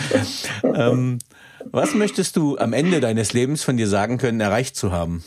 ähm, 0.62 1.18
was 1.70 1.94
möchtest 1.94 2.36
du 2.36 2.58
am 2.58 2.72
Ende 2.72 3.00
deines 3.00 3.32
Lebens 3.32 3.64
von 3.64 3.76
dir 3.76 3.88
sagen 3.88 4.18
können, 4.18 4.40
erreicht 4.40 4.76
zu 4.76 4.92
haben? 4.92 5.24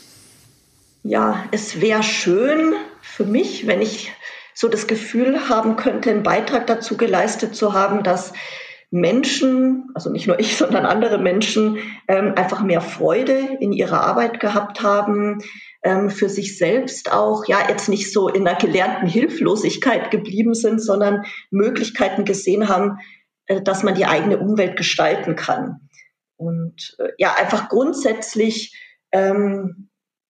Ja, 1.02 1.44
es 1.52 1.80
wäre 1.80 2.02
schön 2.02 2.74
für 3.00 3.24
mich, 3.24 3.66
wenn 3.66 3.80
ich 3.80 4.12
so 4.54 4.68
das 4.68 4.86
Gefühl 4.86 5.48
haben 5.48 5.76
könnte, 5.76 6.10
einen 6.10 6.24
Beitrag 6.24 6.66
dazu 6.66 6.96
geleistet 6.96 7.54
zu 7.54 7.72
haben, 7.72 8.02
dass 8.02 8.32
Menschen, 8.90 9.90
also 9.94 10.10
nicht 10.10 10.26
nur 10.26 10.40
ich, 10.40 10.56
sondern 10.56 10.86
andere 10.86 11.18
Menschen, 11.18 11.78
ähm, 12.08 12.32
einfach 12.36 12.62
mehr 12.62 12.80
Freude 12.80 13.56
in 13.60 13.72
ihrer 13.72 14.00
Arbeit 14.00 14.40
gehabt 14.40 14.82
haben, 14.82 15.38
ähm, 15.82 16.10
für 16.10 16.28
sich 16.28 16.58
selbst 16.58 17.12
auch, 17.12 17.46
ja, 17.46 17.68
jetzt 17.68 17.88
nicht 17.88 18.12
so 18.12 18.28
in 18.28 18.46
einer 18.46 18.58
gelernten 18.58 19.06
Hilflosigkeit 19.06 20.10
geblieben 20.10 20.54
sind, 20.54 20.80
sondern 20.80 21.24
Möglichkeiten 21.50 22.24
gesehen 22.24 22.68
haben, 22.68 22.98
äh, 23.46 23.62
dass 23.62 23.82
man 23.82 23.94
die 23.94 24.06
eigene 24.06 24.38
Umwelt 24.38 24.76
gestalten 24.76 25.36
kann. 25.36 25.88
Und 26.36 26.96
äh, 26.98 27.10
ja, 27.18 27.34
einfach 27.34 27.68
grundsätzlich 27.68 28.76
ähm, 29.12 29.87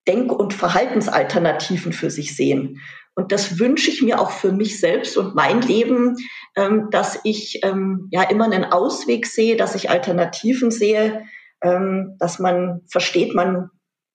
Denk- 0.08 0.32
und 0.32 0.54
Verhaltensalternativen 0.54 1.92
für 1.92 2.10
sich 2.10 2.34
sehen. 2.34 2.80
Und 3.14 3.32
das 3.32 3.58
wünsche 3.58 3.90
ich 3.90 4.00
mir 4.00 4.20
auch 4.20 4.30
für 4.30 4.52
mich 4.52 4.80
selbst 4.80 5.16
und 5.16 5.34
mein 5.34 5.60
Leben, 5.60 6.16
ähm, 6.56 6.88
dass 6.90 7.18
ich 7.24 7.60
ähm, 7.64 8.08
ja 8.10 8.22
immer 8.22 8.44
einen 8.44 8.64
Ausweg 8.64 9.26
sehe, 9.26 9.56
dass 9.56 9.74
ich 9.74 9.90
Alternativen 9.90 10.70
sehe, 10.70 11.24
ähm, 11.62 12.16
dass 12.18 12.38
man 12.38 12.82
versteht, 12.88 13.34
man 13.34 13.70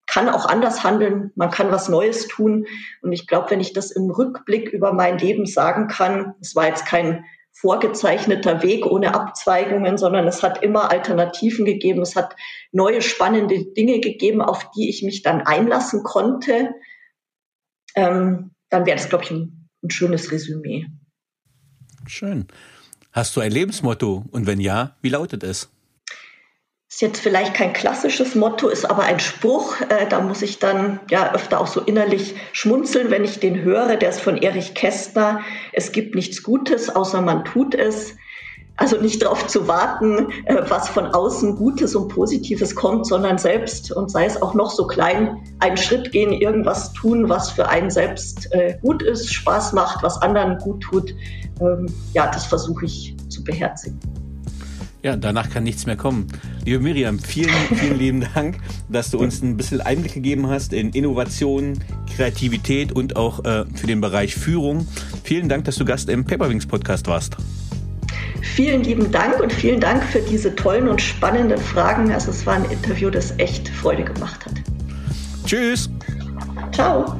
kann 0.07 0.29
auch 0.29 0.45
anders 0.45 0.83
handeln, 0.83 1.31
man 1.35 1.49
kann 1.49 1.71
was 1.71 1.89
Neues 1.89 2.27
tun. 2.27 2.65
Und 3.01 3.11
ich 3.11 3.27
glaube, 3.27 3.51
wenn 3.51 3.59
ich 3.59 3.73
das 3.73 3.91
im 3.91 4.09
Rückblick 4.09 4.69
über 4.69 4.93
mein 4.93 5.17
Leben 5.17 5.45
sagen 5.45 5.87
kann, 5.87 6.35
es 6.41 6.55
war 6.55 6.67
jetzt 6.67 6.85
kein 6.85 7.25
vorgezeichneter 7.53 8.63
Weg 8.63 8.85
ohne 8.85 9.13
Abzweigungen, 9.13 9.97
sondern 9.97 10.27
es 10.27 10.43
hat 10.43 10.63
immer 10.63 10.91
Alternativen 10.91 11.65
gegeben. 11.65 12.01
Es 12.01 12.15
hat 12.15 12.35
neue 12.71 13.01
spannende 13.01 13.63
Dinge 13.73 13.99
gegeben, 13.99 14.41
auf 14.41 14.69
die 14.71 14.89
ich 14.89 15.03
mich 15.03 15.21
dann 15.21 15.41
einlassen 15.41 16.03
konnte. 16.03 16.73
Ähm, 17.95 18.51
dann 18.69 18.85
wäre 18.85 18.97
das, 18.97 19.09
glaube 19.09 19.23
ich, 19.23 19.31
ein, 19.31 19.69
ein 19.83 19.89
schönes 19.91 20.31
Resümee. 20.31 20.87
Schön. 22.07 22.47
Hast 23.11 23.35
du 23.35 23.41
ein 23.41 23.51
Lebensmotto? 23.51 24.25
Und 24.31 24.47
wenn 24.47 24.59
ja, 24.59 24.97
wie 25.01 25.09
lautet 25.09 25.43
es? 25.43 25.69
Ist 26.93 27.01
jetzt 27.01 27.21
vielleicht 27.21 27.55
kein 27.55 27.73
klassisches 27.73 28.35
Motto, 28.35 28.69
ist 28.69 28.87
aber 28.87 29.01
ein 29.01 29.19
Spruch. 29.19 29.81
Äh, 29.81 30.07
da 30.07 30.21
muss 30.21 30.43
ich 30.43 30.59
dann 30.59 30.99
ja 31.09 31.33
öfter 31.33 31.59
auch 31.59 31.65
so 31.65 31.81
innerlich 31.81 32.35
schmunzeln, 32.51 33.09
wenn 33.09 33.23
ich 33.23 33.39
den 33.39 33.63
höre. 33.63 33.95
Der 33.95 34.09
ist 34.09 34.21
von 34.21 34.37
Erich 34.37 34.75
Kästner. 34.75 35.39
Es 35.71 35.91
gibt 35.91 36.13
nichts 36.13 36.43
Gutes, 36.43 36.95
außer 36.95 37.23
man 37.23 37.45
tut 37.45 37.73
es. 37.73 38.15
Also 38.77 39.01
nicht 39.01 39.23
darauf 39.23 39.47
zu 39.47 39.67
warten, 39.67 40.27
äh, 40.45 40.61
was 40.69 40.87
von 40.87 41.07
außen 41.07 41.55
Gutes 41.55 41.95
und 41.95 42.09
Positives 42.09 42.75
kommt, 42.75 43.07
sondern 43.07 43.39
selbst 43.39 43.91
und 43.91 44.11
sei 44.11 44.25
es 44.25 44.39
auch 44.39 44.53
noch 44.53 44.69
so 44.69 44.85
klein, 44.85 45.39
einen 45.61 45.77
Schritt 45.77 46.11
gehen, 46.11 46.31
irgendwas 46.31 46.93
tun, 46.93 47.27
was 47.27 47.49
für 47.49 47.67
einen 47.67 47.89
selbst 47.89 48.53
äh, 48.53 48.77
gut 48.83 49.01
ist, 49.01 49.33
Spaß 49.33 49.73
macht, 49.73 50.03
was 50.03 50.21
anderen 50.21 50.59
gut 50.59 50.83
tut. 50.83 51.15
Ähm, 51.59 51.87
ja, 52.13 52.27
das 52.27 52.45
versuche 52.45 52.85
ich 52.85 53.15
zu 53.29 53.43
beherzigen. 53.43 53.99
Ja, 55.03 55.17
danach 55.17 55.49
kann 55.49 55.65
nichts 55.65 55.85
mehr 55.85 55.97
kommen. 55.97 56.27
Liebe 56.63 56.79
Miriam, 56.79 57.19
vielen, 57.19 57.53
vielen 57.75 57.99
lieben 57.99 58.25
Dank, 58.33 58.59
dass 58.87 59.11
du 59.11 59.19
uns 59.19 59.41
ein 59.41 59.57
bisschen 59.57 59.81
Einblick 59.81 60.13
gegeben 60.13 60.47
hast 60.47 60.71
in 60.71 60.91
Innovation, 60.91 61.77
Kreativität 62.15 62.93
und 62.93 63.17
auch 63.17 63.43
äh, 63.43 63.65
für 63.75 63.85
den 63.85 63.99
Bereich 63.99 64.33
Führung. 64.33 64.87
Vielen 65.25 65.49
Dank, 65.49 65.65
dass 65.65 65.75
du 65.75 65.83
Gast 65.83 66.09
im 66.09 66.23
Paperwings 66.23 66.65
Podcast 66.65 67.07
warst. 67.07 67.35
Vielen 68.41 68.83
lieben 68.83 69.11
Dank 69.11 69.41
und 69.41 69.51
vielen 69.51 69.81
Dank 69.81 70.03
für 70.03 70.19
diese 70.19 70.55
tollen 70.55 70.87
und 70.87 71.01
spannenden 71.01 71.57
Fragen. 71.57 72.09
Also 72.11 72.31
es 72.31 72.45
war 72.45 72.55
ein 72.55 72.65
Interview, 72.71 73.09
das 73.09 73.37
echt 73.39 73.67
Freude 73.67 74.05
gemacht 74.05 74.45
hat. 74.45 74.53
Tschüss. 75.45 75.89
Ciao. 76.71 77.19